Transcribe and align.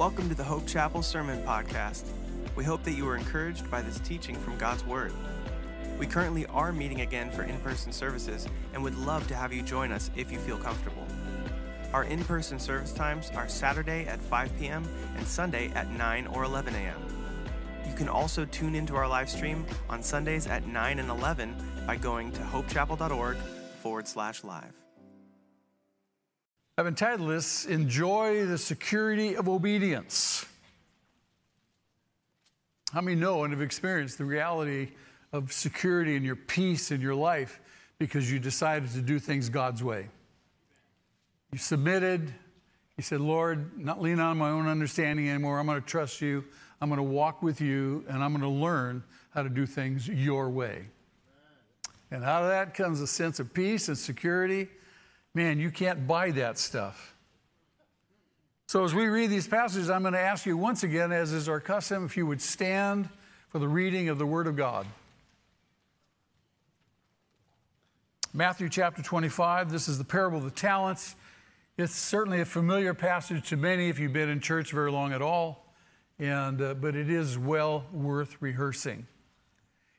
Welcome 0.00 0.30
to 0.30 0.34
the 0.34 0.42
Hope 0.42 0.66
Chapel 0.66 1.02
Sermon 1.02 1.42
Podcast. 1.42 2.08
We 2.56 2.64
hope 2.64 2.82
that 2.84 2.92
you 2.92 3.04
were 3.04 3.16
encouraged 3.18 3.70
by 3.70 3.82
this 3.82 4.00
teaching 4.00 4.34
from 4.34 4.56
God's 4.56 4.82
Word. 4.86 5.12
We 5.98 6.06
currently 6.06 6.46
are 6.46 6.72
meeting 6.72 7.02
again 7.02 7.30
for 7.30 7.42
in 7.42 7.58
person 7.58 7.92
services 7.92 8.48
and 8.72 8.82
would 8.82 8.96
love 8.96 9.26
to 9.26 9.34
have 9.34 9.52
you 9.52 9.60
join 9.60 9.92
us 9.92 10.10
if 10.16 10.32
you 10.32 10.38
feel 10.38 10.56
comfortable. 10.56 11.06
Our 11.92 12.04
in 12.04 12.24
person 12.24 12.58
service 12.58 12.94
times 12.94 13.30
are 13.34 13.46
Saturday 13.46 14.06
at 14.06 14.22
5 14.22 14.58
p.m. 14.58 14.88
and 15.18 15.26
Sunday 15.26 15.70
at 15.74 15.90
9 15.90 16.28
or 16.28 16.44
11 16.44 16.74
a.m. 16.76 17.02
You 17.86 17.94
can 17.94 18.08
also 18.08 18.46
tune 18.46 18.74
into 18.74 18.96
our 18.96 19.06
live 19.06 19.28
stream 19.28 19.66
on 19.90 20.02
Sundays 20.02 20.46
at 20.46 20.66
9 20.66 20.98
and 20.98 21.10
11 21.10 21.54
by 21.86 21.96
going 21.96 22.32
to 22.32 22.40
hopechapel.org 22.40 23.36
forward 23.82 24.08
slash 24.08 24.44
live. 24.44 24.80
I've 26.80 26.86
entitled 26.86 27.28
this 27.28 27.66
Enjoy 27.66 28.46
the 28.46 28.56
Security 28.56 29.36
of 29.36 29.50
Obedience. 29.50 30.46
How 32.94 33.02
many 33.02 33.20
know 33.20 33.44
and 33.44 33.52
have 33.52 33.60
experienced 33.60 34.16
the 34.16 34.24
reality 34.24 34.92
of 35.30 35.52
security 35.52 36.16
and 36.16 36.24
your 36.24 36.36
peace 36.36 36.90
in 36.90 37.02
your 37.02 37.14
life 37.14 37.60
because 37.98 38.32
you 38.32 38.38
decided 38.38 38.90
to 38.92 39.02
do 39.02 39.18
things 39.18 39.50
God's 39.50 39.84
way? 39.84 40.08
You 41.52 41.58
submitted. 41.58 42.32
You 42.96 43.02
said, 43.02 43.20
Lord, 43.20 43.78
not 43.78 44.00
lean 44.00 44.18
on 44.18 44.38
my 44.38 44.48
own 44.48 44.66
understanding 44.66 45.28
anymore. 45.28 45.58
I'm 45.58 45.66
going 45.66 45.82
to 45.82 45.86
trust 45.86 46.22
you. 46.22 46.42
I'm 46.80 46.88
going 46.88 46.96
to 46.96 47.02
walk 47.02 47.42
with 47.42 47.60
you, 47.60 48.06
and 48.08 48.24
I'm 48.24 48.30
going 48.30 48.40
to 48.40 48.48
learn 48.48 49.04
how 49.34 49.42
to 49.42 49.50
do 49.50 49.66
things 49.66 50.08
your 50.08 50.48
way. 50.48 50.86
And 52.10 52.24
out 52.24 52.42
of 52.42 52.48
that 52.48 52.72
comes 52.72 53.02
a 53.02 53.06
sense 53.06 53.38
of 53.38 53.52
peace 53.52 53.88
and 53.88 53.98
security 53.98 54.68
Man, 55.34 55.60
you 55.60 55.70
can't 55.70 56.06
buy 56.06 56.32
that 56.32 56.58
stuff. 56.58 57.14
So, 58.66 58.84
as 58.84 58.94
we 58.94 59.06
read 59.06 59.30
these 59.30 59.48
passages, 59.48 59.90
I'm 59.90 60.02
going 60.02 60.14
to 60.14 60.20
ask 60.20 60.46
you 60.46 60.56
once 60.56 60.82
again, 60.82 61.12
as 61.12 61.32
is 61.32 61.48
our 61.48 61.60
custom, 61.60 62.04
if 62.04 62.16
you 62.16 62.26
would 62.26 62.40
stand 62.40 63.08
for 63.48 63.58
the 63.58 63.68
reading 63.68 64.08
of 64.08 64.18
the 64.18 64.26
Word 64.26 64.46
of 64.46 64.56
God. 64.56 64.86
Matthew 68.32 68.68
chapter 68.68 69.02
25, 69.02 69.72
this 69.72 69.88
is 69.88 69.98
the 69.98 70.04
parable 70.04 70.38
of 70.38 70.44
the 70.44 70.52
talents. 70.52 71.16
It's 71.76 71.94
certainly 71.94 72.40
a 72.40 72.44
familiar 72.44 72.94
passage 72.94 73.48
to 73.48 73.56
many 73.56 73.88
if 73.88 73.98
you've 73.98 74.12
been 74.12 74.28
in 74.28 74.40
church 74.40 74.70
very 74.70 74.92
long 74.92 75.12
at 75.12 75.20
all, 75.20 75.66
and, 76.20 76.62
uh, 76.62 76.74
but 76.74 76.94
it 76.94 77.10
is 77.10 77.36
well 77.36 77.86
worth 77.92 78.36
rehearsing. 78.40 79.06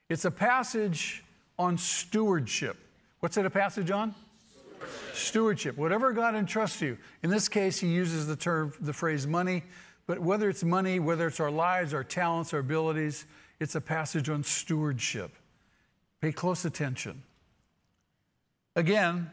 It's 0.07 0.23
a 0.23 0.31
passage 0.31 1.23
on 1.59 1.77
stewardship. 1.77 2.77
What's 3.19 3.35
it 3.35 3.45
a 3.45 3.49
passage 3.49 3.91
on? 3.91 4.15
Stewardship. 5.13 5.77
Whatever 5.77 6.13
God 6.13 6.35
entrusts 6.35 6.79
to 6.79 6.85
you. 6.85 6.97
In 7.23 7.29
this 7.29 7.47
case, 7.49 7.79
he 7.79 7.87
uses 7.87 8.27
the 8.27 8.35
term, 8.35 8.73
the 8.79 8.93
phrase 8.93 9.27
money, 9.27 9.63
but 10.07 10.19
whether 10.19 10.49
it's 10.49 10.63
money, 10.63 10.99
whether 10.99 11.27
it's 11.27 11.39
our 11.39 11.51
lives, 11.51 11.93
our 11.93 12.03
talents, 12.03 12.53
our 12.53 12.59
abilities, 12.59 13.25
it's 13.59 13.75
a 13.75 13.81
passage 13.81 14.29
on 14.29 14.43
stewardship. 14.43 15.31
Pay 16.21 16.31
close 16.31 16.65
attention. 16.65 17.23
Again, 18.75 19.29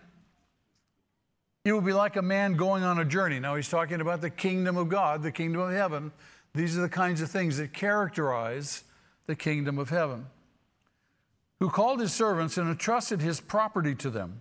it 1.64 1.72
will 1.72 1.80
be 1.80 1.92
like 1.92 2.16
a 2.16 2.22
man 2.22 2.54
going 2.54 2.82
on 2.82 2.98
a 2.98 3.04
journey. 3.04 3.40
Now, 3.40 3.54
he's 3.54 3.68
talking 3.68 4.00
about 4.00 4.20
the 4.20 4.30
kingdom 4.30 4.76
of 4.76 4.88
God, 4.88 5.22
the 5.22 5.32
kingdom 5.32 5.60
of 5.60 5.72
heaven. 5.72 6.12
These 6.54 6.78
are 6.78 6.80
the 6.80 6.88
kinds 6.88 7.20
of 7.20 7.30
things 7.30 7.58
that 7.58 7.72
characterize 7.72 8.84
the 9.26 9.36
kingdom 9.36 9.78
of 9.78 9.90
heaven. 9.90 10.26
Who 11.60 11.70
called 11.70 12.00
his 12.00 12.12
servants 12.12 12.56
and 12.56 12.70
entrusted 12.70 13.20
his 13.20 13.40
property 13.40 13.94
to 13.96 14.10
them. 14.10 14.40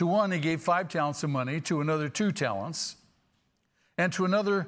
To 0.00 0.06
one, 0.06 0.32
he 0.32 0.38
gave 0.38 0.62
five 0.62 0.88
talents 0.88 1.22
of 1.24 1.28
money, 1.28 1.60
to 1.60 1.82
another, 1.82 2.08
two 2.08 2.32
talents, 2.32 2.96
and 3.98 4.10
to 4.14 4.24
another, 4.24 4.66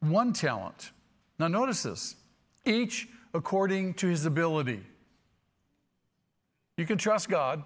one 0.00 0.34
talent. 0.34 0.90
Now, 1.38 1.48
notice 1.48 1.84
this 1.84 2.14
each 2.66 3.08
according 3.32 3.94
to 3.94 4.06
his 4.06 4.26
ability. 4.26 4.82
You 6.76 6.84
can 6.84 6.98
trust 6.98 7.30
God. 7.30 7.64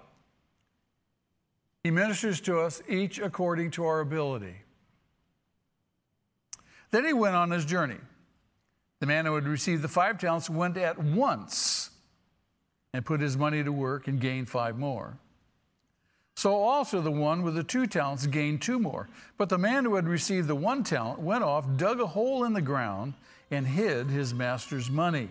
He 1.83 1.91
ministers 1.91 2.39
to 2.39 2.61
us 2.61 2.81
each 2.87 3.19
according 3.19 3.71
to 3.71 3.83
our 3.83 3.99
ability. 3.99 4.55
Then 6.91 7.03
he 7.03 7.11
went 7.11 7.35
on 7.35 7.51
his 7.51 7.65
journey. 7.65 7.99
The 9.01 9.05
man 9.05 9.25
who 9.25 9.35
had 9.35 9.49
received 9.49 9.81
the 9.81 9.89
five 9.89 10.17
talents 10.17 10.49
went 10.49 10.77
at 10.77 10.97
once 10.97 11.89
and 12.93 13.05
put 13.05 13.19
his 13.19 13.35
money 13.35 13.65
to 13.65 13.71
work 13.73 14.07
and 14.07 14.21
gained 14.21 14.47
five 14.47 14.77
more. 14.77 15.19
So 16.35 16.53
also 16.53 17.01
the 17.01 17.11
one 17.11 17.43
with 17.43 17.55
the 17.55 17.63
two 17.63 17.87
talents 17.87 18.27
gained 18.27 18.61
two 18.61 18.77
more. 18.77 19.07
But 19.37 19.49
the 19.49 19.57
man 19.57 19.85
who 19.85 19.95
had 19.95 20.07
received 20.07 20.47
the 20.47 20.55
one 20.55 20.83
talent 20.83 21.19
went 21.19 21.43
off, 21.43 21.65
dug 21.77 22.01
a 22.01 22.07
hole 22.07 22.43
in 22.43 22.53
the 22.53 22.61
ground, 22.61 23.13
and 23.51 23.65
hid 23.65 24.07
his 24.07 24.33
master's 24.33 24.89
money. 24.89 25.29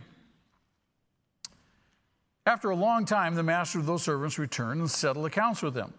After 2.47 2.71
a 2.71 2.77
long 2.77 3.05
time, 3.05 3.35
the 3.35 3.43
master 3.43 3.79
of 3.79 3.87
those 3.87 4.03
servants 4.03 4.39
returned 4.39 4.81
and 4.81 4.91
settled 4.91 5.27
accounts 5.27 5.63
with 5.63 5.75
them. 5.75 5.93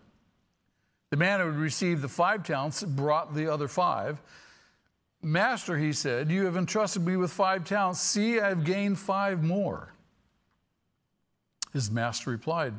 The 1.11 1.17
man 1.17 1.39
who 1.39 1.47
had 1.47 1.55
received 1.55 2.01
the 2.01 2.07
five 2.07 2.43
talents 2.43 2.83
brought 2.83 3.35
the 3.35 3.51
other 3.51 3.67
five. 3.67 4.19
Master, 5.21 5.77
he 5.77 5.93
said, 5.93 6.31
you 6.31 6.45
have 6.45 6.57
entrusted 6.57 7.05
me 7.05 7.15
with 7.15 7.31
five 7.31 7.63
talents. 7.63 8.01
See, 8.01 8.39
I've 8.39 8.63
gained 8.63 8.99
five 8.99 9.43
more. 9.43 9.91
His 11.73 11.89
master 11.91 12.31
replied, 12.31 12.73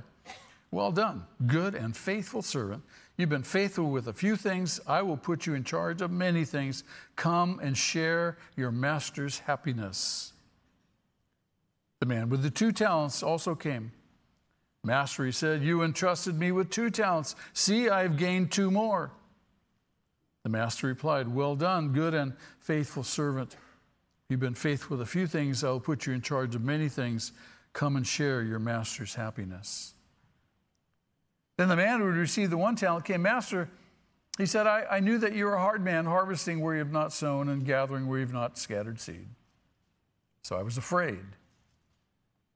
well 0.77 0.93
done, 0.93 1.25
good 1.47 1.75
and 1.75 1.97
faithful 1.97 2.43
servant. 2.43 2.83
You've 3.17 3.31
been 3.31 3.43
faithful 3.43 3.91
with 3.91 4.09
a 4.09 4.13
few 4.13 4.37
things. 4.37 4.79
I 4.87 5.01
will 5.01 5.17
put 5.17 5.47
you 5.47 5.55
in 5.55 5.65
charge 5.65 6.03
of 6.03 6.11
many 6.11 6.45
things. 6.45 6.85
Come 7.17 7.59
and 7.63 7.75
share 7.75 8.37
your 8.57 8.71
master's 8.71 9.39
happiness. 9.39 10.35
The 12.01 12.05
man 12.05 12.29
with 12.29 12.43
the 12.43 12.51
two 12.51 12.73
talents 12.73 13.23
also 13.23 13.55
came. 13.55 13.91
Master, 14.85 15.25
he 15.25 15.33
said, 15.33 15.63
You 15.63 15.83
entrusted 15.83 16.39
me 16.39 16.53
with 16.53 16.69
two 16.69 16.91
talents. 16.91 17.37
See, 17.55 17.89
I 17.89 18.03
have 18.03 18.19
gained 18.19 18.53
two 18.53 18.71
more. 18.71 19.11
The 20.43 20.51
master 20.51 20.89
replied, 20.89 21.27
Well 21.27 21.57
done, 21.57 21.95
good 21.95 22.13
and 22.13 22.35
faithful 22.61 23.03
servant. 23.03 23.57
You've 24.29 24.41
been 24.41 24.55
faithful 24.55 24.99
with 24.99 25.09
a 25.09 25.11
few 25.11 25.27
things. 25.27 25.65
I 25.65 25.71
will 25.71 25.81
put 25.81 26.05
you 26.05 26.13
in 26.13 26.21
charge 26.21 26.55
of 26.55 26.63
many 26.63 26.91
things. 26.91 27.33
Come 27.73 27.97
and 27.97 28.07
share 28.07 28.43
your 28.43 28.59
master's 28.59 29.15
happiness. 29.15 29.95
Then 31.57 31.69
the 31.69 31.77
man 31.77 32.01
who 32.01 32.07
had 32.07 32.17
received 32.17 32.53
the 32.53 32.59
one 32.59 32.77
talent 32.77 33.05
came, 33.05 33.23
Master, 33.23 33.71
he 34.37 34.45
said, 34.45 34.67
I, 34.67 34.85
I 34.91 35.01
knew 35.01 35.19
that 35.19 35.35
you 35.35 35.47
were 35.47 35.55
a 35.55 35.61
hard 35.61 35.83
man, 35.83 36.05
harvesting 36.05 36.61
where 36.61 36.75
you 36.75 36.81
have 36.81 36.93
not 36.93 37.13
sown 37.13 37.49
and 37.49 37.65
gathering 37.65 38.07
where 38.07 38.19
you 38.19 38.27
have 38.27 38.35
not 38.35 38.59
scattered 38.59 39.01
seed. 39.01 39.29
So 40.43 40.57
I 40.57 40.63
was 40.63 40.77
afraid. 40.77 41.25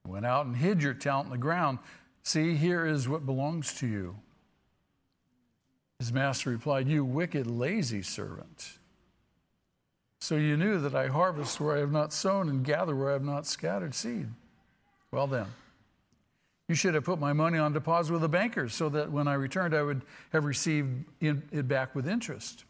Went 0.07 0.27
out 0.27 0.47
and 0.47 0.57
hid 0.57 0.83
your 0.83 0.95
talent 0.95 1.27
in 1.27 1.33
the 1.33 1.39
ground. 1.39 1.79
See, 2.23 2.55
here 2.55 2.87
is 2.87 3.09
what 3.09 3.25
belongs 3.25 3.75
to 3.75 3.87
you. 3.87 4.17
His 5.99 6.13
master 6.13 6.51
replied, 6.51 6.89
You 6.89 7.05
wicked, 7.05 7.47
lazy 7.47 8.03
servant. 8.03 8.79
So 10.21 10.37
you 10.37 10.57
knew 10.57 10.79
that 10.81 10.95
I 10.95 11.09
harvest 11.09 11.61
where 11.61 11.77
I 11.77 11.81
have 11.81 11.93
not 11.93 12.13
sown 12.13 12.49
and 12.49 12.65
gather 12.65 12.95
where 12.95 13.11
I 13.11 13.15
have 13.15 13.25
not 13.25 13.47
scattered 13.47 13.95
seed. 13.95 14.29
Well, 15.11 15.27
then. 15.27 15.47
You 16.71 16.77
should 16.77 16.95
have 16.95 17.03
put 17.03 17.19
my 17.19 17.33
money 17.33 17.59
on 17.59 17.73
deposit 17.73 18.13
with 18.13 18.23
the 18.23 18.29
bankers 18.29 18.75
so 18.75 18.89
that 18.91 19.11
when 19.11 19.27
I 19.27 19.35
returned, 19.35 19.75
I 19.75 19.83
would 19.83 20.03
have 20.33 20.45
received 20.45 21.05
it 21.21 21.67
back 21.67 21.97
with 21.97 22.07
interest. 22.07 22.63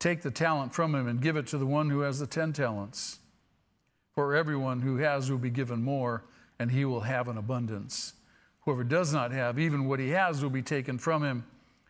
Take 0.00 0.22
the 0.22 0.30
talent 0.32 0.74
from 0.74 0.92
him 0.92 1.06
and 1.06 1.20
give 1.20 1.36
it 1.36 1.46
to 1.46 1.56
the 1.56 1.66
one 1.66 1.88
who 1.88 2.00
has 2.00 2.18
the 2.18 2.26
10 2.26 2.52
talents. 2.52 3.20
For 4.16 4.34
everyone 4.34 4.80
who 4.80 4.96
has 4.96 5.30
will 5.30 5.38
be 5.38 5.50
given 5.50 5.84
more, 5.84 6.24
and 6.58 6.72
he 6.72 6.84
will 6.84 7.02
have 7.02 7.28
an 7.28 7.38
abundance. 7.38 8.14
Whoever 8.62 8.82
does 8.82 9.12
not 9.12 9.30
have, 9.30 9.60
even 9.60 9.86
what 9.86 10.00
he 10.00 10.08
has 10.08 10.42
will 10.42 10.50
be 10.50 10.62
taken 10.62 10.98
from 10.98 11.22
him, 11.22 11.44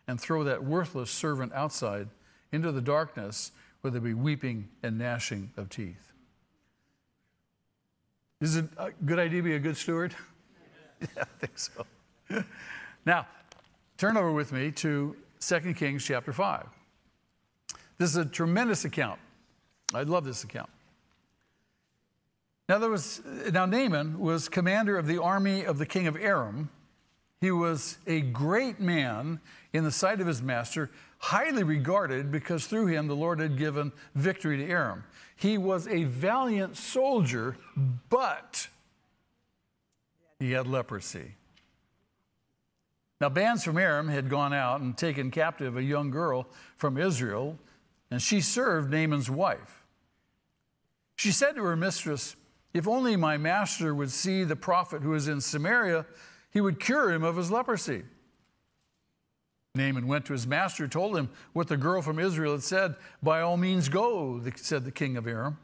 and 0.07 0.21
throw 0.21 0.43
that 0.43 0.63
worthless 0.63 1.09
servant 1.09 1.51
outside 1.53 2.09
into 2.51 2.71
the 2.71 2.79
darkness 2.79 3.53
where 3.81 3.89
there 3.89 3.99
be 3.99 4.13
weeping 4.13 4.69
and 4.83 4.99
gnashing 4.99 5.49
of 5.57 5.69
teeth. 5.69 6.11
Is 8.39 8.55
it 8.55 8.65
a 8.77 8.91
good 9.03 9.17
idea 9.17 9.39
to 9.39 9.43
be 9.43 9.55
a 9.55 9.59
good 9.59 9.77
steward? 9.77 10.13
yeah, 11.15 11.23
I 11.23 11.45
think 11.45 11.57
so. 11.57 11.85
now, 13.05 13.27
turn 13.97 14.17
over 14.17 14.31
with 14.31 14.51
me 14.51 14.71
to 14.71 15.15
2 15.39 15.73
Kings 15.73 16.03
chapter 16.05 16.31
5. 16.31 16.67
This 17.97 18.09
is 18.09 18.17
a 18.17 18.25
tremendous 18.25 18.85
account. 18.85 19.19
I 19.93 20.03
love 20.03 20.25
this 20.25 20.43
account. 20.43 20.69
Now, 22.69 22.79
there 22.79 22.89
was, 22.89 23.21
now 23.51 23.65
Naaman 23.65 24.19
was 24.19 24.47
commander 24.47 24.97
of 24.97 25.05
the 25.05 25.21
army 25.21 25.65
of 25.65 25.77
the 25.77 25.85
king 25.85 26.07
of 26.07 26.15
Aram. 26.15 26.69
He 27.41 27.51
was 27.51 27.97
a 28.07 28.21
great 28.21 28.79
man 28.79 29.41
in 29.73 29.83
the 29.83 29.91
sight 29.91 30.21
of 30.21 30.27
his 30.27 30.41
master, 30.41 30.89
highly 31.17 31.63
regarded 31.63 32.31
because 32.31 32.65
through 32.65 32.87
him 32.87 33.07
the 33.07 33.15
Lord 33.15 33.39
had 33.39 33.57
given 33.57 33.91
victory 34.15 34.57
to 34.57 34.65
Aram. 34.65 35.03
He 35.35 35.57
was 35.57 35.87
a 35.89 36.05
valiant 36.05 36.77
soldier, 36.77 37.57
but 38.09 38.67
he 40.39 40.51
had 40.51 40.67
leprosy. 40.67 41.35
Now, 43.21 43.29
bands 43.29 43.63
from 43.63 43.77
Aram 43.77 44.09
had 44.09 44.29
gone 44.29 44.53
out 44.53 44.81
and 44.81 44.97
taken 44.97 45.31
captive 45.31 45.77
a 45.77 45.83
young 45.83 46.11
girl 46.11 46.47
from 46.75 46.97
Israel, 46.97 47.57
and 48.11 48.21
she 48.21 48.41
served 48.41 48.91
Naaman's 48.91 49.29
wife. 49.29 49.83
She 51.15 51.31
said 51.31 51.55
to 51.55 51.63
her 51.63 51.77
mistress, 51.77 52.35
If 52.73 52.87
only 52.87 53.15
my 53.15 53.37
master 53.37 53.95
would 53.95 54.11
see 54.11 54.43
the 54.43 54.55
prophet 54.55 55.01
who 55.01 55.13
is 55.13 55.27
in 55.27 55.39
Samaria, 55.39 56.05
he 56.51 56.59
would 56.59 56.79
cure 56.79 57.11
him 57.11 57.23
of 57.23 57.37
his 57.37 57.49
leprosy. 57.49 58.03
Naaman 59.75 60.05
went 60.05 60.25
to 60.25 60.33
his 60.33 60.45
master, 60.45 60.87
told 60.87 61.17
him 61.17 61.29
what 61.53 61.67
the 61.67 61.77
girl 61.77 62.01
from 62.01 62.19
Israel 62.19 62.51
had 62.51 62.63
said. 62.63 62.95
By 63.23 63.41
all 63.41 63.57
means, 63.57 63.89
go, 63.89 64.41
said 64.55 64.85
the 64.85 64.91
king 64.91 65.17
of 65.17 65.25
Aram. 65.25 65.57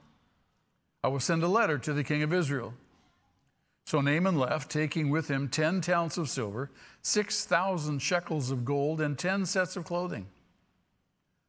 I 1.04 1.10
will 1.10 1.20
send 1.20 1.44
a 1.44 1.48
letter 1.48 1.78
to 1.78 1.94
the 1.94 2.04
king 2.04 2.24
of 2.24 2.34
Israel. 2.34 2.74
So 3.90 4.02
Naaman 4.02 4.38
left, 4.38 4.70
taking 4.70 5.10
with 5.10 5.30
him 5.30 5.48
10 5.50 5.82
talents 5.82 6.20
of 6.20 6.30
silver, 6.30 6.70
6,000 7.02 7.98
shekels 7.98 8.52
of 8.52 8.64
gold, 8.64 9.02
and 9.02 9.18
10 9.18 9.48
sets 9.48 9.76
of 9.76 9.84
clothing. 9.84 10.28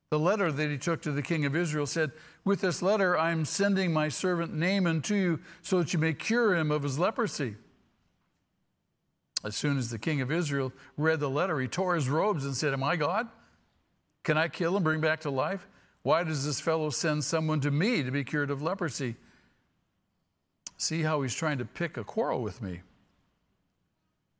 The 0.09 0.19
letter 0.19 0.51
that 0.51 0.71
he 0.71 0.79
took 0.79 1.03
to 1.03 1.13
the 1.13 1.21
king 1.21 1.45
of 1.45 1.55
Israel 1.55 1.85
said, 1.85 2.13
With 2.47 2.63
this 2.63 2.81
letter 2.81 3.19
I 3.19 3.33
am 3.33 3.45
sending 3.45 3.93
my 3.93 4.09
servant 4.09 4.55
Naaman 4.55 5.03
to 5.03 5.15
you 5.15 5.41
so 5.61 5.81
that 5.81 5.93
you 5.93 5.99
may 5.99 6.15
cure 6.15 6.57
him 6.57 6.71
of 6.71 6.83
his 6.83 6.99
leprosy. 6.99 7.57
As 9.45 9.55
soon 9.55 9.77
as 9.77 9.91
the 9.91 9.99
king 9.99 10.23
of 10.23 10.33
Israel 10.33 10.73
read 10.97 11.21
the 11.21 11.29
letter, 11.29 11.61
he 11.61 11.69
tore 11.69 11.95
his 11.95 12.09
robes 12.09 12.47
and 12.47 12.57
said, 12.57 12.73
Am 12.73 12.83
I 12.83 12.97
God? 12.97 13.29
Can 14.23 14.39
I 14.39 14.49
kill 14.49 14.77
and 14.77 14.85
bring 14.85 15.03
back 15.03 15.21
to 15.21 15.31
life? 15.31 15.69
Why 16.05 16.25
does 16.25 16.47
this 16.47 16.59
fellow 16.59 16.89
send 16.89 17.23
someone 17.23 17.61
to 17.61 17.71
me 17.71 18.03
to 18.03 18.11
be 18.11 18.25
cured 18.25 18.51
of 18.51 18.63
leprosy? 18.63 19.17
See 20.81 21.03
how 21.03 21.21
he's 21.21 21.35
trying 21.35 21.59
to 21.59 21.67
pick 21.67 21.99
a 21.99 22.05
quarrel 22.05 22.41
with 22.41 22.62
me. 22.62 22.81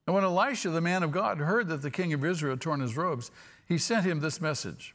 And 0.07 0.15
when 0.15 0.25
Elisha, 0.25 0.71
the 0.71 0.81
man 0.81 1.03
of 1.03 1.13
God, 1.13 1.37
heard 1.37 1.69
that 1.69 1.83
the 1.83 1.91
king 1.91 2.15
of 2.15 2.25
Israel 2.25 2.53
had 2.53 2.63
torn 2.63 2.81
his 2.81 2.97
robes, 2.97 3.31
he 3.69 3.77
sent 3.77 4.07
him 4.07 4.21
this 4.21 4.41
message 4.41 4.95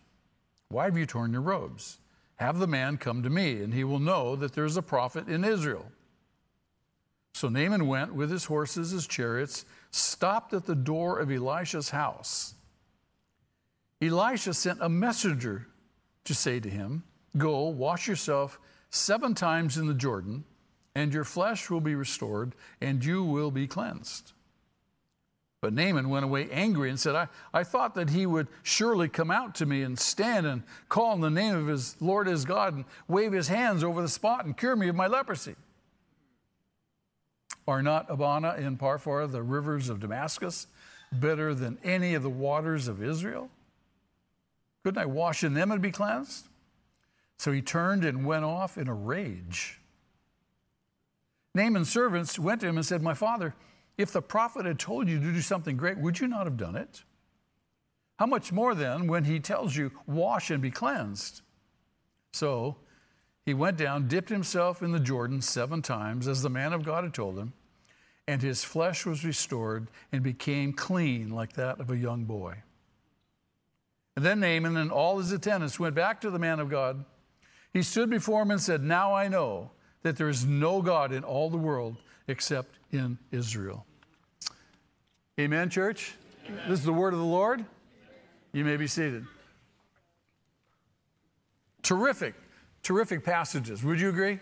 Why 0.69 0.85
have 0.85 0.97
you 0.97 1.05
torn 1.05 1.33
your 1.33 1.43
robes? 1.43 1.99
Have 2.37 2.57
the 2.57 2.65
man 2.65 2.97
come 2.97 3.21
to 3.21 3.29
me, 3.29 3.61
and 3.61 3.75
he 3.75 3.83
will 3.83 3.99
know 3.99 4.35
that 4.35 4.53
there 4.53 4.65
is 4.65 4.75
a 4.75 4.81
prophet 4.81 5.27
in 5.27 5.45
Israel. 5.45 5.85
So 7.35 7.47
Naaman 7.47 7.85
went 7.85 8.15
with 8.15 8.31
his 8.31 8.45
horses, 8.45 8.89
his 8.89 9.05
chariots, 9.05 9.65
stopped 9.91 10.51
at 10.55 10.65
the 10.65 10.73
door 10.73 11.19
of 11.19 11.29
Elisha's 11.29 11.91
house. 11.91 12.55
Elisha 14.01 14.55
sent 14.55 14.79
a 14.81 14.89
messenger 14.89 15.67
to 16.23 16.33
say 16.33 16.59
to 16.59 16.69
him, 16.71 17.03
Go, 17.37 17.65
wash 17.65 18.07
yourself 18.07 18.59
seven 18.89 19.35
times 19.35 19.77
in 19.77 19.85
the 19.85 19.93
Jordan, 19.93 20.43
and 20.95 21.13
your 21.13 21.25
flesh 21.25 21.69
will 21.69 21.81
be 21.81 21.93
restored, 21.93 22.55
and 22.81 23.03
you 23.03 23.23
will 23.23 23.51
be 23.51 23.67
cleansed. 23.67 24.31
But 25.61 25.73
Naaman 25.73 26.09
went 26.09 26.25
away 26.25 26.49
angry 26.51 26.89
and 26.89 26.99
said, 26.99 27.15
I, 27.15 27.27
I 27.53 27.63
thought 27.63 27.95
that 27.95 28.11
he 28.11 28.25
would 28.25 28.47
surely 28.63 29.09
come 29.09 29.31
out 29.31 29.55
to 29.55 29.65
me 29.65 29.81
and 29.81 29.97
stand 29.97 30.45
and 30.45 30.63
call 30.89 31.13
in 31.13 31.21
the 31.21 31.29
name 31.29 31.55
of 31.55 31.67
his 31.67 31.95
Lord 31.99 32.27
his 32.27 32.45
God 32.45 32.75
and 32.75 32.85
wave 33.07 33.31
his 33.31 33.47
hands 33.47 33.83
over 33.83 34.01
the 34.01 34.07
spot 34.07 34.45
and 34.45 34.55
cure 34.55 34.75
me 34.75 34.87
of 34.89 34.95
my 34.95 35.07
leprosy. 35.07 35.55
Are 37.67 37.81
not 37.81 38.05
Abana 38.09 38.55
and 38.57 38.79
Pharpar, 38.79 39.29
the 39.31 39.41
rivers 39.41 39.89
of 39.89 39.99
Damascus, 39.99 40.67
better 41.11 41.55
than 41.55 41.79
any 41.83 42.13
of 42.13 42.21
the 42.21 42.29
waters 42.29 42.87
of 42.87 43.01
Israel? 43.01 43.49
Couldn't 44.83 45.01
I 45.01 45.07
wash 45.07 45.43
in 45.43 45.55
them 45.55 45.71
and 45.71 45.81
be 45.81 45.89
cleansed? 45.89 46.47
So 47.39 47.51
he 47.51 47.63
turned 47.63 48.05
and 48.05 48.23
went 48.23 48.45
off 48.45 48.77
in 48.77 48.87
a 48.87 48.93
rage. 48.93 49.79
Naaman's 51.55 51.89
servants 51.89 52.37
went 52.37 52.61
to 52.61 52.67
him 52.67 52.75
and 52.75 52.85
said, 52.85 53.01
My 53.01 53.13
father, 53.13 53.55
if 53.97 54.11
the 54.11 54.21
prophet 54.21 54.65
had 54.65 54.77
told 54.77 55.07
you 55.07 55.19
to 55.19 55.33
do 55.33 55.41
something 55.41 55.77
great, 55.77 55.97
would 55.97 56.19
you 56.19 56.27
not 56.27 56.45
have 56.45 56.57
done 56.57 56.75
it? 56.75 57.03
How 58.19 58.25
much 58.25 58.51
more 58.51 58.75
then 58.75 59.07
when 59.07 59.23
he 59.23 59.39
tells 59.39 59.75
you, 59.75 59.91
Wash 60.05 60.51
and 60.51 60.61
be 60.61 60.69
cleansed? 60.69 61.41
So 62.33 62.75
he 63.45 63.53
went 63.53 63.77
down, 63.77 64.09
dipped 64.09 64.29
himself 64.29 64.83
in 64.83 64.91
the 64.91 64.99
Jordan 64.99 65.41
seven 65.41 65.81
times, 65.81 66.27
as 66.27 66.41
the 66.41 66.49
man 66.49 66.73
of 66.73 66.83
God 66.83 67.05
had 67.05 67.13
told 67.13 67.39
him, 67.39 67.53
and 68.27 68.41
his 68.41 68.65
flesh 68.65 69.05
was 69.05 69.23
restored 69.23 69.87
and 70.11 70.21
became 70.21 70.73
clean 70.73 71.29
like 71.29 71.53
that 71.53 71.79
of 71.79 71.89
a 71.89 71.97
young 71.97 72.25
boy. 72.25 72.55
And 74.17 74.25
then 74.25 74.41
Naaman 74.41 74.75
and 74.75 74.91
all 74.91 75.19
his 75.19 75.31
attendants 75.31 75.79
went 75.79 75.95
back 75.95 76.19
to 76.21 76.29
the 76.29 76.39
man 76.39 76.59
of 76.59 76.69
God. 76.69 77.05
He 77.71 77.81
stood 77.81 78.09
before 78.09 78.41
him 78.41 78.51
and 78.51 78.61
said, 78.61 78.83
Now 78.83 79.13
I 79.13 79.29
know 79.29 79.71
that 80.05 80.17
there 80.17 80.29
is 80.29 80.45
no 80.45 80.83
God 80.83 81.11
in 81.11 81.23
all 81.23 81.49
the 81.49 81.57
world 81.57 81.97
except 82.27 82.75
in 82.91 83.17
Israel. 83.31 83.87
Amen, 85.39 85.67
church? 85.67 86.13
Amen. 86.45 86.61
This 86.69 86.77
is 86.77 86.85
the 86.85 86.93
word 86.93 87.13
of 87.13 87.19
the 87.19 87.25
Lord. 87.25 87.65
You 88.53 88.63
may 88.63 88.77
be 88.77 88.85
seated. 88.85 89.25
Terrific, 91.81 92.35
terrific 92.83 93.25
passages. 93.25 93.83
Would 93.83 93.99
you 93.99 94.09
agree? 94.09 94.33
Yes. 94.33 94.41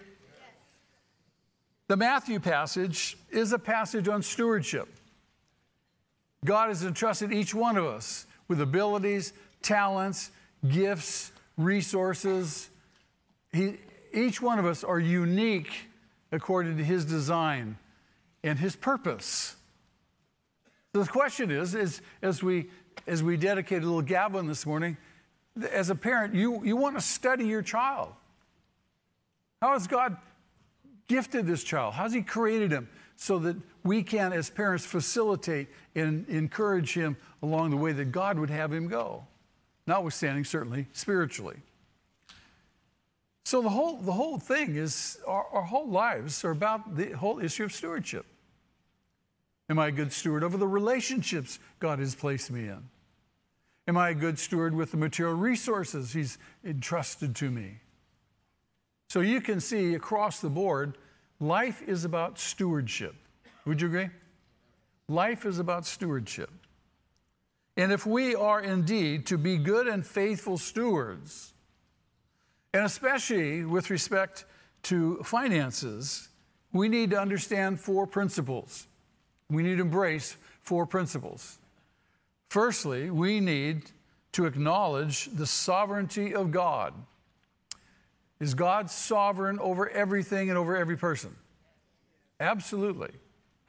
The 1.88 1.96
Matthew 1.96 2.42
passage 2.42 3.18
is 3.32 3.54
a 3.54 3.60
passage 3.60 4.10
on 4.10 4.22
stewardship. 4.22 4.90
God 6.44 6.68
has 6.68 6.84
entrusted 6.84 7.32
each 7.32 7.56
one 7.56 7.78
of 7.78 7.86
us 7.86 8.26
with 8.50 8.60
abilities, 8.60 9.32
talents, 9.62 10.32
gifts, 10.68 11.32
resources. 11.56 12.70
He, 13.54 13.78
each 14.14 14.42
one 14.42 14.60
of 14.60 14.66
us 14.66 14.84
are 14.84 15.00
unique 15.00 15.90
according 16.32 16.78
to 16.78 16.84
His 16.84 17.06
design 17.06 17.78
and 18.44 18.60
His 18.60 18.76
purpose. 18.76 19.56
So 20.94 21.02
the 21.02 21.10
question 21.10 21.50
is, 21.52 21.76
is 21.76 22.02
as 22.22 22.44
we 22.44 22.70
as 23.08 23.24
we 23.24 23.38
dedicate 23.38 23.82
a 23.82 23.86
little 23.86 24.02
Gavin 24.02 24.48
this 24.48 24.66
morning, 24.66 24.98
as 25.72 25.90
a 25.90 25.96
parent, 25.96 26.34
you, 26.34 26.64
you 26.64 26.76
want 26.76 26.96
to 26.96 27.02
study 27.02 27.46
your 27.46 27.62
child. 27.62 28.14
How 29.62 29.74
has 29.74 29.88
God 29.88 30.18
gifted 31.08 31.46
this 31.46 31.64
child? 31.64 31.94
How's 31.94 32.14
He 32.14 32.22
created 32.22 32.72
him 32.72 32.90
so 33.16 33.40
that 33.40 33.56
we 33.84 34.04
can, 34.04 34.34
as 34.34 34.50
parents, 34.50 34.86
facilitate 34.86 35.68
and 35.96 36.28
encourage 36.28 36.94
him 36.94 37.16
along 37.42 37.70
the 37.70 37.78
way 37.78 37.92
that 37.92 38.12
God 38.12 38.40
would 38.40 38.50
have 38.50 38.74
him 38.74 38.88
go? 38.88 39.26
Notwithstanding, 39.86 40.46
certainly, 40.46 40.88
spiritually. 40.94 41.58
So 43.44 43.62
the 43.62 43.70
whole, 43.70 43.98
the 43.98 44.12
whole 44.14 44.38
thing 44.38 44.76
is, 44.76 45.20
our, 45.28 45.46
our 45.52 45.64
whole 45.64 45.88
lives 45.88 46.44
are 46.46 46.52
about 46.52 46.96
the 46.96 47.12
whole 47.12 47.40
issue 47.40 47.66
of 47.66 47.74
stewardship. 47.74 48.26
Am 49.70 49.80
I 49.80 49.88
a 49.88 49.92
good 49.92 50.14
steward 50.14 50.44
over 50.44 50.58
the 50.58 50.68
relationships 50.68 51.60
God 51.80 52.00
has 52.00 52.16
placed 52.16 52.52
me 52.52 52.68
in? 52.68 52.90
Am 53.88 53.98
I 53.98 54.10
a 54.10 54.14
good 54.14 54.40
steward 54.40 54.74
with 54.74 54.92
the 54.92 54.98
material 54.98 55.36
resources 55.36 56.14
He's 56.14 56.38
entrusted 56.64 57.36
to 57.38 57.50
me? 57.50 57.80
So 59.10 59.20
you 59.20 59.42
can 59.42 59.60
see 59.60 59.94
across 59.94 60.40
the 60.40 60.50
board, 60.50 60.98
life 61.40 61.82
is 61.86 62.06
about 62.06 62.40
stewardship. 62.40 63.16
Would 63.66 63.82
you 63.82 63.88
agree? 63.88 64.10
Life 65.08 65.46
is 65.46 65.60
about 65.60 65.86
stewardship. 65.86 66.50
And 67.76 67.92
if 67.92 68.06
we 68.06 68.36
are 68.36 68.62
indeed 68.62 69.26
to 69.28 69.38
be 69.38 69.58
good 69.58 69.88
and 69.88 70.06
faithful 70.06 70.58
stewards, 70.58 71.53
and 72.74 72.86
especially 72.86 73.64
with 73.64 73.90
respect 73.90 74.46
to 74.84 75.18
finances, 75.24 76.30
we 76.72 76.90
need 76.90 77.12
to 77.12 77.20
understand 77.20 77.80
four 77.80 78.08
principles. 78.08 78.88
We 79.50 79.64
need 79.64 79.76
to 79.76 79.84
embrace 79.84 80.36
four 80.62 80.86
principles. 80.86 81.60
Firstly, 82.50 83.10
we 83.10 83.40
need 83.40 83.84
to 84.34 84.46
acknowledge 84.46 85.26
the 85.26 85.46
sovereignty 85.46 86.34
of 86.34 86.52
God. 86.52 86.94
Is 88.40 88.56
God 88.56 88.90
sovereign 88.90 89.60
over 89.60 89.90
everything 89.90 90.50
and 90.50 90.58
over 90.58 90.76
every 90.76 90.98
person? 90.98 91.36
Absolutely. 92.40 93.12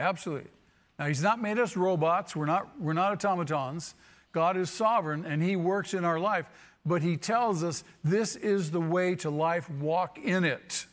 Absolutely. 0.01 0.51
Now, 0.99 1.07
He's 1.07 1.23
not 1.23 1.41
made 1.41 1.59
us 1.59 1.77
robots, 1.77 2.35
we're 2.35 2.47
not, 2.47 2.81
we're 2.81 2.93
not 2.95 3.13
automatons. 3.13 3.95
God 4.33 4.57
is 4.57 4.71
sovereign 4.71 5.25
and 5.25 5.43
He 5.43 5.55
works 5.55 5.95
in 5.95 6.05
our 6.05 6.19
life 6.19 6.47
but 6.87 7.03
he 7.03 7.17
tells 7.17 7.65
us 7.65 7.85
this 8.03 8.37
is 8.37 8.71
the 8.71 8.81
way 8.81 9.15
to 9.17 9.31
life, 9.31 9.71
walk 9.71 10.19
in 10.19 10.45
it. 10.45 10.87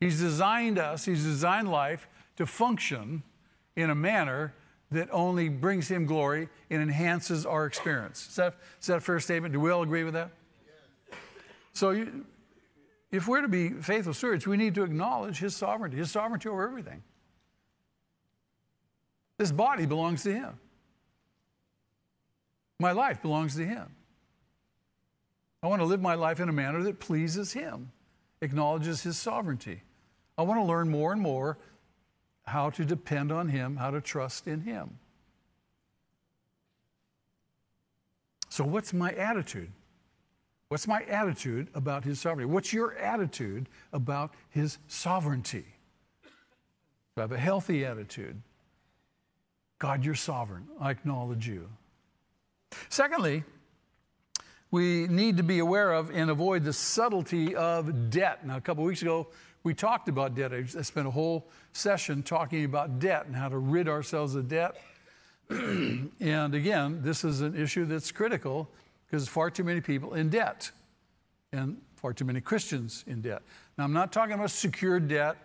He's 0.00 0.18
designed 0.20 0.78
us, 0.78 1.04
he's 1.04 1.22
designed 1.22 1.70
life 1.70 2.08
to 2.36 2.46
function 2.46 3.22
in 3.76 3.90
a 3.90 3.94
manner 3.94 4.54
that 4.90 5.08
only 5.12 5.48
brings 5.48 5.88
him 5.88 6.06
glory 6.06 6.48
and 6.70 6.82
enhances 6.82 7.46
our 7.46 7.66
experience. 7.66 8.28
Is 8.28 8.36
that, 8.36 8.54
is 8.80 8.86
that 8.88 8.96
a 8.96 9.00
fair 9.00 9.20
statement? 9.20 9.52
Do 9.52 9.60
we 9.60 9.70
all 9.70 9.82
agree 9.82 10.04
with 10.04 10.14
that? 10.14 10.30
So, 11.72 11.90
you, 11.90 12.24
if 13.12 13.28
we're 13.28 13.42
to 13.42 13.48
be 13.48 13.70
faithful 13.70 14.14
stewards, 14.14 14.46
we 14.46 14.56
need 14.56 14.74
to 14.74 14.82
acknowledge 14.82 15.38
his 15.38 15.54
sovereignty, 15.54 15.98
his 15.98 16.10
sovereignty 16.10 16.48
over 16.48 16.66
everything. 16.66 17.02
This 19.38 19.52
body 19.52 19.86
belongs 19.86 20.22
to 20.24 20.32
him. 20.32 20.58
My 22.78 22.92
life 22.92 23.22
belongs 23.22 23.54
to 23.56 23.66
him. 23.66 23.94
I 25.62 25.66
want 25.66 25.80
to 25.80 25.86
live 25.86 26.00
my 26.00 26.14
life 26.14 26.40
in 26.40 26.48
a 26.48 26.52
manner 26.52 26.82
that 26.84 27.00
pleases 27.00 27.52
Him, 27.52 27.92
acknowledges 28.40 29.02
His 29.02 29.18
sovereignty. 29.18 29.82
I 30.38 30.42
want 30.42 30.60
to 30.60 30.64
learn 30.64 30.88
more 30.88 31.12
and 31.12 31.20
more 31.20 31.58
how 32.44 32.70
to 32.70 32.84
depend 32.84 33.30
on 33.30 33.48
Him, 33.48 33.76
how 33.76 33.90
to 33.90 34.00
trust 34.00 34.46
in 34.46 34.62
Him. 34.62 34.98
So, 38.48 38.64
what's 38.64 38.92
my 38.92 39.12
attitude? 39.12 39.70
What's 40.70 40.86
my 40.86 41.02
attitude 41.02 41.66
about 41.74 42.04
his 42.04 42.20
sovereignty? 42.20 42.52
What's 42.52 42.72
your 42.72 42.94
attitude 42.94 43.68
about 43.92 44.32
his 44.50 44.78
sovereignty? 44.86 45.64
Do 46.22 46.28
I 47.16 47.20
have 47.22 47.32
a 47.32 47.38
healthy 47.38 47.84
attitude? 47.84 48.40
God, 49.80 50.04
you're 50.04 50.14
sovereign. 50.14 50.68
I 50.80 50.92
acknowledge 50.92 51.48
you. 51.48 51.68
Secondly, 52.88 53.42
we 54.70 55.06
need 55.08 55.36
to 55.36 55.42
be 55.42 55.58
aware 55.58 55.92
of 55.92 56.10
and 56.10 56.30
avoid 56.30 56.64
the 56.64 56.72
subtlety 56.72 57.54
of 57.56 58.10
debt. 58.10 58.46
Now, 58.46 58.56
a 58.56 58.60
couple 58.60 58.84
weeks 58.84 59.02
ago, 59.02 59.28
we 59.62 59.74
talked 59.74 60.08
about 60.08 60.34
debt. 60.34 60.52
I 60.52 60.64
spent 60.64 61.06
a 61.06 61.10
whole 61.10 61.48
session 61.72 62.22
talking 62.22 62.64
about 62.64 62.98
debt 62.98 63.26
and 63.26 63.34
how 63.34 63.48
to 63.48 63.58
rid 63.58 63.88
ourselves 63.88 64.34
of 64.34 64.48
debt. 64.48 64.80
and 65.50 66.54
again, 66.54 67.00
this 67.02 67.24
is 67.24 67.40
an 67.40 67.60
issue 67.60 67.84
that's 67.84 68.12
critical 68.12 68.68
because 69.06 69.28
far 69.28 69.50
too 69.50 69.64
many 69.64 69.80
people 69.80 70.14
in 70.14 70.30
debt 70.30 70.70
and 71.52 71.76
far 71.96 72.12
too 72.12 72.24
many 72.24 72.40
Christians 72.40 73.04
in 73.08 73.20
debt. 73.20 73.42
Now, 73.76 73.84
I'm 73.84 73.92
not 73.92 74.12
talking 74.12 74.34
about 74.34 74.50
secured 74.50 75.08
debt, 75.08 75.36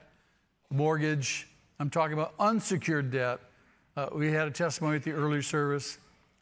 mortgage, 0.70 1.48
I'm 1.80 1.90
talking 1.90 2.14
about 2.14 2.34
unsecured 2.40 3.12
debt. 3.12 3.40
Uh, 3.98 4.08
we 4.14 4.32
had 4.32 4.48
a 4.48 4.52
testimony 4.52 4.98
at 4.98 5.04
the 5.04 5.12
earlier 5.12 5.42
service. 5.42 5.98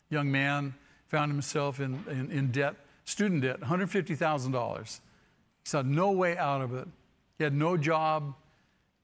Young 0.09 0.31
man 0.31 0.75
found 1.13 1.31
himself 1.31 1.79
in, 1.79 2.03
in, 2.09 2.31
in 2.31 2.49
debt, 2.49 2.73
student 3.05 3.43
debt, 3.43 3.61
$150,000. 3.61 4.81
He 4.83 4.89
saw 5.63 5.83
no 5.83 6.11
way 6.11 6.35
out 6.35 6.61
of 6.61 6.73
it. 6.73 6.87
He 7.37 7.43
had 7.43 7.53
no 7.53 7.77
job, 7.77 8.33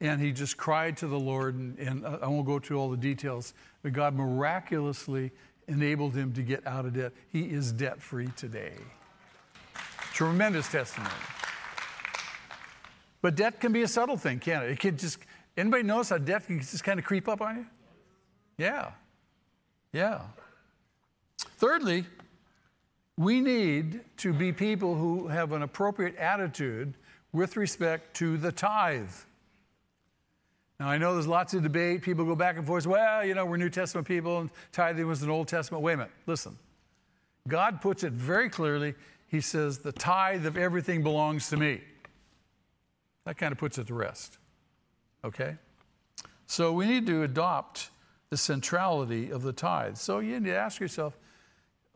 and 0.01 0.19
he 0.19 0.31
just 0.31 0.57
cried 0.57 0.97
to 0.97 1.07
the 1.07 1.19
Lord. 1.19 1.53
And, 1.53 1.77
and 1.77 2.03
uh, 2.03 2.17
I 2.23 2.27
won't 2.27 2.47
go 2.47 2.57
through 2.57 2.79
all 2.79 2.89
the 2.89 2.97
details, 2.97 3.53
but 3.83 3.93
God 3.93 4.15
miraculously 4.15 5.29
enabled 5.67 6.15
him 6.15 6.33
to 6.33 6.41
get 6.41 6.65
out 6.65 6.85
of 6.85 6.95
debt. 6.95 7.11
He 7.31 7.41
is 7.41 7.71
debt 7.71 8.01
free 8.01 8.29
today. 8.35 8.73
Tremendous 10.11 10.67
testimony. 10.67 11.13
But 13.21 13.35
debt 13.35 13.59
can 13.59 13.71
be 13.71 13.83
a 13.83 13.87
subtle 13.87 14.17
thing, 14.17 14.39
can't 14.39 14.63
it? 14.63 14.71
It 14.71 14.79
can 14.79 14.97
just, 14.97 15.19
anybody 15.55 15.83
notice 15.83 16.09
how 16.09 16.17
debt 16.17 16.47
can 16.47 16.59
just 16.59 16.83
kind 16.83 16.97
of 16.97 17.05
creep 17.05 17.27
up 17.27 17.39
on 17.39 17.57
you? 17.57 17.65
Yeah. 18.57 18.93
Yeah. 19.93 20.21
Thirdly, 21.59 22.05
we 23.17 23.41
need 23.41 23.99
to 24.17 24.31
be 24.31 24.53
people 24.53 24.95
who 24.95 25.27
have 25.27 25.51
an 25.51 25.61
appropriate 25.61 26.15
attitude 26.15 26.93
with 27.33 27.57
respect 27.57 28.15
to 28.15 28.37
the 28.37 28.49
tithe. 28.49 29.11
Now, 30.79 30.87
I 30.87 30.97
know 30.97 31.13
there's 31.13 31.27
lots 31.27 31.53
of 31.53 31.61
debate. 31.61 32.01
People 32.01 32.23
go 32.23 32.33
back 32.33 32.55
and 32.55 32.65
forth. 32.65 32.87
Well, 32.87 33.25
you 33.25 33.35
know, 33.35 33.45
we're 33.45 33.57
New 33.57 33.69
Testament 33.69 34.07
people, 34.07 34.39
and 34.39 34.49
tithing 34.71 35.05
was 35.05 35.21
an 35.21 35.29
Old 35.29 35.49
Testament. 35.49 35.83
Wait 35.83 35.93
a 35.93 35.97
minute. 35.97 36.13
Listen. 36.27 36.57
God 37.45 37.81
puts 37.81 38.05
it 38.05 38.13
very 38.13 38.49
clearly. 38.49 38.95
He 39.27 39.41
says, 39.41 39.79
the 39.79 39.91
tithe 39.91 40.45
of 40.45 40.55
everything 40.55 41.03
belongs 41.03 41.49
to 41.49 41.57
me. 41.57 41.81
That 43.25 43.37
kind 43.37 43.51
of 43.51 43.57
puts 43.57 43.77
it 43.77 43.87
to 43.87 43.93
rest. 43.93 44.37
Okay? 45.25 45.57
So 46.47 46.71
we 46.71 46.85
need 46.85 47.05
to 47.07 47.23
adopt 47.23 47.89
the 48.29 48.37
centrality 48.37 49.29
of 49.29 49.41
the 49.43 49.51
tithe. 49.51 49.97
So 49.97 50.19
you 50.19 50.39
need 50.39 50.45
to 50.45 50.55
ask 50.55 50.79
yourself, 50.79 51.17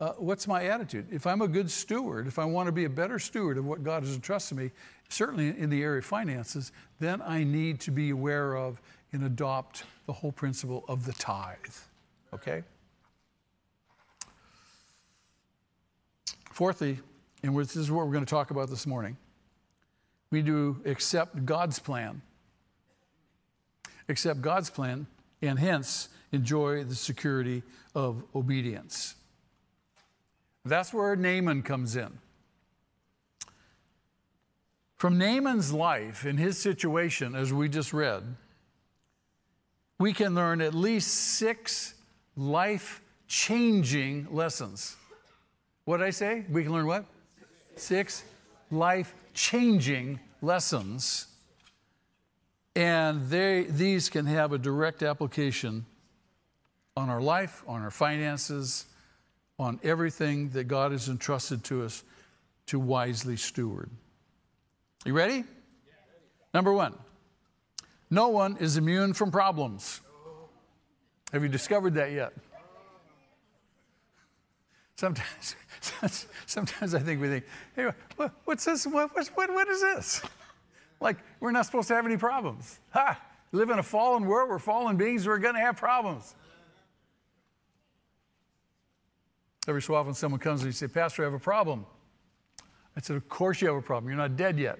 uh, 0.00 0.12
what's 0.18 0.46
my 0.46 0.66
attitude? 0.66 1.06
If 1.10 1.26
I'm 1.26 1.40
a 1.40 1.48
good 1.48 1.70
steward, 1.70 2.26
if 2.26 2.38
I 2.38 2.44
want 2.44 2.66
to 2.66 2.72
be 2.72 2.84
a 2.84 2.90
better 2.90 3.18
steward 3.18 3.58
of 3.58 3.64
what 3.64 3.82
God 3.82 4.02
has 4.02 4.14
entrusted 4.14 4.58
me, 4.58 4.70
certainly 5.08 5.48
in 5.48 5.70
the 5.70 5.82
area 5.82 5.98
of 5.98 6.04
finances, 6.04 6.72
then 6.98 7.22
I 7.22 7.44
need 7.44 7.80
to 7.80 7.90
be 7.90 8.10
aware 8.10 8.56
of 8.56 8.80
and 9.12 9.24
adopt 9.24 9.84
the 10.06 10.12
whole 10.12 10.32
principle 10.32 10.84
of 10.88 11.06
the 11.06 11.12
tithe. 11.12 11.56
Okay? 12.32 12.64
Fourthly, 16.50 16.98
and 17.42 17.56
this 17.56 17.76
is 17.76 17.90
what 17.90 18.06
we're 18.06 18.12
going 18.12 18.24
to 18.24 18.30
talk 18.30 18.50
about 18.50 18.70
this 18.70 18.86
morning, 18.86 19.16
we 20.30 20.42
do 20.42 20.80
accept 20.84 21.46
God's 21.46 21.78
plan. 21.78 22.20
Accept 24.08 24.40
God's 24.42 24.70
plan, 24.70 25.06
and 25.40 25.58
hence 25.58 26.08
enjoy 26.32 26.82
the 26.82 26.94
security 26.96 27.62
of 27.94 28.24
obedience. 28.34 29.14
That's 30.64 30.94
where 30.94 31.14
Naaman 31.14 31.62
comes 31.62 31.96
in. 31.96 32.18
From 34.96 35.18
Naaman's 35.18 35.72
life 35.72 36.24
and 36.24 36.38
his 36.38 36.56
situation, 36.56 37.34
as 37.34 37.52
we 37.52 37.68
just 37.68 37.92
read, 37.92 38.22
we 39.98 40.14
can 40.14 40.34
learn 40.34 40.62
at 40.62 40.74
least 40.74 41.08
six 41.08 41.94
life 42.36 43.02
changing 43.28 44.26
lessons. 44.30 44.96
What 45.84 45.98
did 45.98 46.06
I 46.06 46.10
say? 46.10 46.44
We 46.48 46.62
can 46.62 46.72
learn 46.72 46.86
what? 46.86 47.04
Six 47.76 48.24
life 48.70 49.14
changing 49.34 50.20
lessons. 50.40 51.26
And 52.74 53.28
they, 53.28 53.64
these 53.64 54.08
can 54.08 54.24
have 54.26 54.52
a 54.52 54.58
direct 54.58 55.02
application 55.02 55.84
on 56.96 57.10
our 57.10 57.20
life, 57.20 57.62
on 57.66 57.82
our 57.82 57.90
finances, 57.90 58.86
on 59.58 59.78
everything 59.82 60.50
that 60.50 60.64
God 60.64 60.92
has 60.92 61.08
entrusted 61.08 61.64
to 61.64 61.84
us 61.84 62.02
to 62.66 62.78
wisely 62.78 63.36
steward. 63.36 63.90
You 65.04 65.12
ready? 65.12 65.44
Number 66.52 66.72
one, 66.72 66.94
no 68.10 68.28
one 68.28 68.56
is 68.58 68.76
immune 68.76 69.12
from 69.12 69.30
problems. 69.30 70.00
Have 71.32 71.42
you 71.42 71.48
discovered 71.48 71.94
that 71.94 72.12
yet? 72.12 72.32
Sometimes, 74.96 75.56
sometimes 76.46 76.94
I 76.94 77.00
think 77.00 77.20
we 77.20 77.28
think, 77.28 77.44
hey, 77.74 77.90
what's 78.44 78.64
this? 78.64 78.86
What, 78.86 79.10
what, 79.14 79.52
what 79.52 79.68
is 79.68 79.80
this? 79.80 80.22
Like, 81.00 81.16
we're 81.40 81.50
not 81.50 81.66
supposed 81.66 81.88
to 81.88 81.94
have 81.94 82.06
any 82.06 82.16
problems. 82.16 82.78
Ha! 82.92 83.20
Live 83.52 83.70
in 83.70 83.78
a 83.78 83.82
fallen 83.82 84.26
world, 84.26 84.48
we're 84.48 84.58
fallen 84.58 84.96
beings, 84.96 85.26
we're 85.26 85.38
going 85.38 85.54
to 85.54 85.60
have 85.60 85.76
problems. 85.76 86.34
Every 89.66 89.80
so 89.80 89.94
often, 89.94 90.12
someone 90.12 90.40
comes 90.40 90.60
and 90.60 90.66
you 90.66 90.72
say, 90.72 90.88
Pastor, 90.88 91.22
I 91.22 91.24
have 91.24 91.34
a 91.34 91.38
problem. 91.38 91.86
I 92.96 93.00
said, 93.00 93.16
Of 93.16 93.28
course 93.28 93.62
you 93.62 93.68
have 93.68 93.76
a 93.76 93.82
problem. 93.82 94.08
You're 94.10 94.18
not 94.18 94.36
dead 94.36 94.58
yet. 94.58 94.78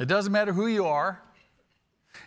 it 0.00 0.06
doesn't 0.06 0.32
matter 0.32 0.52
who 0.52 0.66
you 0.66 0.84
are. 0.86 1.22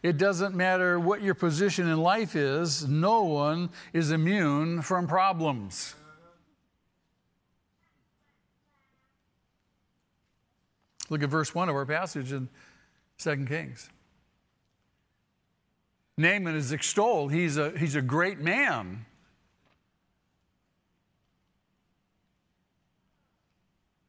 It 0.01 0.18
doesn't 0.18 0.56
matter 0.56 1.00
what 1.00 1.22
your 1.22 1.36
position 1.36 1.88
in 1.88 2.01
life 2.01 2.36
is. 2.36 2.88
No 2.88 3.24
one 3.24 3.70
is 3.94 4.12
immune 4.12 4.82
from 4.82 5.08
problems. 5.08 5.96
Look 11.10 11.22
at 11.22 11.30
verse 11.30 11.53
1 11.53 11.68
of 11.68 11.75
our 11.75 11.86
passage 11.86 12.32
in 12.32 12.48
2 13.20 13.46
Kings. 13.46 13.89
Naaman 16.18 16.56
is 16.56 16.72
extolled. 16.72 17.32
He's 17.32 17.58
a, 17.58 17.72
he's 17.77 17.96
a 17.96 18.01
great 18.01 18.39
man. 18.39 19.06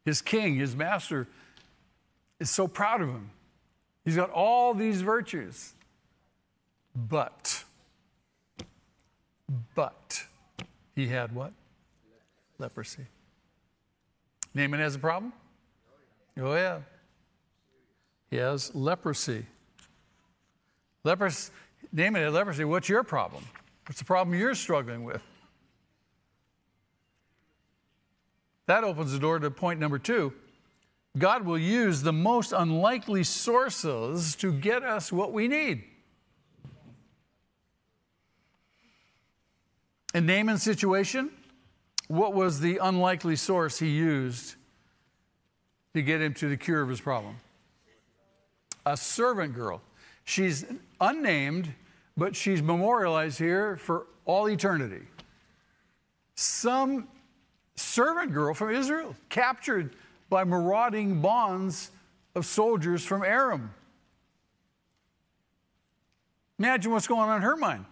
His 0.05 0.21
king, 0.21 0.57
his 0.57 0.75
master, 0.75 1.29
is 2.41 2.51
so 2.51 2.67
proud 2.67 3.01
of 3.01 3.09
him. 3.09 3.31
He's 4.05 4.17
got 4.17 4.31
all 4.31 4.75
these 4.75 5.01
virtues. 5.01 5.75
But, 6.95 7.65
but, 9.75 10.25
he 10.95 11.07
had 11.07 11.35
what? 11.35 11.53
Leprosy. 12.59 13.07
Naaman 14.55 14.81
has 14.81 14.97
a 14.97 14.99
problem? 14.99 15.33
Oh, 16.39 16.55
yeah. 16.55 16.81
He 18.31 18.37
has 18.37 18.75
leprosy. 18.75 19.47
Leprosy, 21.05 21.51
Naaman 21.91 22.23
had 22.23 22.33
leprosy. 22.33 22.65
What's 22.65 22.89
your 22.89 23.03
problem? 23.03 23.45
What's 23.87 23.99
the 23.99 24.05
problem 24.05 24.39
you're 24.39 24.55
struggling 24.55 25.05
with? 25.05 25.23
That 28.67 28.85
opens 28.85 29.13
the 29.13 29.19
door 29.19 29.39
to 29.39 29.51
point 29.51 29.81
number 29.81 29.99
two. 29.99 30.33
God 31.19 31.45
will 31.45 31.59
use 31.59 32.03
the 32.03 32.13
most 32.13 32.53
unlikely 32.53 33.25
sources 33.25 34.35
to 34.37 34.53
get 34.53 34.83
us 34.83 35.13
what 35.13 35.33
we 35.33 35.49
need. 35.49 35.85
In 40.15 40.27
Naaman's 40.27 40.63
situation, 40.63 41.31
what 42.09 42.35
was 42.35 42.61
the 42.61 42.79
unlikely 42.79 43.37
source 43.37 43.79
he 43.79 43.89
used 43.89 44.57
to 45.95 46.03
get 46.03 46.21
him 46.21 46.35
to 46.35 46.49
the 46.49 46.57
cure 46.57 46.83
of 46.83 46.89
his 46.89 47.01
problem? 47.01 47.37
A 48.87 48.97
servant 48.97 49.55
girl. 49.55 49.81
She's 50.33 50.65
unnamed, 50.99 51.75
but 52.17 52.35
she's 52.35 52.63
memorialized 52.63 53.39
here 53.39 53.77
for 53.77 54.07
all 54.25 54.49
eternity. 54.49 55.03
Some 56.37 57.07
servant 57.77 58.33
girl 58.33 58.55
from 58.55 58.71
Israel 58.71 59.15
captured 59.29 59.95
by 60.31 60.45
marauding 60.45 61.21
bonds 61.21 61.91
of 62.35 62.47
soldiers 62.47 63.05
from 63.05 63.23
Aram. 63.23 63.75
Imagine 66.59 66.93
what's 66.93 67.07
going 67.07 67.29
on 67.29 67.37
in 67.37 67.43
her 67.43 67.57
mind. 67.57 67.85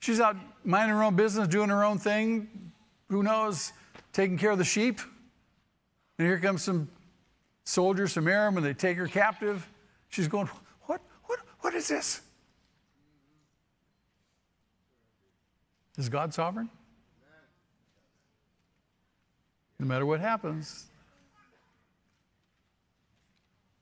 She's 0.00 0.20
out 0.20 0.36
minding 0.64 0.94
her 0.94 1.02
own 1.02 1.16
business, 1.16 1.48
doing 1.48 1.70
her 1.70 1.84
own 1.84 1.96
thing. 1.96 2.50
Who 3.08 3.22
knows? 3.22 3.72
Taking 4.12 4.36
care 4.36 4.50
of 4.50 4.58
the 4.58 4.64
sheep. 4.64 5.00
And 6.18 6.28
here 6.28 6.38
comes 6.38 6.62
some 6.62 6.90
soldiers 7.64 8.12
from 8.12 8.28
Aram 8.28 8.58
and 8.58 8.66
they 8.66 8.74
take 8.74 8.98
her 8.98 9.08
captive. 9.08 9.66
She's 10.10 10.28
going, 10.28 10.50
What, 11.62 11.74
is 11.74 11.88
this? 11.88 12.20
Is 15.96 16.08
God 16.08 16.34
sovereign? 16.34 16.68
No 19.78 19.86
matter 19.86 20.04
what 20.04 20.20
happens, 20.20 20.86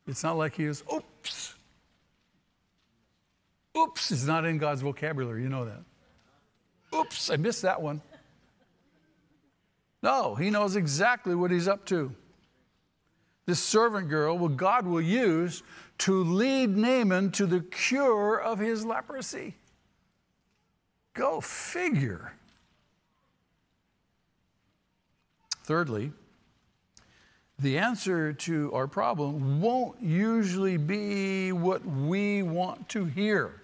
it's 0.06 0.22
not 0.22 0.36
like 0.36 0.56
he 0.56 0.64
is, 0.64 0.82
oops. 0.92 1.54
Oops 3.76 4.10
is 4.10 4.26
not 4.26 4.44
in 4.44 4.58
God's 4.58 4.82
vocabulary. 4.82 5.42
You 5.42 5.48
know 5.48 5.64
that. 5.64 5.82
Oops, 6.94 7.30
I 7.30 7.36
missed 7.36 7.62
that 7.62 7.80
one. 7.80 8.02
No, 10.02 10.34
he 10.34 10.50
knows 10.50 10.76
exactly 10.76 11.34
what 11.34 11.50
he's 11.50 11.68
up 11.68 11.84
to. 11.86 12.14
This 13.46 13.60
servant 13.60 14.08
girl, 14.08 14.38
well, 14.38 14.48
God 14.48 14.86
will 14.86 15.00
use 15.00 15.62
to 16.00 16.24
lead 16.24 16.78
Naaman 16.78 17.30
to 17.32 17.44
the 17.44 17.60
cure 17.60 18.40
of 18.40 18.58
his 18.58 18.86
leprosy. 18.86 19.54
Go 21.12 21.42
figure. 21.42 22.32
Thirdly, 25.64 26.12
the 27.58 27.76
answer 27.76 28.32
to 28.32 28.72
our 28.72 28.86
problem 28.86 29.60
won't 29.60 30.00
usually 30.00 30.78
be 30.78 31.52
what 31.52 31.84
we 31.84 32.42
want 32.42 32.88
to 32.88 33.04
hear. 33.04 33.60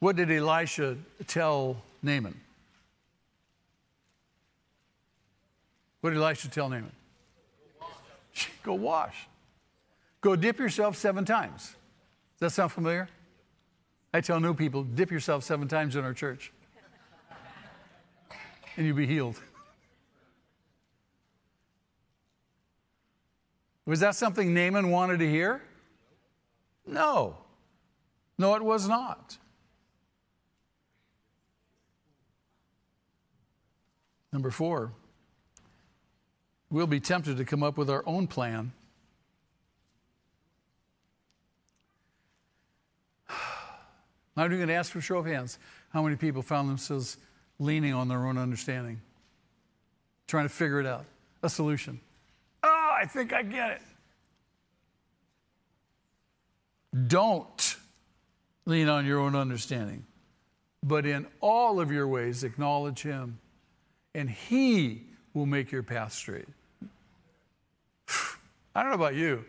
What 0.00 0.16
did 0.16 0.30
Elisha 0.32 0.96
tell 1.28 1.82
Naaman? 2.02 2.34
What 6.00 6.10
did 6.10 6.18
Elisha 6.18 6.48
tell 6.48 6.68
Naaman? 6.68 6.92
Go 8.62 8.74
wash. 8.74 9.28
Go 10.20 10.36
dip 10.36 10.58
yourself 10.58 10.96
seven 10.96 11.24
times. 11.24 11.74
Does 12.38 12.40
that 12.40 12.50
sound 12.50 12.72
familiar? 12.72 13.08
I 14.12 14.20
tell 14.20 14.40
new 14.40 14.54
people, 14.54 14.84
dip 14.84 15.10
yourself 15.10 15.44
seven 15.44 15.68
times 15.68 15.96
in 15.96 16.04
our 16.04 16.14
church, 16.14 16.52
and 18.76 18.86
you'll 18.86 18.96
be 18.96 19.06
healed. 19.06 19.40
Was 23.86 24.00
that 24.00 24.14
something 24.14 24.52
Naaman 24.52 24.90
wanted 24.90 25.18
to 25.20 25.30
hear? 25.30 25.62
No. 26.86 27.38
No, 28.38 28.54
it 28.54 28.62
was 28.62 28.86
not. 28.86 29.38
Number 34.32 34.50
four, 34.50 34.92
we'll 36.70 36.86
be 36.86 37.00
tempted 37.00 37.36
to 37.38 37.44
come 37.44 37.62
up 37.62 37.76
with 37.76 37.90
our 37.90 38.02
own 38.06 38.26
plan. 38.26 38.72
I'm 44.36 44.46
even 44.46 44.58
going 44.58 44.68
to 44.68 44.74
ask 44.74 44.92
for 44.92 44.98
a 44.98 45.02
show 45.02 45.18
of 45.18 45.26
hands 45.26 45.58
how 45.90 46.02
many 46.02 46.16
people 46.16 46.42
found 46.42 46.68
themselves 46.68 47.16
leaning 47.58 47.94
on 47.94 48.08
their 48.08 48.26
own 48.26 48.38
understanding, 48.38 49.00
trying 50.26 50.44
to 50.44 50.50
figure 50.54 50.80
it 50.80 50.86
out, 50.86 51.04
a 51.42 51.48
solution. 51.48 52.00
Oh, 52.62 52.96
I 53.00 53.06
think 53.06 53.32
I 53.32 53.42
get 53.42 53.70
it. 53.72 53.80
Don't 57.06 57.76
lean 58.64 58.88
on 58.88 59.06
your 59.06 59.20
own 59.20 59.34
understanding, 59.34 60.04
but 60.82 61.06
in 61.06 61.26
all 61.40 61.80
of 61.80 61.90
your 61.90 62.06
ways 62.08 62.44
acknowledge 62.44 63.02
Him 63.02 63.38
and 64.14 64.28
He 64.28 65.04
will 65.34 65.46
make 65.46 65.70
your 65.70 65.82
path 65.82 66.12
straight. 66.12 66.48
I 68.78 68.82
don't 68.82 68.90
know 68.92 68.94
about 68.96 69.16
you. 69.16 69.44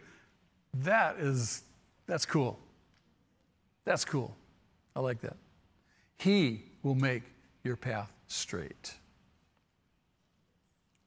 That 0.80 1.18
is, 1.20 1.62
that's 2.08 2.26
cool. 2.26 2.58
That's 3.86 4.04
cool. 4.04 4.36
I 4.96 5.02
like 5.02 5.22
that. 5.22 5.38
He 6.18 6.63
will 6.82 6.96
make 6.96 7.22
your 7.63 7.76
path 7.76 8.12
straight. 8.28 8.92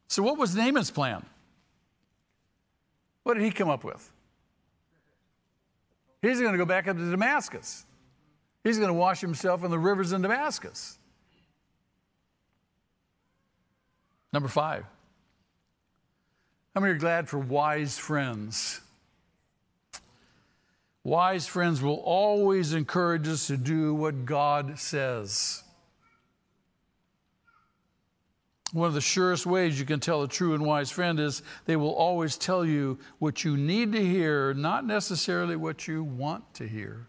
So, 0.07 0.23
what 0.23 0.39
was 0.39 0.55
Naaman's 0.55 0.89
plan? 0.89 1.27
What 3.25 3.35
did 3.35 3.43
he 3.43 3.51
come 3.51 3.69
up 3.69 3.83
with? 3.83 4.09
He's 6.21 6.39
going 6.39 6.53
to 6.53 6.59
go 6.59 6.65
back 6.65 6.87
up 6.87 6.97
to 6.97 7.11
Damascus. 7.11 7.85
He's 8.63 8.79
going 8.79 8.91
to 8.91 8.95
wash 8.95 9.21
himself 9.21 9.65
in 9.65 9.73
the 9.73 9.81
rivers 9.81 10.13
in 10.13 10.23
Damascus. 10.23 10.97
Number 14.33 14.49
five, 14.49 14.85
how 16.75 16.81
many 16.81 16.95
are 16.95 16.99
glad 16.99 17.29
for 17.29 17.39
wise 17.39 17.99
friends? 17.99 18.81
Wise 21.05 21.47
friends 21.47 21.83
will 21.83 22.01
always 22.05 22.73
encourage 22.73 23.27
us 23.29 23.49
to 23.49 23.57
do 23.57 23.93
what 23.95 24.25
God 24.25 24.79
says. 24.79 25.63
One 28.73 28.89
of 28.89 28.95
the 28.95 29.03
surest 29.03 29.45
ways 29.45 29.79
you 29.79 29.85
can 29.85 30.01
tell 30.01 30.23
a 30.23 30.29
true 30.29 30.55
and 30.55 30.65
wise 30.65 30.91
friend 30.91 31.21
is 31.21 31.43
they 31.67 31.77
will 31.77 31.95
always 31.95 32.39
tell 32.39 32.65
you 32.65 32.99
what 33.19 33.45
you 33.45 33.57
need 33.59 33.93
to 33.93 34.03
hear, 34.03 34.55
not 34.55 34.87
necessarily 34.87 35.57
what 35.57 35.87
you 35.87 36.03
want 36.03 36.55
to 36.55 36.67
hear. 36.67 37.07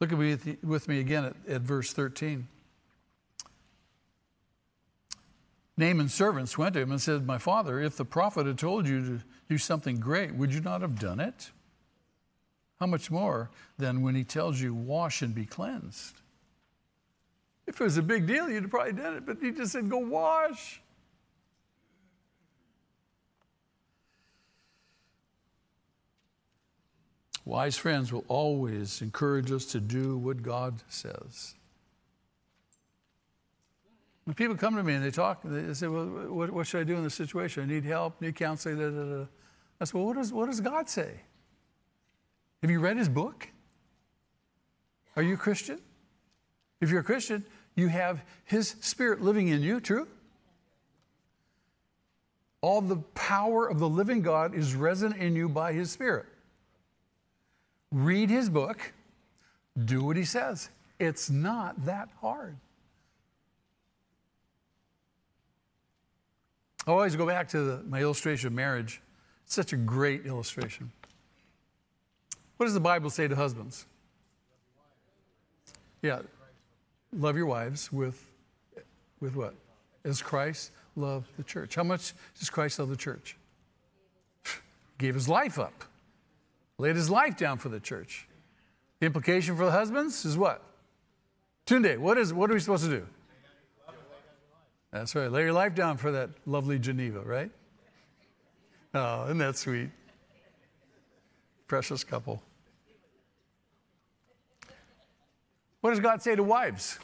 Look 0.00 0.12
at 0.12 0.18
me 0.18 0.56
with 0.62 0.88
me 0.88 1.00
again 1.00 1.26
at, 1.26 1.34
at 1.46 1.60
verse 1.60 1.92
13. 1.92 2.48
Naaman's 5.76 6.12
servants 6.12 6.58
went 6.58 6.74
to 6.74 6.80
him 6.80 6.90
and 6.90 7.00
said, 7.00 7.26
My 7.26 7.38
father, 7.38 7.80
if 7.80 7.96
the 7.96 8.04
prophet 8.04 8.46
had 8.46 8.58
told 8.58 8.86
you 8.86 9.00
to 9.00 9.24
do 9.48 9.58
something 9.58 9.98
great, 9.98 10.34
would 10.34 10.52
you 10.52 10.60
not 10.60 10.82
have 10.82 10.98
done 10.98 11.18
it? 11.18 11.50
How 12.78 12.86
much 12.86 13.10
more 13.10 13.50
than 13.78 14.02
when 14.02 14.14
he 14.14 14.24
tells 14.24 14.60
you, 14.60 14.74
Wash 14.74 15.22
and 15.22 15.34
be 15.34 15.46
cleansed? 15.46 16.20
If 17.66 17.80
it 17.80 17.84
was 17.84 17.96
a 17.96 18.02
big 18.02 18.26
deal, 18.26 18.50
you'd 18.50 18.64
have 18.64 18.70
probably 18.70 18.92
done 18.92 19.14
it, 19.14 19.24
but 19.24 19.38
he 19.40 19.50
just 19.50 19.72
said, 19.72 19.88
Go 19.88 19.98
wash. 19.98 20.80
Wise 27.44 27.76
friends 27.76 28.12
will 28.12 28.24
always 28.28 29.02
encourage 29.02 29.50
us 29.50 29.66
to 29.66 29.80
do 29.80 30.16
what 30.16 30.42
God 30.42 30.80
says. 30.88 31.54
When 34.24 34.34
people 34.34 34.56
come 34.56 34.76
to 34.76 34.82
me 34.82 34.94
and 34.94 35.04
they 35.04 35.10
talk, 35.10 35.40
they 35.44 35.74
say, 35.74 35.88
Well, 35.88 36.06
what, 36.06 36.50
what 36.50 36.66
should 36.66 36.80
I 36.80 36.84
do 36.84 36.96
in 36.96 37.02
this 37.02 37.14
situation? 37.14 37.64
I 37.64 37.66
need 37.66 37.84
help, 37.84 38.20
need 38.20 38.36
counseling. 38.36 38.78
Da, 38.78 38.90
da, 38.90 39.16
da. 39.18 39.26
I 39.80 39.84
say, 39.84 39.92
Well, 39.94 40.06
what 40.06 40.16
does, 40.16 40.32
what 40.32 40.46
does 40.46 40.60
God 40.60 40.88
say? 40.88 41.20
Have 42.62 42.70
you 42.70 42.78
read 42.78 42.96
his 42.96 43.08
book? 43.08 43.48
Are 45.16 45.22
you 45.22 45.34
a 45.34 45.38
Christian? 45.38 45.80
If 46.80 46.90
you're 46.90 47.00
a 47.00 47.04
Christian, 47.04 47.44
you 47.74 47.88
have 47.88 48.22
his 48.44 48.76
spirit 48.80 49.20
living 49.20 49.48
in 49.48 49.62
you, 49.62 49.80
true? 49.80 50.06
All 52.60 52.80
the 52.80 52.98
power 53.14 53.68
of 53.68 53.80
the 53.80 53.88
living 53.88 54.22
God 54.22 54.54
is 54.54 54.74
resident 54.74 55.20
in 55.20 55.34
you 55.34 55.48
by 55.48 55.72
his 55.72 55.90
spirit. 55.90 56.26
Read 57.90 58.30
his 58.30 58.48
book, 58.48 58.92
do 59.84 60.04
what 60.04 60.16
he 60.16 60.24
says. 60.24 60.70
It's 60.98 61.28
not 61.28 61.84
that 61.84 62.08
hard. 62.20 62.56
I 66.86 66.90
always 66.90 67.14
go 67.14 67.26
back 67.26 67.48
to 67.50 67.60
the, 67.60 67.82
my 67.88 68.00
illustration 68.00 68.48
of 68.48 68.52
marriage. 68.52 69.00
It's 69.44 69.54
such 69.54 69.72
a 69.72 69.76
great 69.76 70.26
illustration. 70.26 70.90
What 72.56 72.66
does 72.66 72.74
the 72.74 72.80
Bible 72.80 73.10
say 73.10 73.28
to 73.28 73.36
husbands? 73.36 73.86
Yeah, 76.00 76.20
love 77.16 77.36
your 77.36 77.46
wives 77.46 77.92
with, 77.92 78.28
with 79.20 79.36
what? 79.36 79.54
As 80.04 80.20
Christ 80.20 80.72
loved 80.96 81.28
the 81.36 81.44
church. 81.44 81.76
How 81.76 81.84
much 81.84 82.14
does 82.38 82.50
Christ 82.50 82.80
love 82.80 82.88
the 82.88 82.96
church? 82.96 83.36
Gave 84.98 85.14
his 85.14 85.28
life 85.28 85.58
up, 85.58 85.84
laid 86.78 86.96
his 86.96 87.08
life 87.08 87.36
down 87.36 87.58
for 87.58 87.68
the 87.68 87.80
church. 87.80 88.26
The 88.98 89.06
implication 89.06 89.56
for 89.56 89.64
the 89.64 89.70
husbands 89.70 90.24
is 90.24 90.36
what? 90.36 90.62
Tunde, 91.66 91.98
what, 91.98 92.18
is, 92.18 92.32
what 92.32 92.50
are 92.50 92.54
we 92.54 92.60
supposed 92.60 92.84
to 92.84 92.90
do? 92.90 93.06
That's 94.92 95.14
right. 95.14 95.32
Lay 95.32 95.42
your 95.44 95.54
life 95.54 95.74
down 95.74 95.96
for 95.96 96.12
that 96.12 96.30
lovely 96.44 96.78
Geneva, 96.78 97.20
right? 97.20 97.50
Oh, 98.94 99.24
isn't 99.24 99.38
that 99.38 99.56
sweet? 99.56 99.88
Precious 101.66 102.04
couple. 102.04 102.42
What 105.80 105.90
does 105.90 106.00
God 106.00 106.22
say 106.22 106.36
to 106.36 106.42
wives? 106.42 106.98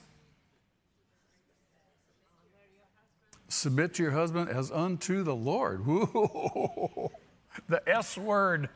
Submit 3.49 3.95
to 3.95 4.03
your 4.03 4.13
husband 4.13 4.51
as 4.51 4.71
unto 4.71 5.23
the 5.23 5.35
Lord. 5.35 5.85
the 7.69 7.83
S 7.87 8.19
word. 8.19 8.69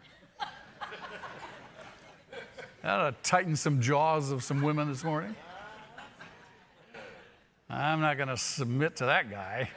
That 2.80 2.98
ought 2.98 3.22
to 3.22 3.30
tighten 3.30 3.54
some 3.54 3.82
jaws 3.82 4.32
of 4.32 4.42
some 4.42 4.62
women 4.62 4.88
this 4.88 5.04
morning. 5.04 5.36
I'm 7.72 8.00
not 8.02 8.18
going 8.18 8.28
to 8.28 8.36
submit 8.36 8.96
to 8.96 9.06
that 9.06 9.30
guy. 9.30 9.70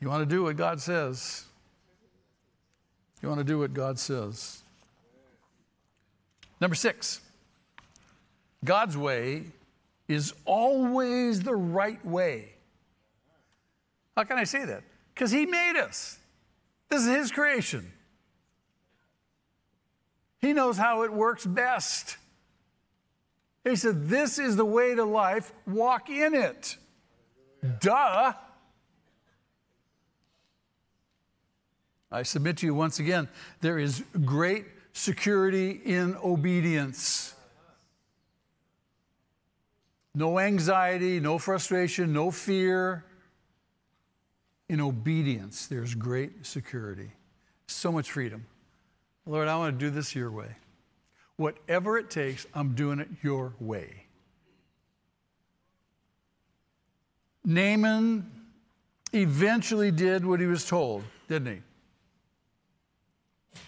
You 0.00 0.08
want 0.08 0.28
to 0.28 0.34
do 0.34 0.42
what 0.42 0.56
God 0.56 0.80
says. 0.80 1.44
You 3.22 3.28
want 3.28 3.38
to 3.38 3.44
do 3.44 3.60
what 3.60 3.72
God 3.72 4.00
says. 4.00 4.62
Number 6.60 6.74
six, 6.74 7.20
God's 8.64 8.96
way 8.96 9.44
is 10.08 10.34
always 10.44 11.40
the 11.40 11.54
right 11.54 12.04
way. 12.04 12.48
How 14.16 14.24
can 14.24 14.38
I 14.38 14.44
say 14.44 14.64
that? 14.64 14.82
Because 15.14 15.30
He 15.30 15.46
made 15.46 15.76
us. 15.76 16.18
This 16.88 17.02
is 17.02 17.08
His 17.08 17.30
creation. 17.30 17.92
He 20.40 20.52
knows 20.52 20.76
how 20.76 21.02
it 21.02 21.12
works 21.12 21.44
best. 21.44 22.16
He 23.64 23.76
said, 23.76 24.08
This 24.08 24.38
is 24.38 24.56
the 24.56 24.64
way 24.64 24.94
to 24.94 25.04
life, 25.04 25.52
walk 25.66 26.08
in 26.08 26.34
it. 26.34 26.76
Duh. 27.80 28.32
I 32.12 32.22
submit 32.22 32.58
to 32.58 32.66
you 32.66 32.74
once 32.74 33.00
again, 33.00 33.28
there 33.60 33.78
is 33.78 34.04
great 34.24 34.66
security 34.92 35.80
in 35.84 36.16
obedience. 36.22 37.34
No 40.14 40.38
anxiety, 40.38 41.20
no 41.20 41.38
frustration, 41.38 42.12
no 42.12 42.30
fear. 42.30 43.04
In 44.68 44.80
obedience, 44.80 45.66
there's 45.66 45.94
great 45.94 46.46
security, 46.46 47.10
so 47.66 47.92
much 47.92 48.10
freedom. 48.10 48.46
Lord, 49.26 49.48
I 49.48 49.56
want 49.56 49.78
to 49.78 49.84
do 49.84 49.90
this 49.90 50.14
your 50.14 50.30
way. 50.30 50.54
Whatever 51.36 51.98
it 51.98 52.10
takes, 52.10 52.46
I'm 52.54 52.74
doing 52.74 53.00
it 53.00 53.08
your 53.22 53.52
way. 53.58 54.04
Naaman 57.44 58.30
eventually 59.12 59.90
did 59.90 60.24
what 60.24 60.40
he 60.40 60.46
was 60.46 60.66
told, 60.66 61.04
didn't 61.28 61.56
he? 61.56 61.62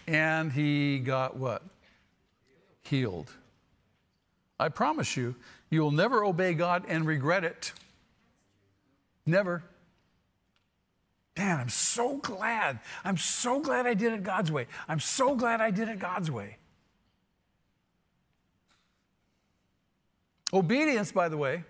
And 0.07 0.51
he 0.51 0.99
got 0.99 1.37
what? 1.37 1.61
Healed. 2.81 3.31
I 4.59 4.69
promise 4.69 5.15
you, 5.15 5.35
you 5.69 5.81
will 5.81 5.91
never 5.91 6.23
obey 6.23 6.53
God 6.53 6.85
and 6.87 7.05
regret 7.05 7.43
it. 7.43 7.71
Never. 9.25 9.63
Man, 11.39 11.57
I'm 11.57 11.69
so 11.69 12.17
glad. 12.17 12.79
I'm 13.05 13.15
so 13.15 13.61
glad 13.61 13.87
I 13.87 13.93
did 13.93 14.11
it 14.11 14.23
God's 14.23 14.51
way. 14.51 14.67
I'm 14.89 14.99
so 14.99 15.35
glad 15.35 15.61
I 15.61 15.71
did 15.71 15.87
it 15.87 15.97
God's 15.97 16.29
way. 16.29 16.57
Obedience, 20.51 21.13
by 21.13 21.29
the 21.29 21.37
way, 21.37 21.63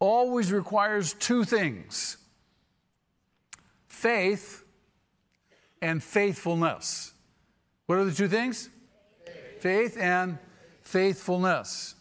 always 0.00 0.50
requires 0.50 1.12
two 1.14 1.44
things 1.44 2.16
faith 3.86 4.64
and 5.80 6.02
faithfulness. 6.02 7.12
What 7.86 7.98
are 7.98 8.04
the 8.04 8.12
two 8.12 8.26
things? 8.26 8.70
Faith, 9.24 9.62
faith 9.62 9.98
and 10.00 10.38
faithfulness. 10.82 11.94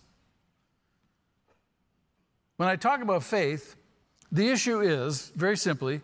When 2.57 2.67
I 2.67 2.77
talk 2.77 3.03
about 3.03 3.21
faith, 3.21 3.75
the 4.33 4.49
issue 4.49 4.81
is, 4.81 5.31
very 5.35 5.55
simply, 5.55 6.01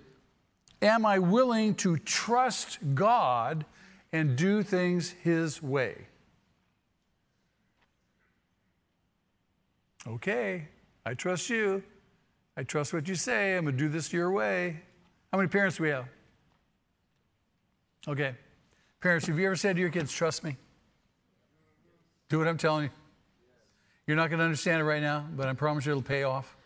am 0.82 1.06
I 1.06 1.20
willing 1.20 1.76
to 1.76 1.98
trust 1.98 2.78
God 2.94 3.66
and 4.14 4.38
do 4.38 4.64
things 4.64 5.10
His 5.24 5.62
way? 5.62 5.98
Okay, 10.08 10.68
I 11.06 11.16
trust 11.16 11.50
you. 11.50 11.84
I 12.56 12.64
trust 12.64 12.94
what 12.94 13.08
you 13.08 13.16
say. 13.16 13.58
I'm 13.58 13.66
going 13.66 13.76
to 13.78 13.84
do 13.84 13.90
this 13.90 14.14
your 14.14 14.32
way. 14.32 14.80
How 15.32 15.38
many 15.38 15.50
parents 15.50 15.78
do 15.78 15.84
we 15.84 15.90
have? 15.90 16.06
Okay. 18.08 18.36
Parents, 19.02 19.28
have 19.28 19.40
you 19.40 19.46
ever 19.46 19.56
said 19.56 19.76
to 19.76 19.82
your 19.82 19.92
kids, 19.92 20.12
trust 20.12 20.44
me? 20.44 20.58
Do 22.28 22.38
what 22.38 22.48
I'm 22.48 22.58
telling 22.58 22.86
you. 22.86 22.90
You're 24.08 24.18
not 24.18 24.30
going 24.30 24.40
to 24.40 24.46
understand 24.46 24.82
it 24.82 24.86
right 24.86 25.02
now, 25.02 25.26
but 25.36 25.48
I 25.48 25.54
promise 25.54 25.86
you 25.86 25.92
it'll 25.92 26.02
pay 26.02 26.24
off. 26.24 26.58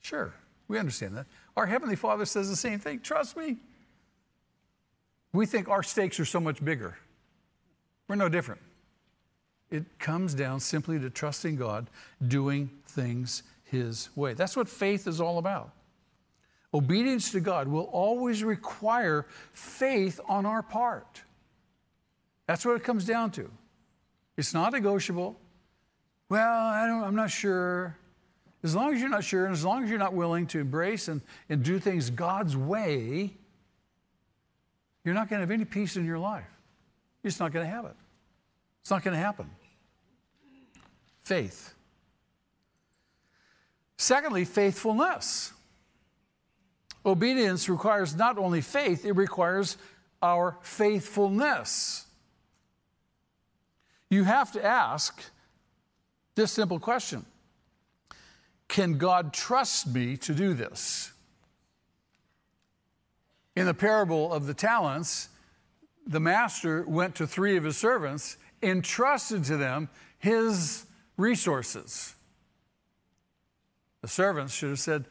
Sure, 0.00 0.32
we 0.68 0.78
understand 0.78 1.16
that. 1.16 1.26
Our 1.56 1.66
Heavenly 1.66 1.96
Father 1.96 2.24
says 2.24 2.48
the 2.48 2.56
same 2.56 2.78
thing 2.78 3.00
trust 3.00 3.36
me. 3.36 3.56
We 5.32 5.46
think 5.46 5.68
our 5.68 5.82
stakes 5.82 6.18
are 6.20 6.24
so 6.24 6.40
much 6.40 6.64
bigger. 6.64 6.96
We're 8.08 8.16
no 8.16 8.28
different. 8.28 8.60
It 9.70 9.84
comes 9.98 10.32
down 10.32 10.60
simply 10.60 10.98
to 10.98 11.10
trusting 11.10 11.56
God, 11.56 11.90
doing 12.26 12.70
things 12.86 13.42
His 13.64 14.08
way. 14.16 14.32
That's 14.32 14.56
what 14.56 14.68
faith 14.68 15.06
is 15.06 15.20
all 15.20 15.38
about. 15.38 15.72
Obedience 16.72 17.30
to 17.32 17.40
God 17.40 17.68
will 17.68 17.84
always 17.84 18.44
require 18.44 19.26
faith 19.52 20.20
on 20.28 20.46
our 20.46 20.62
part. 20.62 21.22
That's 22.46 22.64
what 22.64 22.76
it 22.76 22.84
comes 22.84 23.04
down 23.04 23.30
to. 23.32 23.50
It's 24.36 24.54
not 24.54 24.72
negotiable. 24.72 25.36
Well, 26.28 26.66
I 26.66 26.86
don't, 26.86 27.02
I'm 27.02 27.14
not 27.14 27.30
sure. 27.30 27.96
As 28.62 28.74
long 28.74 28.92
as 28.92 29.00
you're 29.00 29.10
not 29.10 29.24
sure 29.24 29.44
and 29.44 29.52
as 29.52 29.64
long 29.64 29.84
as 29.84 29.90
you're 29.90 29.98
not 29.98 30.14
willing 30.14 30.46
to 30.48 30.58
embrace 30.58 31.08
and, 31.08 31.20
and 31.48 31.62
do 31.62 31.78
things 31.78 32.10
God's 32.10 32.56
way, 32.56 33.32
you're 35.04 35.14
not 35.14 35.28
going 35.28 35.38
to 35.38 35.42
have 35.42 35.50
any 35.50 35.64
peace 35.64 35.96
in 35.96 36.04
your 36.04 36.18
life. 36.18 36.44
You're 37.22 37.30
just 37.30 37.40
not 37.40 37.52
going 37.52 37.64
to 37.64 37.70
have 37.70 37.84
it. 37.84 37.94
It's 38.80 38.90
not 38.90 39.02
going 39.04 39.16
to 39.16 39.22
happen. 39.22 39.48
Faith. 41.22 41.74
Secondly, 43.96 44.44
faithfulness. 44.44 45.52
Obedience 47.04 47.68
requires 47.68 48.16
not 48.16 48.38
only 48.38 48.60
faith, 48.60 49.04
it 49.04 49.12
requires 49.12 49.76
our 50.20 50.56
faithfulness. 50.62 52.06
You 54.10 54.24
have 54.24 54.52
to 54.52 54.64
ask 54.64 55.22
this 56.34 56.50
simple 56.52 56.78
question 56.78 57.24
can 58.68 58.98
God 58.98 59.32
trust 59.32 59.86
me 59.86 60.16
to 60.18 60.34
do 60.34 60.54
this? 60.54 61.12
In 63.56 63.66
the 63.66 63.74
parable 63.74 64.32
of 64.32 64.46
the 64.46 64.54
talents, 64.54 65.28
the 66.06 66.20
master 66.20 66.84
went 66.86 67.16
to 67.16 67.26
three 67.26 67.56
of 67.56 67.64
his 67.64 67.76
servants, 67.76 68.36
entrusted 68.62 69.44
to 69.44 69.56
them 69.56 69.88
his 70.18 70.86
resources. 71.16 72.14
The 74.02 74.08
servants 74.08 74.54
should 74.54 74.70
have 74.70 74.78
said, 74.78 75.06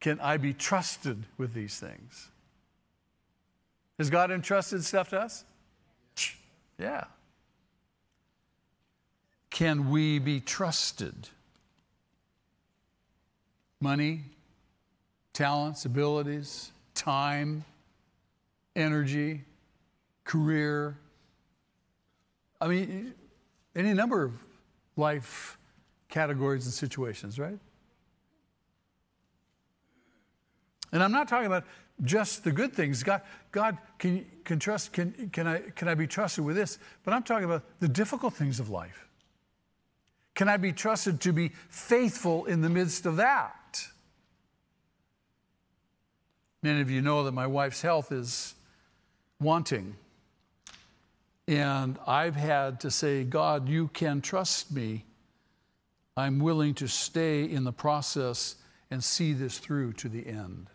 Can 0.00 0.20
I 0.20 0.36
be 0.36 0.52
trusted 0.52 1.24
with 1.38 1.54
these 1.54 1.78
things? 1.78 2.28
Has 3.98 4.10
God 4.10 4.30
entrusted 4.30 4.84
stuff 4.84 5.10
to 5.10 5.20
us? 5.20 5.44
Yeah. 6.78 7.04
Can 9.50 9.90
we 9.90 10.18
be 10.18 10.40
trusted? 10.40 11.28
Money, 13.82 14.22
talents, 15.32 15.84
abilities, 15.84 16.72
time, 16.94 17.64
energy, 18.76 19.42
career. 20.24 20.96
I 22.60 22.68
mean, 22.68 23.12
any 23.74 23.92
number 23.92 24.22
of 24.22 24.32
life 24.96 25.58
categories 26.08 26.64
and 26.66 26.72
situations, 26.72 27.38
right? 27.38 27.58
And 30.92 31.02
I'm 31.02 31.12
not 31.12 31.26
talking 31.26 31.46
about 31.46 31.64
just 32.04 32.44
the 32.44 32.52
good 32.52 32.72
things. 32.72 33.02
God, 33.02 33.22
God 33.50 33.78
can, 33.98 34.26
can, 34.44 34.58
trust, 34.58 34.92
can, 34.92 35.30
can, 35.32 35.46
I, 35.46 35.58
can 35.74 35.88
I 35.88 35.94
be 35.94 36.06
trusted 36.06 36.44
with 36.44 36.54
this? 36.54 36.78
But 37.04 37.14
I'm 37.14 37.22
talking 37.22 37.44
about 37.44 37.64
the 37.80 37.88
difficult 37.88 38.34
things 38.34 38.60
of 38.60 38.68
life. 38.68 39.08
Can 40.34 40.48
I 40.48 40.56
be 40.56 40.72
trusted 40.72 41.20
to 41.22 41.32
be 41.32 41.52
faithful 41.68 42.44
in 42.44 42.60
the 42.60 42.68
midst 42.68 43.06
of 43.06 43.16
that? 43.16 43.56
Many 46.62 46.80
of 46.80 46.90
you 46.90 47.02
know 47.02 47.24
that 47.24 47.32
my 47.32 47.46
wife's 47.46 47.82
health 47.82 48.12
is 48.12 48.54
wanting. 49.40 49.96
And 51.48 51.98
I've 52.06 52.36
had 52.36 52.80
to 52.80 52.90
say, 52.90 53.24
God, 53.24 53.68
you 53.68 53.88
can 53.88 54.20
trust 54.20 54.72
me. 54.72 55.04
I'm 56.16 56.38
willing 56.38 56.74
to 56.74 56.86
stay 56.86 57.44
in 57.44 57.64
the 57.64 57.72
process 57.72 58.56
and 58.90 59.02
see 59.02 59.32
this 59.32 59.58
through 59.58 59.94
to 59.94 60.08
the 60.08 60.26
end. 60.26 60.68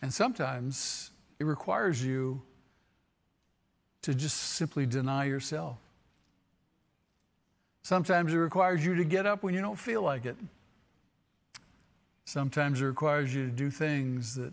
And 0.00 0.12
sometimes 0.12 1.10
it 1.38 1.44
requires 1.44 2.04
you 2.04 2.42
to 4.02 4.14
just 4.14 4.36
simply 4.36 4.86
deny 4.86 5.26
yourself. 5.26 5.76
Sometimes 7.82 8.32
it 8.32 8.38
requires 8.38 8.84
you 8.84 8.96
to 8.96 9.04
get 9.04 9.26
up 9.26 9.44
when 9.44 9.54
you 9.54 9.60
don't 9.60 9.78
feel 9.78 10.02
like 10.02 10.26
it. 10.26 10.36
Sometimes 12.24 12.80
it 12.80 12.84
requires 12.84 13.34
you 13.34 13.46
to 13.46 13.50
do 13.50 13.70
things 13.70 14.34
that 14.36 14.52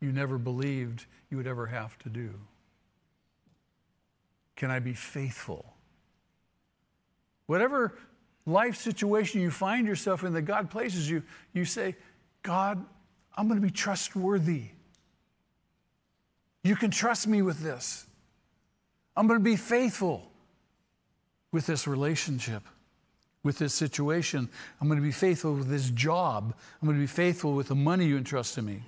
you 0.00 0.12
never 0.12 0.38
believed 0.38 1.06
you 1.30 1.36
would 1.36 1.46
ever 1.46 1.66
have 1.66 1.98
to 2.00 2.08
do. 2.08 2.30
Can 4.54 4.70
I 4.70 4.78
be 4.78 4.94
faithful? 4.94 5.74
Whatever 7.46 7.98
life 8.46 8.76
situation 8.76 9.40
you 9.40 9.50
find 9.50 9.86
yourself 9.86 10.24
in 10.24 10.32
that 10.34 10.42
God 10.42 10.70
places 10.70 11.08
you, 11.08 11.22
you 11.52 11.64
say, 11.64 11.96
God, 12.42 12.84
I'm 13.36 13.48
going 13.48 13.60
to 13.60 13.66
be 13.66 13.72
trustworthy. 13.72 14.64
You 16.62 16.76
can 16.76 16.90
trust 16.90 17.26
me 17.26 17.42
with 17.42 17.60
this. 17.60 18.06
I'm 19.16 19.26
going 19.26 19.40
to 19.40 19.44
be 19.44 19.56
faithful 19.56 20.30
with 21.52 21.66
this 21.66 21.86
relationship, 21.86 22.62
with 23.46 23.58
this 23.58 23.72
situation. 23.72 24.50
I'm 24.80 24.88
going 24.88 25.00
to 25.00 25.04
be 25.06 25.12
faithful 25.12 25.54
with 25.54 25.68
this 25.68 25.88
job. 25.90 26.52
I'm 26.82 26.86
going 26.86 26.98
to 26.98 27.02
be 27.02 27.06
faithful 27.06 27.54
with 27.54 27.68
the 27.68 27.74
money 27.74 28.04
you 28.04 28.18
entrust 28.18 28.54
to 28.56 28.62
me. 28.62 28.82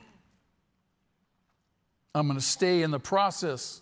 I'm 2.14 2.26
going 2.26 2.38
to 2.38 2.44
stay 2.44 2.82
in 2.82 2.90
the 2.90 2.98
process. 2.98 3.80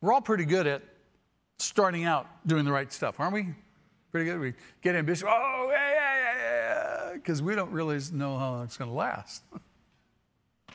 We're 0.00 0.12
all 0.12 0.20
pretty 0.20 0.44
good 0.44 0.66
at 0.66 0.82
starting 1.58 2.04
out 2.04 2.26
doing 2.46 2.64
the 2.64 2.72
right 2.72 2.92
stuff, 2.92 3.20
aren't 3.20 3.34
we? 3.34 3.46
Pretty 4.10 4.28
good. 4.30 4.40
We 4.40 4.54
get 4.82 4.96
ambitious. 4.96 5.24
Oh, 5.26 5.68
yeah, 5.70 5.90
yeah, 5.90 6.24
yeah, 6.24 7.08
yeah. 7.08 7.12
Because 7.14 7.40
we 7.40 7.54
don't 7.54 7.70
really 7.70 7.98
know 8.12 8.36
how 8.36 8.50
long 8.50 8.64
it's 8.64 8.76
going 8.76 8.90
to 8.90 8.96
last. 8.96 9.44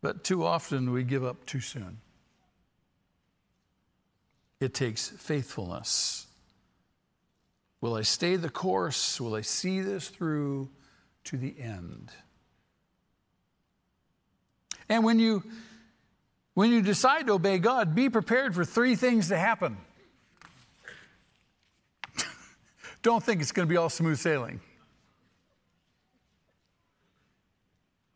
but 0.00 0.24
too 0.24 0.44
often 0.44 0.92
we 0.92 1.04
give 1.04 1.24
up 1.24 1.44
too 1.46 1.60
soon. 1.60 1.98
It 4.60 4.74
takes 4.74 5.08
faithfulness. 5.08 6.26
Will 7.80 7.94
I 7.94 8.02
stay 8.02 8.36
the 8.36 8.48
course? 8.48 9.20
Will 9.20 9.34
I 9.34 9.42
see 9.42 9.80
this 9.80 10.08
through 10.08 10.70
to 11.24 11.36
the 11.36 11.54
end? 11.58 12.10
And 14.88 15.04
when 15.04 15.18
you 15.18 15.42
when 16.54 16.70
you 16.70 16.80
decide 16.80 17.26
to 17.26 17.34
obey 17.34 17.58
God, 17.58 17.94
be 17.94 18.08
prepared 18.08 18.54
for 18.54 18.64
three 18.64 18.96
things 18.96 19.28
to 19.28 19.36
happen. 19.36 19.76
Don't 23.02 23.22
think 23.22 23.42
it's 23.42 23.52
going 23.52 23.68
to 23.68 23.70
be 23.70 23.76
all 23.76 23.90
smooth 23.90 24.18
sailing. 24.18 24.60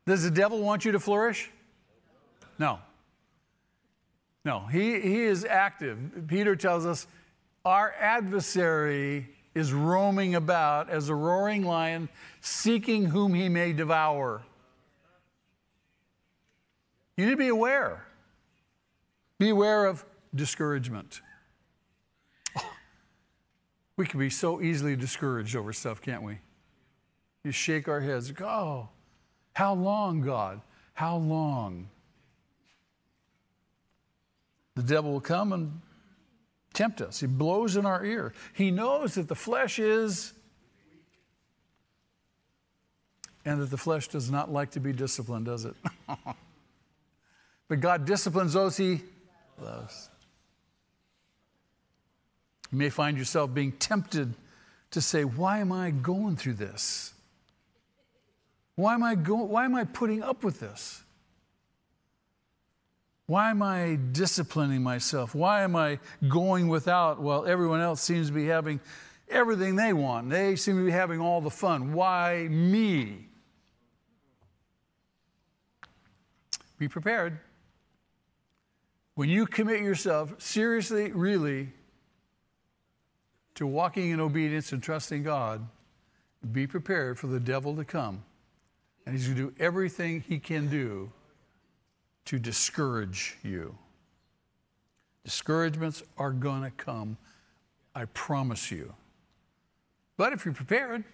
Does 0.07 0.25
the 0.25 0.31
devil 0.31 0.61
want 0.61 0.87
you 0.87 0.93
to 0.93 1.01
flourish? 1.01 1.51
No. 2.59 2.79
No, 4.45 4.61
he, 4.61 5.01
he 5.01 5.23
is 5.23 5.45
active. 5.45 5.99
Peter 6.27 6.57
tells 6.57 6.87
us 6.87 7.07
our 7.65 7.95
adversary 7.99 9.29
is 9.55 9.73
roaming 9.73 10.35
about 10.35 10.89
as 10.89 11.09
a 11.09 11.15
roaring 11.15 11.65
lion, 11.65 12.09
seeking 12.41 13.05
whom 13.05 13.35
he 13.35 13.49
may 13.49 13.73
devour. 13.73 14.43
You 17.17 17.27
need 17.27 17.33
to 17.33 17.37
be 17.37 17.49
aware. 17.49 18.07
Beware 19.39 19.87
of 19.87 20.05
discouragement. 20.35 21.21
Oh, 22.57 22.73
we 23.97 24.07
can 24.07 24.21
be 24.21 24.31
so 24.31 24.63
easily 24.63 24.97
discouraged 24.97 25.57
over 25.57 25.73
stuff, 25.73 26.01
can't 26.01 26.23
we? 26.23 26.39
You 27.45 27.53
shake 27.53 27.89
our 27.89 28.01
heads, 28.01 28.31
go, 28.31 28.47
oh, 28.47 28.89
how 29.55 29.75
long, 29.75 30.23
God? 30.23 30.61
How 30.95 31.17
long? 31.17 31.89
The 34.77 34.83
devil 34.83 35.13
will 35.13 35.21
come 35.21 35.53
and 35.53 35.81
tempt 36.73 37.01
us. 37.01 37.21
He 37.21 37.27
blows 37.27 37.77
in 37.77 37.87
our 37.87 38.05
ear. 38.05 38.33
He 38.55 38.71
knows 38.71 39.15
that 39.15 39.29
the 39.29 39.35
flesh 39.35 39.79
is, 39.79 40.33
and 43.45 43.61
that 43.61 43.71
the 43.71 43.77
flesh 43.77 44.09
does 44.09 44.31
not 44.31 44.53
like 44.53 44.73
to 44.73 44.81
be 44.81 44.93
disciplined, 44.93 45.47
does 45.47 45.65
it? 45.65 45.75
but 47.69 47.81
God 47.81 48.05
disciplines 48.05 48.53
those 48.53 48.77
he 48.77 49.01
loves. 49.61 50.09
You 52.71 52.79
may 52.79 52.91
find 52.91 53.19
yourself 53.19 53.53
being 53.53 53.73
tempted 53.73 54.35
to 54.93 55.01
say, 55.01 55.25
Why 55.25 55.59
am 55.59 55.73
I 55.73 55.91
going 55.91 56.37
through 56.37 56.55
this? 56.55 57.15
Why 58.77 58.95
am 58.95 59.03
I, 59.03 59.15
go- 59.15 59.45
why 59.45 59.65
am 59.65 59.75
I 59.75 59.85
putting 59.85 60.23
up 60.23 60.45
with 60.45 60.61
this? 60.61 61.03
Why 63.31 63.51
am 63.51 63.63
I 63.63 63.97
disciplining 64.11 64.83
myself? 64.83 65.37
Why 65.37 65.63
am 65.63 65.77
I 65.77 66.01
going 66.29 66.67
without 66.67 67.21
while 67.21 67.47
everyone 67.47 67.81
else 67.81 68.01
seems 68.01 68.27
to 68.27 68.33
be 68.33 68.47
having 68.47 68.81
everything 69.29 69.77
they 69.77 69.93
want? 69.93 70.31
They 70.31 70.57
seem 70.57 70.77
to 70.79 70.85
be 70.85 70.91
having 70.91 71.21
all 71.21 71.41
the 71.41 71.49
fun. 71.49 71.93
Why 71.93 72.49
me? 72.51 73.29
Be 76.77 76.89
prepared. 76.89 77.39
When 79.15 79.29
you 79.29 79.47
commit 79.47 79.83
yourself 79.83 80.35
seriously, 80.43 81.13
really, 81.13 81.69
to 83.55 83.65
walking 83.65 84.11
in 84.11 84.19
obedience 84.19 84.73
and 84.73 84.83
trusting 84.83 85.23
God, 85.23 85.65
be 86.51 86.67
prepared 86.67 87.17
for 87.17 87.29
the 87.29 87.39
devil 87.39 87.77
to 87.77 87.85
come. 87.85 88.25
And 89.07 89.15
he's 89.15 89.27
going 89.29 89.37
to 89.37 89.43
do 89.45 89.55
everything 89.61 90.25
he 90.27 90.41
can 90.41 90.69
do 90.69 91.13
to 92.27 92.39
discourage 92.39 93.37
you. 93.43 93.77
Discouragements 95.25 96.03
are 96.17 96.31
going 96.33 96.63
to 96.63 96.71
come, 96.71 97.17
I 97.95 98.07
promise 98.07 98.71
you. 98.71 98.95
But 100.17 100.33
if 100.33 100.45
you're 100.45 100.55
prepared, 100.55 101.05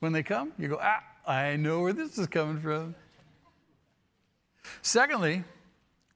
when 0.00 0.12
they 0.12 0.22
come, 0.22 0.52
you 0.58 0.68
go, 0.68 0.78
ah, 0.80 1.02
I 1.26 1.56
know 1.56 1.80
where 1.80 1.92
this 1.92 2.18
is 2.18 2.26
coming 2.26 2.60
from. 2.60 2.94
Secondly, 4.82 5.44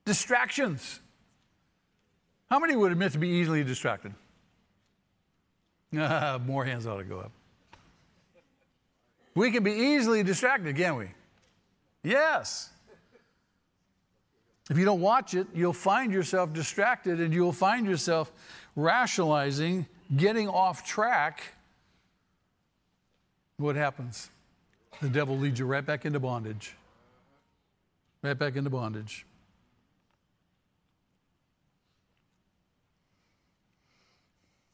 distractions. 0.05 1.00
How 2.48 2.59
many 2.59 2.76
would 2.76 2.92
admit 2.92 3.12
to 3.12 3.18
be 3.18 3.29
easily 3.29 3.64
distracted? 3.64 4.14
more 5.92 6.64
hands 6.64 6.87
ought 6.87 6.98
to 6.98 7.05
go 7.05 7.20
up. 7.20 7.33
We 9.35 9.50
can 9.50 9.62
be 9.62 9.72
easily 9.72 10.22
distracted, 10.22 10.76
can't 10.76 10.96
we? 10.96 11.09
Yes. 12.03 12.70
If 14.71 14.79
you 14.79 14.85
don't 14.85 15.01
watch 15.01 15.35
it, 15.35 15.49
you'll 15.53 15.73
find 15.73 16.13
yourself 16.13 16.53
distracted 16.53 17.21
and 17.21 17.35
you'll 17.35 17.53
find 17.53 17.87
yourself 17.87 18.31
rationalizing, 18.77 19.85
getting 20.17 20.49
off 20.49 20.87
track. 20.87 21.43
What 23.57 23.75
happens? 23.75 24.31
The 25.03 25.09
devil 25.09 25.37
leads 25.37 25.59
you 25.59 25.67
right 25.67 25.85
back 25.85 26.07
into 26.07 26.21
bondage. 26.21 26.77
Right 28.23 28.39
back 28.39 28.55
into 28.55 28.71
bondage. 28.71 29.27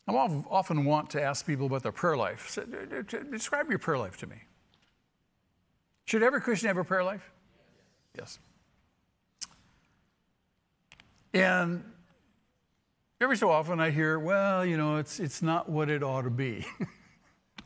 I 0.07 0.13
often 0.13 0.85
want 0.85 1.11
to 1.11 1.23
ask 1.23 1.47
people 1.47 1.67
about 1.67 1.83
their 1.83 1.91
prayer 1.91 2.17
life. 2.17 2.59
Describe 3.31 3.71
your 3.71 3.79
prayer 3.79 3.99
life 3.99 4.19
to 4.19 4.27
me. 4.27 4.37
Should 6.05 6.23
every 6.23 6.41
Christian 6.41 6.69
have 6.69 6.77
a 6.77 6.85
prayer 6.85 7.03
life? 7.03 7.33
Yes. 8.17 8.39
And 11.37 11.85
every 13.21 13.37
so 13.37 13.51
often 13.51 13.79
I 13.79 13.91
hear, 13.91 14.19
well, 14.19 14.65
you 14.65 14.79
know, 14.79 14.97
it's, 14.97 15.21
it's 15.21 15.43
not 15.43 15.69
what 15.69 15.91
it 15.91 16.03
ought 16.03 16.23
to 16.23 16.31
be. 16.31 16.65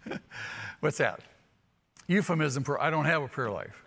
What's 0.81 0.99
that? 0.99 1.21
Euphemism 2.09 2.65
for 2.65 2.81
I 2.83 2.91
don't 2.91 3.05
have 3.05 3.23
a 3.23 3.29
prayer 3.29 3.51
life. 3.51 3.85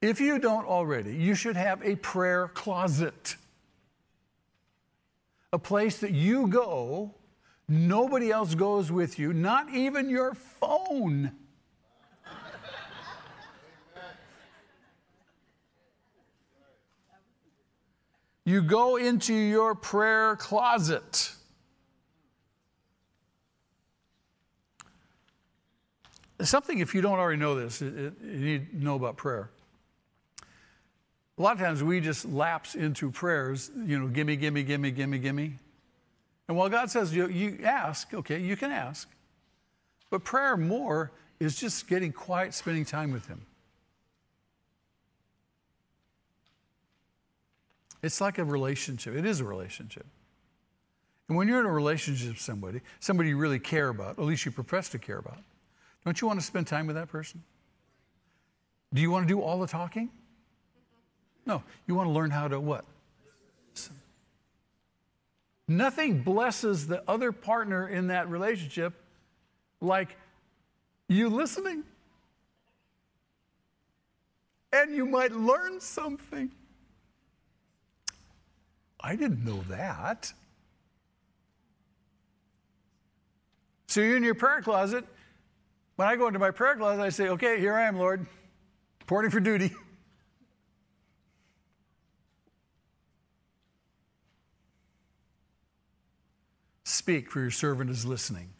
If 0.00 0.18
you 0.18 0.38
don't 0.38 0.66
already, 0.66 1.14
you 1.14 1.34
should 1.34 1.56
have 1.56 1.82
a 1.84 1.96
prayer 1.96 2.48
closet. 2.48 3.36
A 5.52 5.58
place 5.58 5.98
that 5.98 6.12
you 6.12 6.46
go, 6.46 7.14
nobody 7.68 8.30
else 8.30 8.54
goes 8.54 8.90
with 8.90 9.18
you, 9.18 9.34
not 9.34 9.68
even 9.74 10.08
your 10.08 10.32
phone. 10.32 11.32
You 18.50 18.60
go 18.60 18.96
into 18.96 19.32
your 19.32 19.74
prayer 19.74 20.36
closet. 20.36 21.32
Something, 26.40 26.80
if 26.80 26.94
you 26.94 27.00
don't 27.00 27.18
already 27.18 27.38
know 27.38 27.54
this, 27.54 27.80
it, 27.80 27.96
it, 27.96 28.12
you 28.22 28.44
need 28.44 28.70
to 28.72 28.84
know 28.84 28.96
about 28.96 29.16
prayer. 29.16 29.50
A 31.38 31.42
lot 31.42 31.52
of 31.52 31.58
times 31.60 31.82
we 31.82 32.00
just 32.00 32.24
lapse 32.26 32.74
into 32.74 33.10
prayers, 33.10 33.70
you 33.86 33.98
know, 33.98 34.08
gimme, 34.08 34.36
gimme, 34.36 34.62
gimme, 34.62 34.90
gimme, 34.90 35.18
gimme. 35.18 35.54
And 36.48 36.56
while 36.56 36.68
God 36.68 36.90
says 36.90 37.14
you, 37.14 37.28
you 37.28 37.60
ask, 37.64 38.12
okay, 38.12 38.40
you 38.40 38.56
can 38.56 38.72
ask. 38.72 39.08
But 40.10 40.24
prayer 40.24 40.56
more 40.56 41.12
is 41.38 41.56
just 41.56 41.86
getting 41.86 42.12
quiet, 42.12 42.52
spending 42.52 42.84
time 42.84 43.12
with 43.12 43.26
Him. 43.26 43.46
It's 48.02 48.20
like 48.20 48.38
a 48.38 48.44
relationship. 48.44 49.14
It 49.14 49.26
is 49.26 49.40
a 49.40 49.44
relationship. 49.44 50.06
And 51.28 51.36
when 51.36 51.46
you're 51.46 51.60
in 51.60 51.66
a 51.66 51.72
relationship 51.72 52.30
with 52.30 52.40
somebody, 52.40 52.80
somebody 52.98 53.28
you 53.28 53.36
really 53.36 53.60
care 53.60 53.88
about, 53.88 54.18
at 54.18 54.24
least 54.24 54.44
you 54.44 54.50
profess 54.50 54.88
to 54.90 54.98
care 54.98 55.18
about, 55.18 55.38
don't 56.04 56.20
you 56.20 56.26
want 56.26 56.40
to 56.40 56.46
spend 56.46 56.66
time 56.66 56.86
with 56.86 56.96
that 56.96 57.08
person? 57.08 57.42
Do 58.92 59.00
you 59.00 59.10
want 59.10 59.28
to 59.28 59.32
do 59.32 59.40
all 59.40 59.60
the 59.60 59.66
talking? 59.66 60.10
No. 61.46 61.62
You 61.86 61.94
want 61.94 62.08
to 62.08 62.12
learn 62.12 62.30
how 62.30 62.48
to 62.48 62.58
what? 62.58 62.84
Listen. 63.72 63.94
Nothing 65.68 66.22
blesses 66.22 66.86
the 66.86 67.02
other 67.06 67.32
partner 67.32 67.88
in 67.88 68.08
that 68.08 68.28
relationship 68.28 68.94
like 69.80 70.16
you 71.08 71.28
listening. 71.28 71.84
And 74.72 74.94
you 74.94 75.06
might 75.06 75.32
learn 75.32 75.80
something. 75.80 76.50
I 79.02 79.16
didn't 79.16 79.44
know 79.44 79.62
that. 79.68 80.32
So 83.86 84.00
you're 84.00 84.16
in 84.16 84.22
your 84.22 84.34
prayer 84.34 84.60
closet. 84.60 85.04
When 85.96 86.06
I 86.06 86.16
go 86.16 86.26
into 86.26 86.38
my 86.38 86.50
prayer 86.50 86.76
closet, 86.76 87.02
I 87.02 87.08
say, 87.08 87.28
okay, 87.30 87.58
here 87.58 87.74
I 87.74 87.82
am, 87.82 87.98
Lord, 87.98 88.26
reporting 89.00 89.30
for 89.30 89.40
duty. 89.40 89.72
Speak, 96.84 97.30
for 97.30 97.40
your 97.40 97.50
servant 97.50 97.90
is 97.90 98.06
listening. 98.06 98.50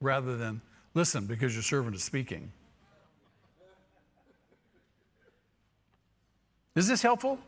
Rather 0.00 0.36
than 0.36 0.60
listen 0.94 1.26
because 1.26 1.54
your 1.54 1.62
servant 1.62 1.94
is 1.94 2.02
speaking. 2.02 2.52
Is 6.78 6.86
this 6.86 7.02
helpful? 7.02 7.40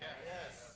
Yes. 0.00 0.74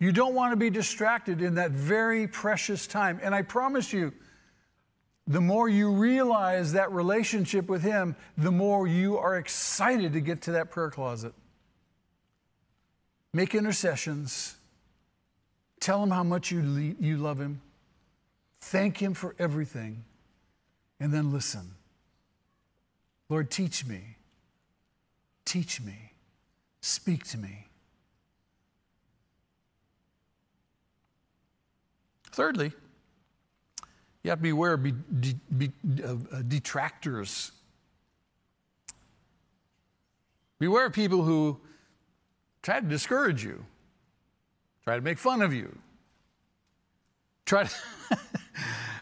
You 0.00 0.10
don't 0.10 0.34
want 0.34 0.50
to 0.50 0.56
be 0.56 0.70
distracted 0.70 1.40
in 1.40 1.54
that 1.54 1.70
very 1.70 2.26
precious 2.26 2.88
time. 2.88 3.20
And 3.22 3.32
I 3.32 3.42
promise 3.42 3.92
you, 3.92 4.12
the 5.28 5.40
more 5.40 5.68
you 5.68 5.92
realize 5.92 6.72
that 6.72 6.90
relationship 6.90 7.68
with 7.68 7.82
Him, 7.82 8.16
the 8.36 8.50
more 8.50 8.88
you 8.88 9.18
are 9.18 9.36
excited 9.36 10.14
to 10.14 10.20
get 10.20 10.42
to 10.42 10.52
that 10.52 10.72
prayer 10.72 10.90
closet. 10.90 11.32
Make 13.32 13.54
intercessions. 13.54 14.56
Tell 15.78 16.02
Him 16.02 16.10
how 16.10 16.24
much 16.24 16.50
you, 16.50 16.96
you 16.98 17.18
love 17.18 17.38
Him. 17.38 17.60
Thank 18.62 19.00
Him 19.00 19.14
for 19.14 19.36
everything. 19.38 20.02
And 20.98 21.14
then 21.14 21.32
listen. 21.32 21.70
Lord, 23.28 23.48
teach 23.48 23.86
me. 23.86 24.15
Teach 25.46 25.80
me. 25.80 26.12
Speak 26.82 27.24
to 27.28 27.38
me. 27.38 27.66
Thirdly, 32.32 32.72
you 34.22 34.30
have 34.30 34.40
to 34.40 34.42
be 34.42 34.50
aware 34.50 34.74
of, 34.74 34.82
be, 34.82 34.92
be, 35.56 35.72
uh, 36.04 36.42
detractors. 36.46 37.52
Beware 40.58 40.86
of 40.86 40.92
people 40.92 41.22
who 41.22 41.58
try 42.62 42.80
to 42.80 42.86
discourage 42.86 43.42
you, 43.42 43.64
try 44.84 44.96
to 44.96 45.00
make 45.00 45.16
fun 45.16 45.40
of 45.40 45.54
you, 45.54 45.78
try 47.46 47.64
to, 47.64 47.74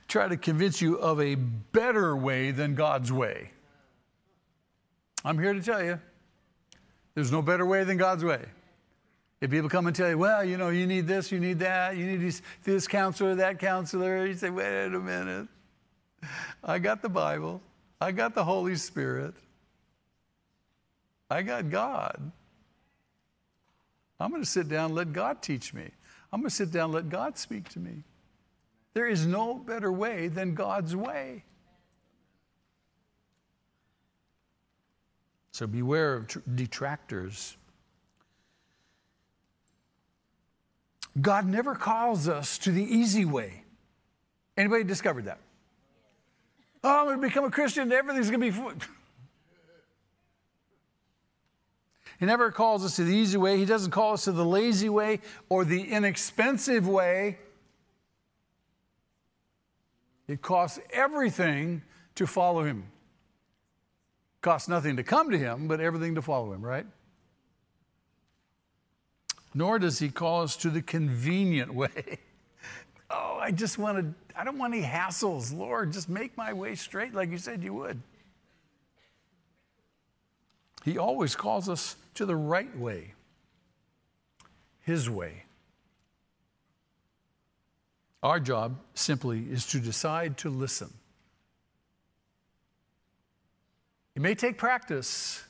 try 0.08 0.28
to 0.28 0.36
convince 0.36 0.80
you 0.80 0.96
of 0.98 1.20
a 1.20 1.36
better 1.36 2.14
way 2.16 2.50
than 2.50 2.74
God's 2.74 3.10
way. 3.10 3.50
I'm 5.24 5.38
here 5.38 5.54
to 5.54 5.62
tell 5.62 5.82
you 5.82 5.98
there's 7.14 7.32
no 7.32 7.42
better 7.42 7.64
way 7.64 7.84
than 7.84 7.96
God's 7.96 8.24
way. 8.24 8.44
If 9.40 9.50
people 9.50 9.68
come 9.68 9.86
and 9.86 9.94
tell 9.94 10.08
you, 10.08 10.18
well, 10.18 10.44
you 10.44 10.56
know, 10.56 10.70
you 10.70 10.86
need 10.86 11.06
this, 11.06 11.30
you 11.30 11.38
need 11.38 11.58
that, 11.58 11.96
you 11.96 12.06
need 12.06 12.32
this, 12.64 12.88
counselor, 12.88 13.34
that 13.36 13.58
counselor, 13.58 14.26
you 14.26 14.34
say, 14.34 14.50
wait 14.50 14.86
a 14.86 14.98
minute. 14.98 15.48
I 16.62 16.78
got 16.78 17.02
the 17.02 17.08
Bible, 17.08 17.60
I 18.00 18.12
got 18.12 18.34
the 18.34 18.44
Holy 18.44 18.76
Spirit, 18.76 19.34
I 21.28 21.42
got 21.42 21.68
God. 21.68 22.32
I'm 24.18 24.30
going 24.30 24.42
to 24.42 24.48
sit 24.48 24.68
down 24.68 24.86
and 24.86 24.94
let 24.94 25.12
God 25.12 25.42
teach 25.42 25.74
me. 25.74 25.90
I'm 26.32 26.40
going 26.40 26.48
to 26.48 26.54
sit 26.54 26.70
down 26.70 26.84
and 26.84 26.94
let 26.94 27.08
God 27.10 27.36
speak 27.36 27.68
to 27.70 27.80
me. 27.80 28.04
There 28.94 29.08
is 29.08 29.26
no 29.26 29.54
better 29.54 29.92
way 29.92 30.28
than 30.28 30.54
God's 30.54 30.96
way. 30.96 31.44
So 35.54 35.68
beware 35.68 36.14
of 36.14 36.56
detractors. 36.56 37.56
God 41.20 41.46
never 41.46 41.76
calls 41.76 42.28
us 42.28 42.58
to 42.58 42.72
the 42.72 42.82
easy 42.82 43.24
way. 43.24 43.62
Anybody 44.56 44.82
discovered 44.82 45.26
that? 45.26 45.38
Oh, 46.82 46.98
I'm 46.98 47.04
going 47.06 47.20
to 47.20 47.28
become 47.28 47.44
a 47.44 47.52
Christian, 47.52 47.92
everything's 47.92 48.30
going 48.30 48.52
to 48.52 48.74
be. 48.74 48.86
He 52.18 52.26
never 52.26 52.50
calls 52.50 52.84
us 52.84 52.96
to 52.96 53.04
the 53.04 53.14
easy 53.14 53.38
way. 53.38 53.56
He 53.56 53.64
doesn't 53.64 53.92
call 53.92 54.14
us 54.14 54.24
to 54.24 54.32
the 54.32 54.44
lazy 54.44 54.88
way 54.88 55.20
or 55.48 55.64
the 55.64 55.84
inexpensive 55.84 56.88
way. 56.88 57.38
It 60.26 60.42
costs 60.42 60.80
everything 60.92 61.82
to 62.16 62.26
follow 62.26 62.64
him. 62.64 62.88
Costs 64.44 64.68
nothing 64.68 64.98
to 64.98 65.02
come 65.02 65.30
to 65.30 65.38
him, 65.38 65.68
but 65.68 65.80
everything 65.80 66.16
to 66.16 66.20
follow 66.20 66.52
him, 66.52 66.60
right? 66.60 66.84
Nor 69.54 69.78
does 69.78 69.98
he 69.98 70.10
call 70.10 70.42
us 70.42 70.54
to 70.56 70.68
the 70.68 70.82
convenient 70.82 71.72
way. 71.72 72.18
oh, 73.10 73.38
I 73.40 73.52
just 73.52 73.78
want 73.78 73.96
to, 73.96 74.38
I 74.38 74.44
don't 74.44 74.58
want 74.58 74.74
any 74.74 74.82
hassles. 74.82 75.56
Lord, 75.56 75.94
just 75.94 76.10
make 76.10 76.36
my 76.36 76.52
way 76.52 76.74
straight 76.74 77.14
like 77.14 77.30
you 77.30 77.38
said 77.38 77.64
you 77.64 77.72
would. 77.72 78.02
He 80.84 80.98
always 80.98 81.34
calls 81.34 81.70
us 81.70 81.96
to 82.16 82.26
the 82.26 82.36
right 82.36 82.76
way, 82.76 83.14
His 84.82 85.08
way. 85.08 85.44
Our 88.22 88.40
job 88.40 88.78
simply 88.92 89.46
is 89.50 89.64
to 89.68 89.80
decide 89.80 90.36
to 90.38 90.50
listen. 90.50 90.92
It 94.14 94.22
may 94.22 94.34
take 94.34 94.58
practice 94.58 95.42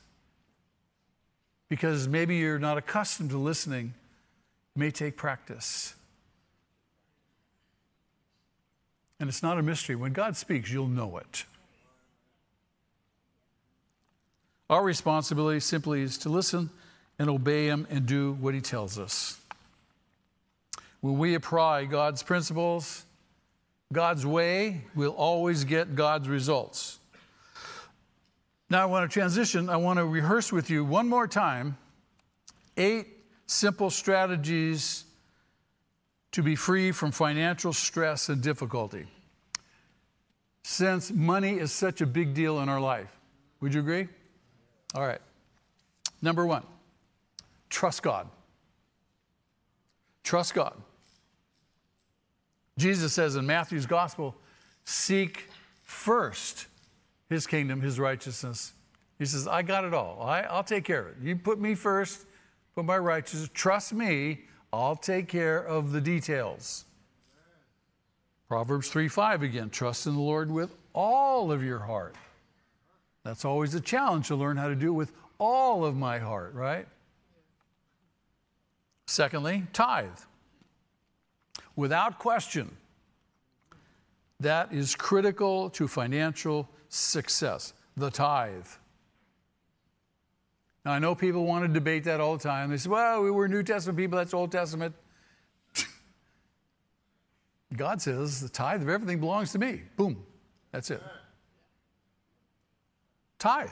because 1.69 2.07
maybe 2.07 2.37
you're 2.37 2.59
not 2.59 2.77
accustomed 2.77 3.29
to 3.31 3.37
listening. 3.37 3.93
It 4.75 4.79
may 4.79 4.91
take 4.91 5.17
practice. 5.17 5.93
And 9.19 9.29
it's 9.29 9.43
not 9.43 9.57
a 9.57 9.63
mystery. 9.63 9.95
When 9.95 10.13
God 10.13 10.35
speaks, 10.35 10.71
you'll 10.71 10.87
know 10.87 11.17
it. 11.17 11.45
Our 14.69 14.83
responsibility 14.83 15.59
simply 15.59 16.01
is 16.01 16.17
to 16.19 16.29
listen 16.29 16.69
and 17.19 17.29
obey 17.29 17.67
Him 17.67 17.87
and 17.89 18.05
do 18.05 18.33
what 18.33 18.53
He 18.53 18.61
tells 18.61 18.97
us. 18.97 19.39
When 21.01 21.19
we 21.19 21.35
apply 21.35 21.85
God's 21.85 22.23
principles, 22.23 23.05
God's 23.93 24.25
way, 24.25 24.81
we'll 24.95 25.11
always 25.11 25.63
get 25.63 25.95
God's 25.95 26.27
results. 26.27 26.97
Now, 28.69 28.81
I 28.81 28.85
want 28.85 29.09
to 29.09 29.13
transition. 29.13 29.69
I 29.69 29.77
want 29.77 29.99
to 29.99 30.05
rehearse 30.05 30.51
with 30.51 30.69
you 30.69 30.83
one 30.83 31.07
more 31.07 31.27
time 31.27 31.77
eight 32.77 33.07
simple 33.45 33.89
strategies 33.89 35.05
to 36.31 36.43
be 36.43 36.55
free 36.55 36.91
from 36.91 37.11
financial 37.11 37.71
stress 37.71 38.27
and 38.29 38.41
difficulty. 38.41 39.05
Since 40.63 41.11
money 41.11 41.59
is 41.59 41.71
such 41.71 42.01
a 42.01 42.05
big 42.05 42.33
deal 42.33 42.59
in 42.59 42.69
our 42.69 42.81
life, 42.81 43.15
would 43.61 43.73
you 43.73 43.79
agree? 43.79 44.07
All 44.93 45.05
right. 45.05 45.21
Number 46.21 46.45
one, 46.45 46.63
trust 47.69 48.01
God. 48.01 48.27
Trust 50.23 50.55
God. 50.55 50.73
Jesus 52.77 53.13
says 53.13 53.35
in 53.35 53.45
Matthew's 53.45 53.85
gospel, 53.85 54.35
seek 54.83 55.47
first 55.83 56.67
his 57.29 57.47
kingdom, 57.47 57.81
his 57.81 57.99
righteousness. 57.99 58.73
He 59.17 59.25
says, 59.25 59.47
I 59.47 59.61
got 59.61 59.85
it 59.85 59.93
all. 59.93 60.21
I, 60.21 60.45
will 60.53 60.63
take 60.63 60.83
care 60.83 61.01
of 61.01 61.07
it. 61.07 61.15
You 61.23 61.35
put 61.35 61.59
me 61.59 61.75
first, 61.75 62.25
put 62.75 62.85
my 62.85 62.97
righteousness. 62.97 63.49
Trust 63.53 63.93
me, 63.93 64.41
I'll 64.73 64.95
take 64.95 65.27
care 65.27 65.59
of 65.65 65.91
the 65.91 66.01
details. 66.01 66.85
Proverbs 68.47 68.89
3 68.89 69.07
5 69.07 69.43
again, 69.43 69.69
trust 69.69 70.05
in 70.05 70.13
the 70.13 70.21
Lord 70.21 70.51
with 70.51 70.75
all 70.93 71.51
of 71.51 71.63
your 71.63 71.79
heart. 71.79 72.15
That's 73.23 73.43
always 73.43 73.73
a 73.73 73.81
challenge 73.81 74.27
to 74.27 74.35
learn 74.35 74.55
how 74.57 74.67
to 74.67 74.75
do 74.75 74.89
it 74.89 74.91
with 74.91 75.13
all 75.39 75.83
of 75.83 75.95
my 75.95 76.19
heart, 76.19 76.53
right? 76.53 76.87
Secondly, 79.07 79.63
tithe. 79.73 80.19
Without 81.75 82.19
question, 82.19 82.75
that 84.39 84.71
is 84.73 84.95
critical 84.95 85.69
to 85.71 85.87
financial 85.87 86.69
success, 86.95 87.73
the 87.97 88.09
tithe. 88.09 88.67
Now, 90.85 90.91
I 90.91 90.99
know 90.99 91.15
people 91.15 91.45
want 91.45 91.65
to 91.65 91.67
debate 91.67 92.03
that 92.05 92.21
all 92.21 92.37
the 92.37 92.43
time. 92.43 92.69
They 92.69 92.77
say, 92.77 92.89
well, 92.89 93.23
we 93.23 93.31
were 93.31 93.47
New 93.47 93.63
Testament 93.63 93.97
people, 93.97 94.17
that's 94.17 94.33
Old 94.33 94.51
Testament. 94.51 94.95
God 97.75 98.01
says 98.01 98.39
the 98.39 98.49
tithe 98.49 98.81
of 98.81 98.89
everything 98.89 99.19
belongs 99.19 99.51
to 99.53 99.59
me. 99.59 99.81
Boom. 99.97 100.23
That's 100.71 100.91
it. 100.91 101.01
Tithe. 103.39 103.69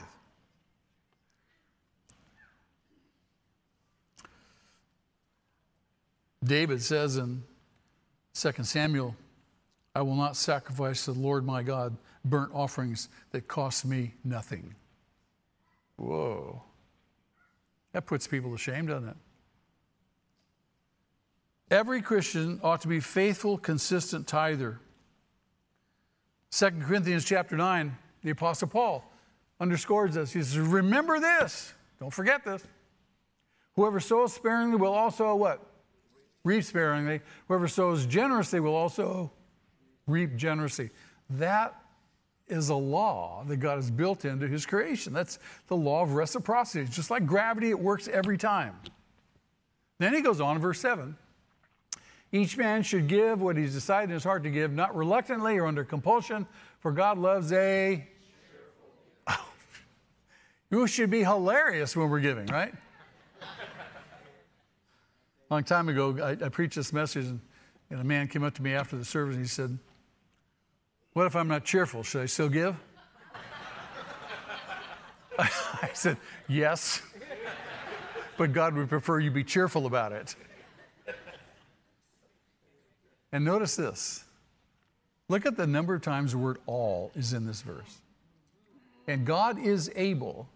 David 6.42 6.82
says 6.82 7.16
in 7.16 7.42
2 8.34 8.52
Samuel, 8.64 9.16
I 9.94 10.02
will 10.02 10.16
not 10.16 10.36
sacrifice 10.36 11.06
to 11.06 11.12
the 11.12 11.20
Lord 11.20 11.46
my 11.46 11.62
God 11.62 11.96
burnt 12.24 12.52
offerings 12.54 13.08
that 13.30 13.48
cost 13.48 13.84
me 13.84 14.14
nothing. 14.24 14.74
Whoa. 15.96 16.62
That 17.92 18.06
puts 18.06 18.26
people 18.26 18.50
to 18.50 18.58
shame, 18.58 18.86
doesn't 18.86 19.10
it? 19.10 19.16
Every 21.70 22.02
Christian 22.02 22.60
ought 22.62 22.80
to 22.82 22.88
be 22.88 23.00
faithful, 23.00 23.56
consistent 23.58 24.26
tither. 24.26 24.80
2 26.50 26.70
Corinthians 26.82 27.24
chapter 27.24 27.56
9, 27.56 27.96
the 28.22 28.30
Apostle 28.30 28.68
Paul 28.68 29.04
underscores 29.60 30.14
this. 30.14 30.32
He 30.32 30.40
says, 30.40 30.58
Remember 30.58 31.18
this. 31.20 31.72
Don't 32.00 32.12
forget 32.12 32.44
this. 32.44 32.62
Whoever 33.76 33.98
sows 34.00 34.32
sparingly 34.32 34.76
will 34.76 34.92
also 34.92 35.34
what? 35.34 35.64
Reap 36.44 36.62
sparingly. 36.64 37.20
Whoever 37.48 37.66
sows 37.66 38.06
generously 38.06 38.60
will 38.60 38.74
also 38.74 39.32
reap 40.06 40.36
generously. 40.36 40.90
That 41.30 41.74
is 42.48 42.68
a 42.68 42.74
law 42.74 43.44
that 43.48 43.56
God 43.56 43.76
has 43.76 43.90
built 43.90 44.24
into 44.24 44.46
his 44.46 44.66
creation. 44.66 45.12
That's 45.12 45.38
the 45.68 45.76
law 45.76 46.02
of 46.02 46.14
reciprocity. 46.14 46.84
It's 46.84 46.94
just 46.94 47.10
like 47.10 47.26
gravity, 47.26 47.70
it 47.70 47.78
works 47.78 48.08
every 48.08 48.38
time. 48.38 48.74
Then 49.98 50.14
he 50.14 50.20
goes 50.20 50.40
on 50.40 50.56
in 50.56 50.62
verse 50.62 50.80
7 50.80 51.16
each 52.34 52.56
man 52.56 52.82
should 52.82 53.06
give 53.06 53.40
what 53.40 53.56
he's 53.56 53.72
decided 53.72 54.10
in 54.10 54.14
his 54.14 54.24
heart 54.24 54.42
to 54.42 54.50
give, 54.50 54.72
not 54.72 54.96
reluctantly 54.96 55.56
or 55.56 55.66
under 55.66 55.84
compulsion, 55.84 56.48
for 56.80 56.90
God 56.90 57.16
loves 57.16 57.52
a. 57.52 58.04
You 60.70 60.88
should 60.88 61.10
be 61.10 61.22
hilarious 61.22 61.94
when 61.94 62.10
we're 62.10 62.18
giving, 62.18 62.46
right? 62.46 62.74
a 63.40 63.44
long 65.48 65.62
time 65.62 65.88
ago, 65.88 66.18
I, 66.20 66.46
I 66.46 66.48
preached 66.48 66.74
this 66.74 66.92
message, 66.92 67.26
and, 67.26 67.40
and 67.90 68.00
a 68.00 68.04
man 68.04 68.26
came 68.26 68.42
up 68.42 68.54
to 68.54 68.62
me 68.62 68.72
after 68.72 68.96
the 68.96 69.04
service 69.04 69.36
and 69.36 69.44
he 69.44 69.48
said, 69.48 69.78
What 71.14 71.26
if 71.26 71.36
I'm 71.36 71.48
not 71.48 71.64
cheerful? 71.64 72.02
Should 72.02 72.22
I 72.22 72.26
still 72.26 72.48
give? 72.48 72.76
I 75.38 75.90
said, 75.92 76.16
Yes, 76.48 77.02
but 78.36 78.52
God 78.52 78.74
would 78.74 78.88
prefer 78.88 79.20
you 79.20 79.30
be 79.30 79.44
cheerful 79.44 79.86
about 79.86 80.12
it. 80.12 80.34
And 83.32 83.44
notice 83.44 83.76
this. 83.76 84.24
Look 85.28 85.46
at 85.46 85.56
the 85.56 85.66
number 85.66 85.94
of 85.94 86.02
times 86.02 86.32
the 86.32 86.38
word 86.38 86.58
all 86.66 87.10
is 87.14 87.32
in 87.32 87.46
this 87.46 87.62
verse. 87.62 88.00
And 89.08 89.24
God 89.24 89.58
is 89.58 89.90
able 89.96 90.48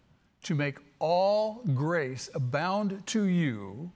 to 0.43 0.55
make 0.55 0.77
all 0.99 1.61
grace 1.73 2.29
abound 2.33 3.05
to 3.07 3.23
you, 3.25 3.91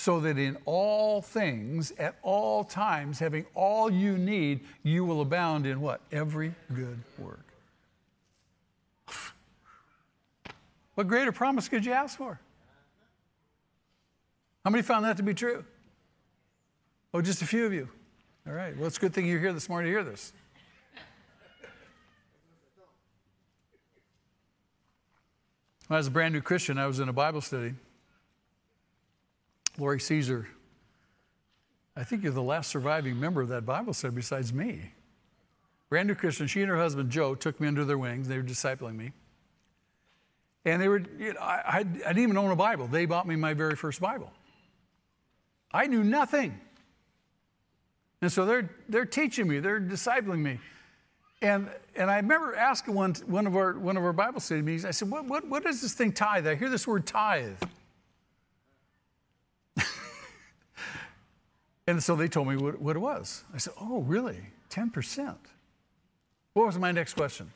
so 0.00 0.18
that 0.18 0.38
in 0.38 0.56
all 0.64 1.20
things, 1.20 1.92
at 1.98 2.16
all 2.22 2.64
times, 2.64 3.18
having 3.18 3.44
all 3.54 3.92
you 3.92 4.16
need, 4.16 4.60
you 4.82 5.04
will 5.04 5.20
abound 5.20 5.66
in 5.66 5.78
what? 5.82 6.00
Every 6.10 6.54
good 6.74 6.98
work. 7.18 7.44
What 10.94 11.06
greater 11.06 11.32
promise 11.32 11.68
could 11.68 11.84
you 11.84 11.92
ask 11.92 12.16
for? 12.18 12.40
How 14.64 14.70
many 14.70 14.82
found 14.82 15.04
that 15.04 15.18
to 15.18 15.22
be 15.22 15.34
true? 15.34 15.64
Oh, 17.14 17.22
just 17.22 17.42
a 17.42 17.46
few 17.46 17.64
of 17.64 17.72
you. 17.72 17.88
All 18.46 18.52
right. 18.52 18.76
Well, 18.76 18.86
it's 18.86 18.96
a 18.96 19.00
good 19.00 19.14
thing 19.14 19.26
you're 19.26 19.38
here 19.38 19.52
this 19.52 19.68
morning 19.68 19.90
to 19.90 19.98
hear 19.98 20.04
this. 20.04 20.32
When 25.88 25.96
I 25.96 25.98
was 25.98 26.06
a 26.06 26.10
brand 26.10 26.34
new 26.34 26.40
Christian, 26.40 26.78
I 26.78 26.86
was 26.86 27.00
in 27.00 27.08
a 27.08 27.14
Bible 27.14 27.40
study. 27.42 27.74
Lori 29.78 30.00
Caesar, 30.00 30.48
I 31.96 32.04
think 32.04 32.22
you're 32.22 32.32
the 32.32 32.42
last 32.42 32.70
surviving 32.70 33.18
member 33.18 33.40
of 33.40 33.48
that 33.48 33.66
Bible 33.66 33.92
study 33.92 34.14
besides 34.14 34.52
me. 34.52 34.92
Brand 35.88 36.08
new 36.08 36.14
Christian, 36.14 36.46
she 36.46 36.60
and 36.60 36.70
her 36.70 36.76
husband 36.76 37.10
Joe 37.10 37.34
took 37.34 37.60
me 37.60 37.66
under 37.66 37.84
their 37.84 37.98
wings. 37.98 38.28
They 38.28 38.36
were 38.36 38.42
discipling 38.42 38.96
me. 38.96 39.12
And 40.64 40.80
they 40.80 40.88
were, 40.88 41.02
you 41.18 41.34
know, 41.34 41.40
I, 41.40 41.78
I 41.78 41.82
didn't 41.82 42.18
even 42.18 42.36
own 42.36 42.50
a 42.50 42.56
Bible. 42.56 42.86
They 42.86 43.06
bought 43.06 43.26
me 43.26 43.34
my 43.34 43.54
very 43.54 43.76
first 43.76 44.00
Bible. 44.00 44.30
I 45.72 45.86
knew 45.86 46.04
nothing. 46.04 46.60
And 48.22 48.30
so 48.30 48.44
they're, 48.44 48.70
they're 48.88 49.06
teaching 49.06 49.48
me, 49.48 49.60
they're 49.60 49.80
discipling 49.80 50.40
me. 50.40 50.60
And, 51.42 51.70
and 51.96 52.10
I 52.10 52.16
remember 52.16 52.54
asking 52.54 52.94
one, 52.94 53.14
one, 53.26 53.46
of 53.46 53.56
our, 53.56 53.78
one 53.78 53.96
of 53.96 54.04
our 54.04 54.12
Bible 54.12 54.40
study 54.40 54.60
meetings, 54.60 54.84
I 54.84 54.90
said, 54.90 55.10
what, 55.10 55.24
what, 55.24 55.48
what 55.48 55.64
is 55.64 55.80
this 55.80 55.94
thing 55.94 56.12
tithe? 56.12 56.46
I 56.46 56.54
hear 56.54 56.68
this 56.68 56.86
word 56.86 57.06
tithe. 57.06 57.56
And 61.90 62.00
so 62.00 62.14
they 62.14 62.28
told 62.28 62.46
me 62.46 62.56
what, 62.56 62.80
what 62.80 62.94
it 62.94 63.00
was. 63.00 63.42
I 63.52 63.58
said, 63.58 63.74
oh, 63.80 64.00
really? 64.02 64.38
10%? 64.70 65.34
What 66.52 66.66
was 66.66 66.78
my 66.78 66.92
next 66.92 67.14
question? 67.14 67.50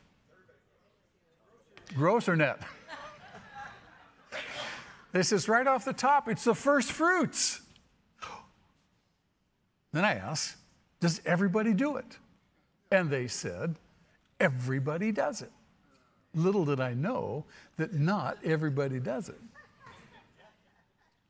Gross 1.95 2.29
or 2.29 2.35
net? 2.35 2.61
they 5.13 5.23
says 5.23 5.49
right 5.49 5.67
off 5.67 5.85
the 5.85 5.93
top, 5.93 6.29
it's 6.29 6.43
the 6.43 6.55
first 6.55 6.91
fruits. 6.91 7.61
Then 9.93 10.05
I 10.05 10.15
asked, 10.15 10.57
Does 10.99 11.21
everybody 11.25 11.73
do 11.73 11.97
it? 11.97 12.19
And 12.91 13.11
they 13.11 13.29
said, 13.29 13.77
Everybody 14.41 15.13
does 15.13 15.43
it. 15.43 15.53
Little 16.35 16.65
did 16.65 16.81
I 16.81 16.95
know 16.95 17.45
that 17.77 17.93
not 17.93 18.39
everybody 18.43 18.99
does 18.99 19.29
it. 19.29 19.41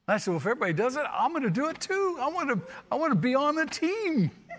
I 0.07 0.19
said, 0.19 0.33
Well, 0.33 0.39
if 0.39 0.47
everybody 0.47 0.73
does 0.73 0.97
it, 0.97 1.05
I'm 1.11 1.31
going 1.33 1.45
to 1.45 1.51
do 1.51 1.69
it 1.69 1.81
too. 1.81 2.19
I 2.21 2.29
want 2.29 2.49
to, 2.51 2.61
I 2.93 2.97
want 2.97 3.13
to 3.13 3.19
be 3.19 3.35
on 3.35 3.55
the 3.55 3.67
team. 3.67 4.31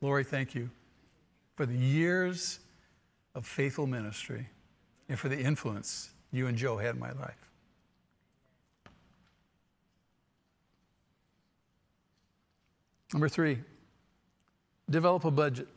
Lori, 0.00 0.24
thank 0.24 0.54
you 0.54 0.70
for 1.56 1.64
the 1.64 1.76
years 1.76 2.60
of 3.34 3.46
faithful 3.46 3.86
ministry 3.86 4.46
and 5.08 5.18
for 5.18 5.28
the 5.28 5.38
influence 5.38 6.10
you 6.32 6.46
and 6.46 6.58
Joe 6.58 6.76
had 6.76 6.94
in 6.94 7.00
my 7.00 7.12
life. 7.12 7.36
Number 13.12 13.28
three, 13.28 13.58
develop 14.90 15.24
a 15.24 15.30
budget. 15.30 15.68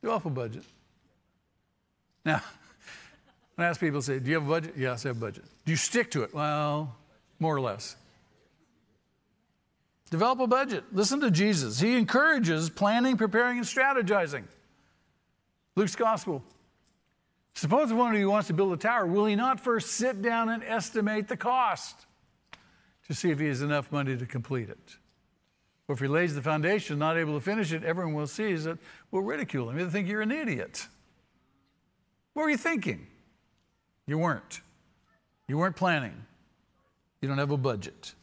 Develop 0.00 0.24
a 0.24 0.30
budget. 0.30 0.64
Now, 2.24 2.40
I 3.56 3.64
ask 3.64 3.80
people, 3.80 4.02
say, 4.02 4.18
Do 4.18 4.30
you 4.30 4.34
have 4.34 4.46
a 4.46 4.50
budget? 4.50 4.74
Yes, 4.76 5.04
I 5.04 5.10
have 5.10 5.16
a 5.16 5.20
budget. 5.20 5.44
Do 5.64 5.72
you 5.72 5.76
stick 5.76 6.10
to 6.12 6.22
it? 6.22 6.34
Well, 6.34 6.96
more 7.38 7.54
or 7.54 7.60
less. 7.60 7.96
Develop 10.10 10.40
a 10.40 10.46
budget. 10.46 10.84
Listen 10.92 11.20
to 11.20 11.30
Jesus. 11.30 11.80
He 11.80 11.96
encourages 11.96 12.70
planning, 12.70 13.16
preparing, 13.16 13.58
and 13.58 13.66
strategizing. 13.66 14.44
Luke's 15.76 15.96
gospel. 15.96 16.42
Suppose 17.54 17.92
one 17.92 18.14
of 18.14 18.20
you 18.20 18.28
wants 18.28 18.48
to 18.48 18.54
build 18.54 18.72
a 18.72 18.76
tower, 18.76 19.06
will 19.06 19.26
he 19.26 19.36
not 19.36 19.60
first 19.60 19.92
sit 19.92 20.22
down 20.22 20.48
and 20.48 20.62
estimate 20.64 21.28
the 21.28 21.36
cost 21.36 22.06
to 23.06 23.14
see 23.14 23.30
if 23.30 23.38
he 23.38 23.46
has 23.46 23.62
enough 23.62 23.92
money 23.92 24.16
to 24.16 24.26
complete 24.26 24.68
it? 24.68 24.96
Or 25.86 25.94
if 25.94 26.00
he 26.00 26.08
lays 26.08 26.34
the 26.34 26.42
foundation, 26.42 26.98
not 26.98 27.16
able 27.16 27.34
to 27.34 27.40
finish 27.40 27.72
it, 27.72 27.84
everyone 27.84 28.14
will 28.14 28.26
see 28.26 28.54
that 28.54 28.78
we'll 29.10 29.22
ridicule 29.22 29.70
him. 29.70 29.76
They'll 29.76 29.90
think 29.90 30.08
you're 30.08 30.22
an 30.22 30.32
idiot. 30.32 30.86
What 32.32 32.44
were 32.44 32.50
you 32.50 32.56
thinking? 32.56 33.06
You 34.06 34.18
weren't. 34.18 34.60
You 35.48 35.58
weren't 35.58 35.76
planning. 35.76 36.14
You 37.20 37.28
don't 37.28 37.38
have 37.38 37.50
a 37.50 37.56
budget. 37.56 38.14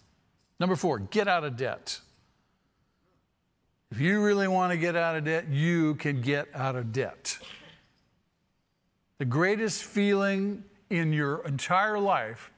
Number 0.60 0.76
four, 0.76 1.00
get 1.00 1.28
out 1.28 1.44
of 1.44 1.58
debt. 1.58 2.00
If 3.92 4.00
you 4.00 4.24
really 4.24 4.48
want 4.48 4.72
to 4.72 4.78
get 4.78 4.96
out 4.96 5.16
of 5.18 5.26
debt, 5.26 5.50
you 5.50 5.96
can 5.96 6.22
get 6.22 6.48
out 6.54 6.76
of 6.76 6.94
debt. 6.94 7.38
The 9.18 9.26
greatest 9.26 9.84
feeling 9.84 10.64
in 10.90 11.14
your 11.14 11.46
entire 11.46 12.00
life 12.00 12.52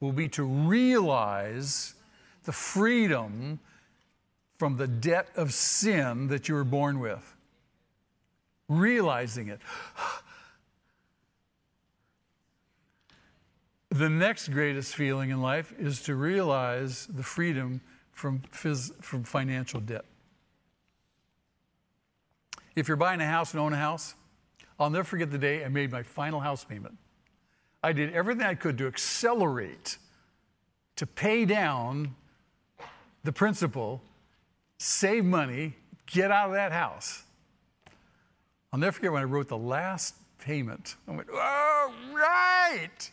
will 0.00 0.12
be 0.12 0.28
to 0.28 0.44
realize 0.44 1.94
the 2.44 2.52
freedom 2.52 3.58
from 4.58 4.76
the 4.76 4.86
debt 4.86 5.28
of 5.36 5.52
sin 5.52 6.28
that 6.28 6.48
you 6.48 6.54
were 6.54 6.64
born 6.64 7.00
with. 7.00 7.36
Realizing 8.68 9.48
it. 9.48 9.60
The 13.90 14.10
next 14.10 14.48
greatest 14.48 14.94
feeling 14.94 15.30
in 15.30 15.40
life 15.40 15.72
is 15.78 16.02
to 16.02 16.14
realize 16.14 17.06
the 17.06 17.22
freedom 17.22 17.80
from, 18.12 18.40
phys- 18.52 18.92
from 19.02 19.24
financial 19.24 19.80
debt. 19.80 20.04
If 22.76 22.86
you're 22.86 22.98
buying 22.98 23.20
a 23.20 23.26
house 23.26 23.52
and 23.52 23.60
own 23.60 23.72
a 23.72 23.78
house, 23.78 24.14
I'll 24.78 24.90
never 24.90 25.04
forget 25.04 25.30
the 25.30 25.38
day 25.38 25.64
I 25.64 25.68
made 25.68 25.90
my 25.90 26.02
final 26.02 26.40
house 26.40 26.64
payment. 26.64 26.96
I 27.82 27.92
did 27.92 28.12
everything 28.12 28.44
I 28.44 28.54
could 28.54 28.76
to 28.78 28.86
accelerate, 28.86 29.98
to 30.96 31.06
pay 31.06 31.44
down 31.44 32.14
the 33.24 33.32
principal, 33.32 34.02
save 34.78 35.24
money, 35.24 35.74
get 36.06 36.30
out 36.30 36.48
of 36.48 36.54
that 36.54 36.72
house. 36.72 37.22
I'll 38.72 38.78
never 38.78 38.92
forget 38.92 39.12
when 39.12 39.22
I 39.22 39.24
wrote 39.24 39.48
the 39.48 39.58
last 39.58 40.14
payment. 40.38 40.96
I 41.06 41.12
went, 41.12 41.28
oh, 41.32 41.92
right. 42.12 43.10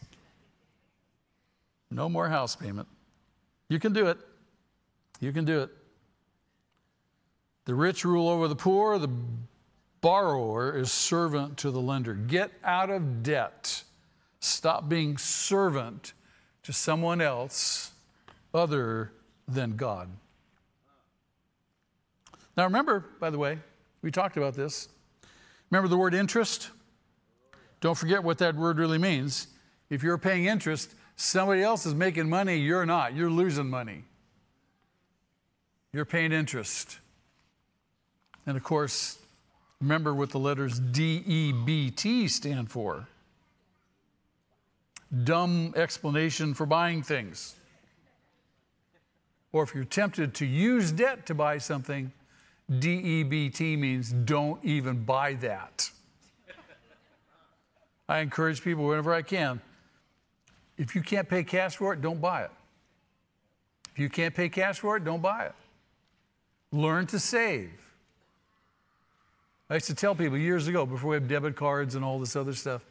No 1.92 2.10
more 2.10 2.30
house 2.30 2.56
payment. 2.56 2.88
You 3.70 3.80
can 3.80 3.94
do 3.94 4.08
it. 4.08 4.18
You 5.20 5.32
can 5.32 5.46
do 5.46 5.62
it. 5.62 5.70
The 7.66 7.74
rich 7.74 8.06
rule 8.06 8.30
over 8.30 8.48
the 8.48 8.56
poor, 8.56 9.00
the 9.00 9.10
borrower 10.02 10.78
is 10.78 10.92
servant 10.92 11.58
to 11.58 11.72
the 11.72 11.82
lender. 11.82 12.14
Get 12.14 12.52
out 12.64 12.90
of 12.90 13.24
debt. 13.24 13.84
Stop 14.40 14.88
being 14.88 15.18
servant 15.18 16.14
to 16.64 16.74
someone 16.74 17.22
else 17.22 17.92
other 18.54 19.12
than 19.48 19.76
God. 19.76 20.10
Now, 22.56 22.66
remember, 22.66 23.06
by 23.20 23.30
the 23.30 23.38
way, 23.38 23.58
we 24.02 24.12
talked 24.12 24.38
about 24.38 24.54
this. 24.54 24.88
Remember 25.72 25.88
the 25.88 25.98
word 25.98 26.14
interest? 26.14 26.70
Don't 27.82 27.98
forget 27.98 28.24
what 28.24 28.38
that 28.38 28.56
word 28.56 28.78
really 28.78 28.98
means. 28.98 29.48
If 29.90 30.04
you're 30.04 30.18
paying 30.18 30.46
interest, 30.46 30.94
somebody 31.16 31.62
else 31.62 31.86
is 31.86 31.94
making 31.94 32.30
money, 32.30 32.58
you're 32.58 32.86
not. 32.86 33.16
You're 33.16 33.30
losing 33.30 33.70
money. 33.70 34.04
You're 35.94 36.06
paying 36.06 36.32
interest. 36.32 37.00
And 38.46 38.58
of 38.58 38.64
course, 38.64 39.18
remember 39.80 40.14
what 40.14 40.30
the 40.30 40.40
letters 40.40 40.80
D 40.80 41.24
E 41.26 41.52
B 41.52 41.90
T 41.92 42.28
stand 42.28 42.70
for 42.70 43.08
dumb 45.24 45.74
explanation 45.78 46.54
for 46.54 46.66
buying 46.66 47.02
things. 47.02 47.56
Or 49.54 49.64
if 49.64 49.74
you're 49.74 49.86
tempted 49.86 50.34
to 50.36 50.46
use 50.46 50.92
debt 50.92 51.26
to 51.28 51.34
buy 51.34 51.60
something, 51.60 52.12
DEBT 52.70 53.78
means 53.78 54.12
don't 54.12 54.64
even 54.66 55.06
buy 55.06 55.36
that. 55.36 55.90
I 58.10 58.20
encourage 58.20 58.62
people 58.62 58.86
whenever 58.86 59.14
I 59.14 59.22
can 59.22 59.62
if 60.78 60.96
you 60.96 61.02
can't 61.02 61.28
pay 61.28 61.44
cash 61.44 61.76
for 61.76 61.94
it, 61.94 62.02
don't 62.02 62.22
buy 62.22 62.44
it. 62.44 62.52
If 63.94 64.00
you 64.00 64.10
can't 64.10 64.36
pay 64.36 64.50
cash 64.50 64.80
for 64.80 64.98
it, 64.98 65.04
don't 65.04 65.22
buy 65.22 65.46
it. 65.46 65.54
Learn 66.72 67.06
to 67.08 67.20
save. 67.20 67.72
I 69.70 69.76
used 69.76 69.88
to 69.88 69.96
tell 69.96 70.14
people 70.14 70.38
years 70.38 70.68
ago, 70.68 70.86
before 70.86 71.12
we 71.12 71.16
had 71.16 71.28
debit 71.28 71.56
cards 71.56 71.96
and 71.96 72.04
all 72.04 72.20
this 72.20 72.36
other 72.36 72.54
stuff, 72.54 72.84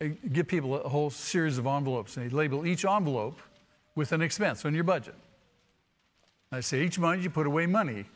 I 0.00 0.08
give 0.32 0.48
people 0.48 0.80
a 0.80 0.88
whole 0.88 1.10
series 1.10 1.58
of 1.58 1.66
envelopes, 1.66 2.16
and 2.16 2.28
they 2.28 2.34
label 2.34 2.66
each 2.66 2.84
envelope 2.84 3.38
with 3.94 4.12
an 4.12 4.22
expense 4.22 4.64
on 4.64 4.74
your 4.74 4.84
budget. 4.84 5.14
I 6.50 6.60
say 6.60 6.82
each 6.82 6.98
month 6.98 7.22
you 7.22 7.30
put 7.30 7.46
away 7.46 7.66
money. 7.66 8.06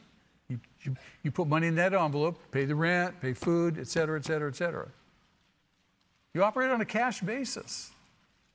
You, 0.48 0.59
you, 0.82 0.96
you 1.22 1.30
put 1.30 1.46
money 1.46 1.66
in 1.66 1.74
that 1.76 1.92
envelope, 1.92 2.38
pay 2.50 2.64
the 2.64 2.74
rent, 2.74 3.20
pay 3.20 3.34
food, 3.34 3.78
et 3.78 3.86
cetera, 3.86 4.18
et 4.18 4.24
cetera, 4.24 4.48
et 4.48 4.57
cetera. 4.57 4.88
You 6.34 6.42
operate 6.42 6.70
on 6.70 6.80
a 6.80 6.84
cash 6.84 7.20
basis. 7.20 7.90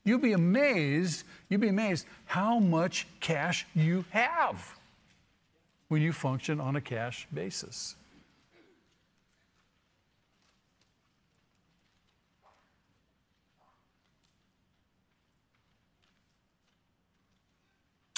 You'll 0.04 0.20
be 0.20 0.34
amazed, 0.34 1.24
you'll 1.50 1.62
be 1.62 1.68
amazed 1.68 2.06
how 2.26 2.60
much 2.60 3.08
cash 3.20 3.68
you 3.76 4.04
have 4.10 4.78
when 5.90 6.02
you 6.02 6.12
function 6.12 6.60
on 6.60 6.76
a 6.76 6.82
cash 6.82 7.28
basis. 7.34 7.96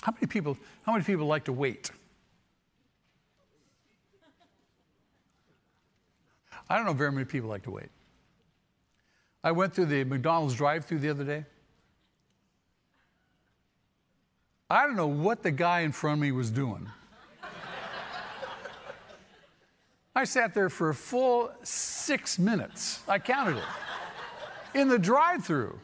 How 0.03 0.11
many 0.11 0.27
people, 0.27 0.57
how 0.85 0.91
many 0.91 1.03
people 1.03 1.25
like 1.25 1.45
to 1.45 1.53
wait? 1.53 1.89
I 6.69 6.75
don't 6.75 6.85
know 6.85 6.93
very 6.93 7.11
many 7.11 7.25
people 7.25 7.49
like 7.49 7.63
to 7.63 7.71
wait. 7.71 7.89
I 9.43 9.51
went 9.51 9.73
through 9.73 9.85
the 9.85 10.03
McDonald's 10.03 10.55
drive 10.55 10.85
through 10.85 10.99
the 10.99 11.09
other 11.09 11.23
day. 11.23 11.45
I 14.73 14.87
don't 14.87 14.95
know 14.95 15.05
what 15.05 15.43
the 15.43 15.51
guy 15.51 15.81
in 15.81 15.91
front 15.91 16.17
of 16.17 16.21
me 16.21 16.31
was 16.31 16.49
doing. 16.49 16.89
I 20.15 20.23
sat 20.23 20.55
there 20.55 20.67
for 20.67 20.89
a 20.89 20.95
full 20.95 21.51
six 21.61 22.39
minutes. 22.39 23.01
I 23.07 23.19
counted 23.19 23.57
it 23.57 23.63
in 24.73 24.87
the 24.87 24.97
drive 24.97 25.45
through. 25.45 25.79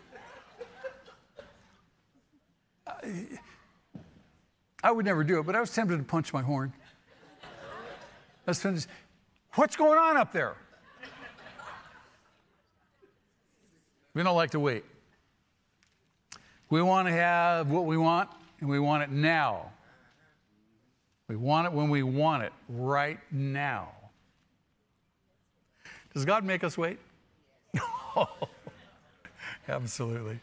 I 4.83 4.91
would 4.91 5.05
never 5.05 5.23
do 5.23 5.39
it, 5.39 5.45
but 5.45 5.55
I 5.55 5.59
was 5.59 5.71
tempted 5.71 5.97
to 5.97 6.03
punch 6.03 6.33
my 6.33 6.41
horn. 6.41 6.73
I 7.43 7.45
was 8.47 8.59
tempted, 8.59 8.87
what's 9.53 9.75
going 9.75 9.99
on 9.99 10.17
up 10.17 10.33
there? 10.33 10.55
We 14.15 14.23
don't 14.23 14.35
like 14.35 14.49
to 14.51 14.59
wait. 14.59 14.83
We 16.71 16.81
want 16.81 17.07
to 17.07 17.11
have 17.11 17.69
what 17.69 17.85
we 17.85 17.95
want, 17.95 18.31
and 18.59 18.69
we 18.69 18.79
want 18.79 19.03
it 19.03 19.09
now. 19.09 19.71
We 21.27 21.35
want 21.35 21.67
it 21.67 21.73
when 21.73 21.89
we 21.89 22.03
want 22.03 22.43
it, 22.43 22.51
right 22.67 23.19
now. 23.31 23.89
Does 26.13 26.25
God 26.25 26.43
make 26.43 26.63
us 26.63 26.77
wait? 26.77 26.99
absolutely. 29.67 30.39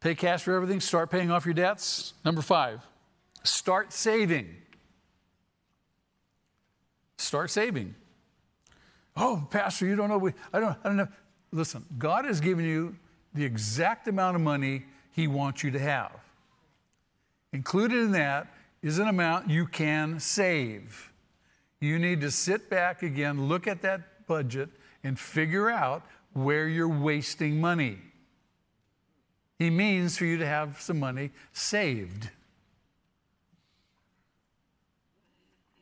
Pay 0.00 0.16
cash 0.16 0.42
for 0.42 0.54
everything, 0.54 0.80
start 0.80 1.10
paying 1.10 1.30
off 1.30 1.44
your 1.44 1.54
debts. 1.54 2.14
Number 2.24 2.42
five, 2.42 2.80
start 3.44 3.92
saving. 3.92 4.56
Start 7.18 7.50
saving. 7.50 7.94
Oh, 9.16 9.46
Pastor, 9.50 9.86
you 9.86 9.96
don't 9.96 10.08
know. 10.08 10.18
We, 10.18 10.32
I, 10.52 10.60
don't, 10.60 10.76
I 10.82 10.88
don't 10.88 10.96
know. 10.96 11.08
Listen, 11.52 11.84
God 11.98 12.24
has 12.24 12.40
given 12.40 12.64
you 12.64 12.96
the 13.34 13.44
exact 13.44 14.08
amount 14.08 14.36
of 14.36 14.42
money 14.42 14.84
He 15.12 15.26
wants 15.26 15.62
you 15.62 15.70
to 15.70 15.78
have. 15.78 16.12
Included 17.52 17.98
in 17.98 18.12
that 18.12 18.48
is 18.82 18.98
an 18.98 19.08
amount 19.08 19.50
you 19.50 19.66
can 19.66 20.18
save. 20.18 21.12
You 21.80 21.98
need 21.98 22.20
to 22.22 22.30
sit 22.30 22.70
back 22.70 23.02
again, 23.02 23.48
look 23.48 23.66
at 23.66 23.82
that 23.82 24.26
budget, 24.26 24.70
and 25.04 25.18
figure 25.18 25.68
out 25.68 26.02
where 26.32 26.68
you're 26.68 26.88
wasting 26.88 27.60
money. 27.60 27.98
He 29.58 29.68
means 29.68 30.16
for 30.16 30.24
you 30.24 30.38
to 30.38 30.46
have 30.46 30.80
some 30.80 30.98
money 30.98 31.30
saved. 31.52 32.30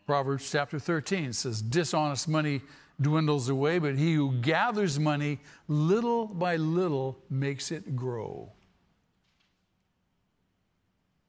Proverbs 0.06 0.50
chapter 0.50 0.78
13 0.78 1.32
says, 1.32 1.62
Dishonest 1.62 2.28
money 2.28 2.62
dwindles 3.00 3.48
away, 3.48 3.78
but 3.78 3.96
he 3.96 4.14
who 4.14 4.32
gathers 4.32 4.98
money 4.98 5.38
little 5.68 6.26
by 6.26 6.56
little 6.56 7.18
makes 7.30 7.70
it 7.70 7.96
grow. 7.96 8.52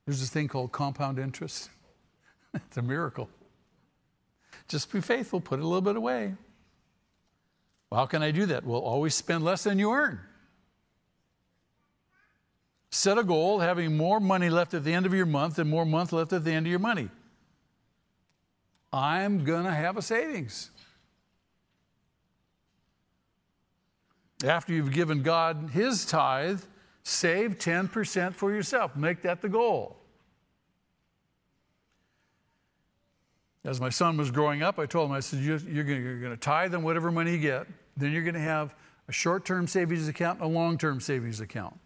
There's 0.06 0.20
this 0.20 0.30
thing 0.30 0.48
called 0.48 0.72
compound 0.72 1.20
interest. 1.20 1.70
it's 2.54 2.78
a 2.78 2.82
miracle. 2.82 3.30
Just 4.68 4.92
be 4.92 5.02
faithful, 5.02 5.40
put 5.40 5.60
a 5.60 5.64
little 5.64 5.82
bit 5.82 5.96
away. 5.96 6.34
Well, 7.90 8.00
how 8.00 8.06
can 8.06 8.24
I 8.24 8.32
do 8.32 8.46
that? 8.48 8.66
Well, 8.66 8.80
always 8.80 9.16
spend 9.16 9.44
less 9.44 9.64
than 9.64 9.80
you 9.80 9.92
earn. 9.92 10.20
Set 12.90 13.18
a 13.18 13.24
goal 13.24 13.60
having 13.60 13.96
more 13.96 14.20
money 14.20 14.50
left 14.50 14.74
at 14.74 14.84
the 14.84 14.94
end 14.94 15.06
of 15.06 15.14
your 15.14 15.26
month 15.26 15.60
and 15.60 15.70
more 15.70 15.86
month 15.86 16.12
left 16.12 16.34
at 16.34 16.44
the 16.44 16.52
end 16.52 16.66
of 16.66 16.70
your 16.70 16.80
money. 16.80 17.10
I'm 18.92 19.46
going 19.46 19.64
to 19.64 19.72
have 19.72 19.96
a 19.96 20.02
savings. 20.02 20.72
After 24.44 24.74
you've 24.74 24.92
given 24.92 25.22
God 25.22 25.70
his 25.74 26.06
tithe, 26.06 26.62
save 27.04 27.58
10% 27.58 28.34
for 28.34 28.52
yourself. 28.52 28.96
Make 28.96 29.22
that 29.22 29.42
the 29.42 29.50
goal. 29.50 29.98
As 33.64 33.80
my 33.80 33.90
son 33.90 34.18
was 34.18 34.32
growing 34.32 34.64
up, 34.64 34.80
I 34.80 34.88
told 34.88 35.10
him, 35.10 35.16
I 35.16 35.20
said, 35.20 35.40
You're, 35.40 35.84
going 35.84 36.32
to 36.32 36.38
tithe 36.38 36.74
on 36.74 36.82
whatever 36.84 37.12
money 37.12 37.34
you 37.34 37.38
get. 37.38 37.68
Then 37.96 38.12
you're 38.12 38.24
going 38.24 38.34
to 38.34 38.40
have 38.40 38.74
a 39.08 39.12
short 39.12 39.46
term 39.46 39.68
savings 39.68 40.08
account 40.08 40.40
and 40.40 40.50
a 40.50 40.52
long 40.52 40.78
term 40.78 41.00
savings 41.00 41.42
account. 41.42 41.78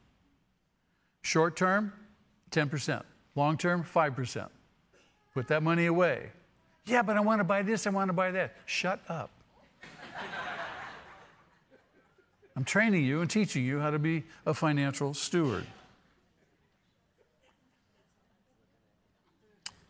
Short 1.22 1.58
term, 1.58 1.92
10%. 2.52 3.04
Long 3.36 3.58
term, 3.58 3.84
5%. 3.84 4.48
Put 5.34 5.48
that 5.50 5.64
money 5.64 5.88
away. 5.88 6.32
Yeah, 6.86 7.02
but 7.02 7.18
I 7.18 7.20
want 7.20 7.40
to 7.40 7.44
buy 7.44 7.62
this, 7.62 7.88
I 7.88 7.90
want 7.90 8.10
to 8.10 8.14
buy 8.14 8.32
that. 8.32 8.56
Shut 8.66 9.02
up. 9.10 9.32
I'm 12.56 12.64
training 12.64 13.04
you 13.04 13.22
and 13.22 13.30
teaching 13.30 13.66
you 13.66 13.80
how 13.80 13.92
to 13.92 14.00
be 14.00 14.24
a 14.46 14.54
financial 14.54 15.14
steward. 15.14 15.66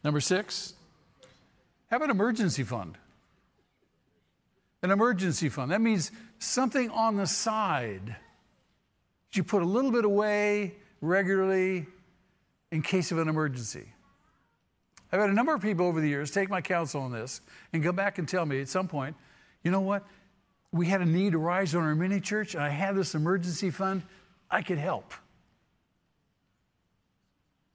Number 0.03 0.19
six, 0.19 0.73
have 1.87 2.01
an 2.01 2.09
emergency 2.09 2.63
fund. 2.63 2.97
An 4.81 4.91
emergency 4.91 5.49
fund. 5.49 5.71
That 5.71 5.81
means 5.81 6.11
something 6.39 6.89
on 6.91 7.17
the 7.17 7.25
side. 7.25 8.15
You 9.33 9.43
put 9.43 9.61
a 9.61 9.65
little 9.65 9.91
bit 9.91 10.05
away 10.05 10.73
regularly 11.01 11.87
in 12.71 12.81
case 12.81 13.11
of 13.11 13.17
an 13.17 13.27
emergency. 13.27 13.85
I've 15.11 15.19
had 15.19 15.29
a 15.29 15.33
number 15.33 15.53
of 15.53 15.61
people 15.61 15.87
over 15.87 16.01
the 16.01 16.07
years 16.07 16.31
take 16.31 16.49
my 16.49 16.61
counsel 16.61 17.01
on 17.01 17.11
this 17.11 17.41
and 17.73 17.83
go 17.83 17.91
back 17.91 18.17
and 18.17 18.27
tell 18.27 18.45
me 18.45 18.61
at 18.61 18.69
some 18.69 18.87
point, 18.87 19.15
you 19.63 19.71
know 19.71 19.81
what? 19.81 20.05
We 20.75 20.87
had 20.87 20.99
a 20.99 21.05
need 21.05 21.33
arise 21.35 21.73
on 21.73 21.83
our 21.83 21.95
mini 21.95 22.19
church, 22.19 22.53
and 22.53 22.61
I 22.61 22.67
had 22.67 22.97
this 22.97 23.15
emergency 23.15 23.69
fund. 23.69 24.03
I 24.51 24.61
could 24.61 24.77
help. 24.77 25.13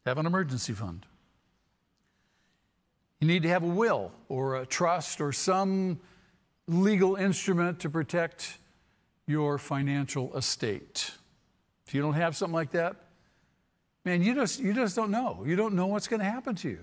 Have 0.04 0.18
an 0.18 0.26
emergency 0.26 0.74
fund. 0.74 1.06
You 3.18 3.26
need 3.26 3.42
to 3.44 3.48
have 3.48 3.62
a 3.62 3.66
will 3.66 4.12
or 4.28 4.56
a 4.56 4.66
trust 4.66 5.22
or 5.22 5.32
some 5.32 5.98
legal 6.66 7.16
instrument 7.16 7.80
to 7.80 7.88
protect 7.88 8.58
your 9.26 9.56
financial 9.56 10.36
estate. 10.36 11.10
If 11.86 11.94
you 11.94 12.02
don't 12.02 12.12
have 12.12 12.36
something 12.36 12.54
like 12.54 12.72
that, 12.72 12.96
man, 14.04 14.22
you 14.22 14.34
just, 14.34 14.60
you 14.60 14.74
just 14.74 14.94
don't 14.94 15.10
know. 15.10 15.42
You 15.46 15.56
don't 15.56 15.74
know 15.74 15.86
what's 15.86 16.06
going 16.06 16.20
to 16.20 16.26
happen 16.26 16.54
to 16.56 16.68
you. 16.68 16.80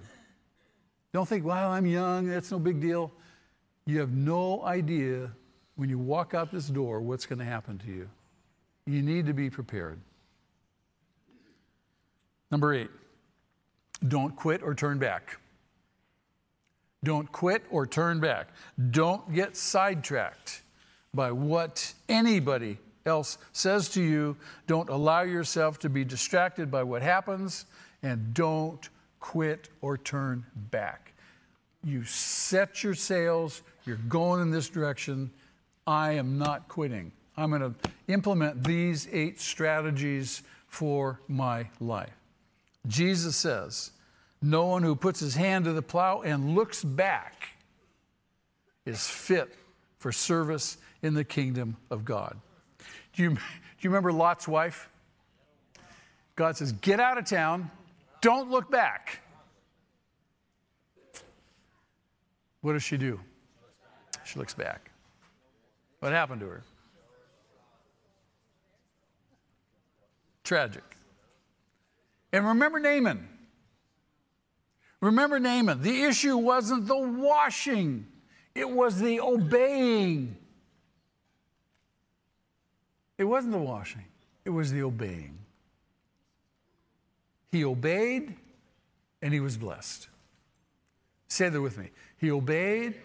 Don't 1.13 1.27
think, 1.27 1.45
well, 1.45 1.69
I'm 1.69 1.85
young, 1.85 2.27
that's 2.27 2.49
no 2.49 2.57
big 2.57 2.81
deal. 2.81 3.11
You 3.85 3.99
have 3.99 4.11
no 4.11 4.63
idea 4.63 5.31
when 5.77 5.89
you 5.89 5.97
walk 5.97 6.33
out 6.33 6.51
this 6.51 6.67
door 6.67 6.99
what's 6.99 7.25
going 7.25 7.39
to 7.39 7.45
happen 7.45 7.77
to 7.79 7.87
you. 7.87 8.09
You 8.85 9.01
need 9.01 9.25
to 9.27 9.33
be 9.33 9.49
prepared. 9.49 9.99
Number 12.51 12.73
eight, 12.73 12.89
don't 14.07 14.35
quit 14.35 14.61
or 14.63 14.73
turn 14.73 14.99
back. 14.99 15.39
Don't 17.03 17.31
quit 17.31 17.63
or 17.69 17.85
turn 17.85 18.19
back. 18.19 18.49
Don't 18.91 19.33
get 19.33 19.55
sidetracked 19.55 20.61
by 21.13 21.31
what 21.31 21.93
anybody 22.09 22.77
else 23.05 23.37
says 23.53 23.89
to 23.89 24.01
you. 24.01 24.35
Don't 24.65 24.89
allow 24.89 25.21
yourself 25.21 25.79
to 25.79 25.89
be 25.89 26.03
distracted 26.03 26.71
by 26.71 26.83
what 26.83 27.01
happens, 27.01 27.65
and 28.03 28.33
don't 28.33 28.89
quit 29.19 29.69
or 29.81 29.97
turn 29.97 30.45
back. 30.71 31.13
You 31.83 32.03
set 32.03 32.83
your 32.83 32.95
sails, 32.95 33.61
you're 33.85 33.97
going 34.09 34.41
in 34.41 34.51
this 34.51 34.69
direction. 34.69 35.31
I 35.87 36.11
am 36.11 36.37
not 36.37 36.67
quitting. 36.67 37.13
I'm 37.37 37.49
going 37.49 37.61
to 37.61 37.73
implement 38.09 38.63
these 38.65 39.07
eight 39.11 39.39
strategies 39.39 40.43
for 40.67 41.21
my 41.29 41.69
life. 41.79 42.11
Jesus 42.87 43.37
says, 43.37 43.91
No 44.41 44.65
one 44.65 44.83
who 44.83 44.95
puts 44.95 45.21
his 45.21 45.35
hand 45.35 45.65
to 45.65 45.73
the 45.73 45.81
plow 45.81 46.21
and 46.21 46.55
looks 46.55 46.83
back 46.83 47.49
is 48.85 49.07
fit 49.07 49.55
for 49.97 50.11
service 50.11 50.77
in 51.01 51.13
the 51.13 51.23
kingdom 51.23 51.77
of 51.89 52.03
God. 52.03 52.37
Do 53.13 53.23
you, 53.23 53.29
do 53.31 53.37
you 53.79 53.89
remember 53.89 54.11
Lot's 54.11 54.47
wife? 54.47 54.89
God 56.35 56.57
says, 56.57 56.73
Get 56.73 56.99
out 56.99 57.17
of 57.17 57.25
town, 57.25 57.71
don't 58.21 58.51
look 58.51 58.69
back. 58.69 59.21
What 62.61 62.73
does 62.73 62.83
she 62.83 62.97
do? 62.97 63.19
She 64.25 64.37
looks 64.37 64.53
back. 64.53 64.91
What 65.99 66.11
happened 66.11 66.41
to 66.41 66.47
her? 66.47 66.63
Tragic. 70.43 70.83
And 72.31 72.45
remember 72.45 72.79
Naaman. 72.79 73.27
Remember 75.01 75.39
Naaman. 75.39 75.81
The 75.81 76.03
issue 76.03 76.37
wasn't 76.37 76.87
the 76.87 76.97
washing, 76.97 78.07
it 78.55 78.69
was 78.69 78.99
the 78.99 79.19
obeying. 79.19 80.37
It 83.17 83.23
wasn't 83.23 83.53
the 83.53 83.59
washing, 83.59 84.05
it 84.45 84.51
was 84.51 84.71
the 84.71 84.83
obeying. 84.83 85.37
He 87.51 87.63
obeyed 87.63 88.35
and 89.21 89.33
he 89.33 89.39
was 89.39 89.57
blessed. 89.57 90.07
Say 91.27 91.49
that 91.49 91.61
with 91.61 91.77
me. 91.77 91.89
He 92.17 92.31
obeyed 92.31 92.95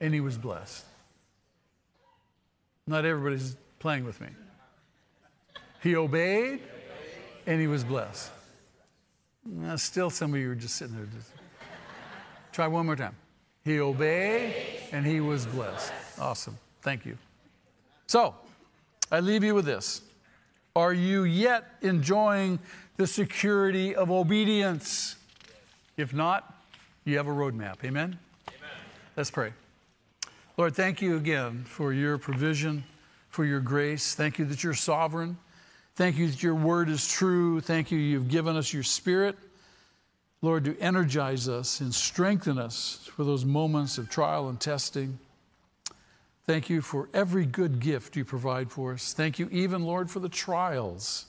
and 0.00 0.12
he 0.12 0.20
was 0.20 0.36
blessed. 0.36 0.84
Not 2.86 3.04
everybody's 3.04 3.56
playing 3.78 4.04
with 4.04 4.20
me. 4.20 4.28
He 5.82 5.96
obeyed 5.96 6.60
and 7.46 7.60
he 7.60 7.66
was 7.66 7.84
blessed. 7.84 8.30
Now, 9.44 9.76
still, 9.76 10.10
some 10.10 10.34
of 10.34 10.40
you 10.40 10.50
are 10.50 10.54
just 10.54 10.76
sitting 10.76 10.96
there. 10.96 11.06
Just... 11.06 11.30
Try 12.52 12.66
one 12.66 12.86
more 12.86 12.96
time. 12.96 13.16
He 13.64 13.80
obeyed 13.80 14.54
and 14.92 15.06
he 15.06 15.20
was 15.20 15.46
blessed. 15.46 15.92
Awesome. 16.20 16.56
Thank 16.82 17.06
you. 17.06 17.16
So, 18.06 18.34
I 19.10 19.20
leave 19.20 19.42
you 19.42 19.54
with 19.54 19.64
this. 19.64 20.02
Are 20.74 20.92
you 20.92 21.24
yet 21.24 21.64
enjoying 21.82 22.58
the 22.96 23.06
security 23.06 23.94
of 23.94 24.10
obedience? 24.10 25.16
If 25.96 26.14
not, 26.14 26.54
you 27.04 27.16
have 27.16 27.26
a 27.26 27.30
roadmap. 27.30 27.84
Amen? 27.84 28.18
Amen? 28.48 28.58
Let's 29.16 29.30
pray. 29.30 29.52
Lord, 30.58 30.74
thank 30.74 31.00
you 31.00 31.16
again 31.16 31.64
for 31.64 31.94
your 31.94 32.18
provision, 32.18 32.84
for 33.30 33.44
your 33.44 33.60
grace. 33.60 34.14
Thank 34.14 34.38
you 34.38 34.44
that 34.46 34.62
you're 34.62 34.74
sovereign. 34.74 35.38
Thank 35.94 36.18
you 36.18 36.28
that 36.28 36.42
your 36.42 36.54
word 36.54 36.90
is 36.90 37.08
true. 37.08 37.60
Thank 37.60 37.90
you, 37.90 37.98
you've 37.98 38.28
given 38.28 38.56
us 38.56 38.72
your 38.72 38.82
spirit. 38.82 39.38
Lord, 40.42 40.64
to 40.64 40.78
energize 40.78 41.48
us 41.48 41.80
and 41.80 41.94
strengthen 41.94 42.58
us 42.58 43.08
for 43.14 43.24
those 43.24 43.46
moments 43.46 43.96
of 43.96 44.10
trial 44.10 44.50
and 44.50 44.60
testing. 44.60 45.18
Thank 46.44 46.68
you 46.68 46.82
for 46.82 47.08
every 47.14 47.46
good 47.46 47.80
gift 47.80 48.14
you 48.16 48.24
provide 48.24 48.70
for 48.70 48.92
us. 48.92 49.14
Thank 49.14 49.38
you, 49.38 49.48
even, 49.52 49.84
Lord, 49.84 50.10
for 50.10 50.20
the 50.20 50.28
trials 50.28 51.26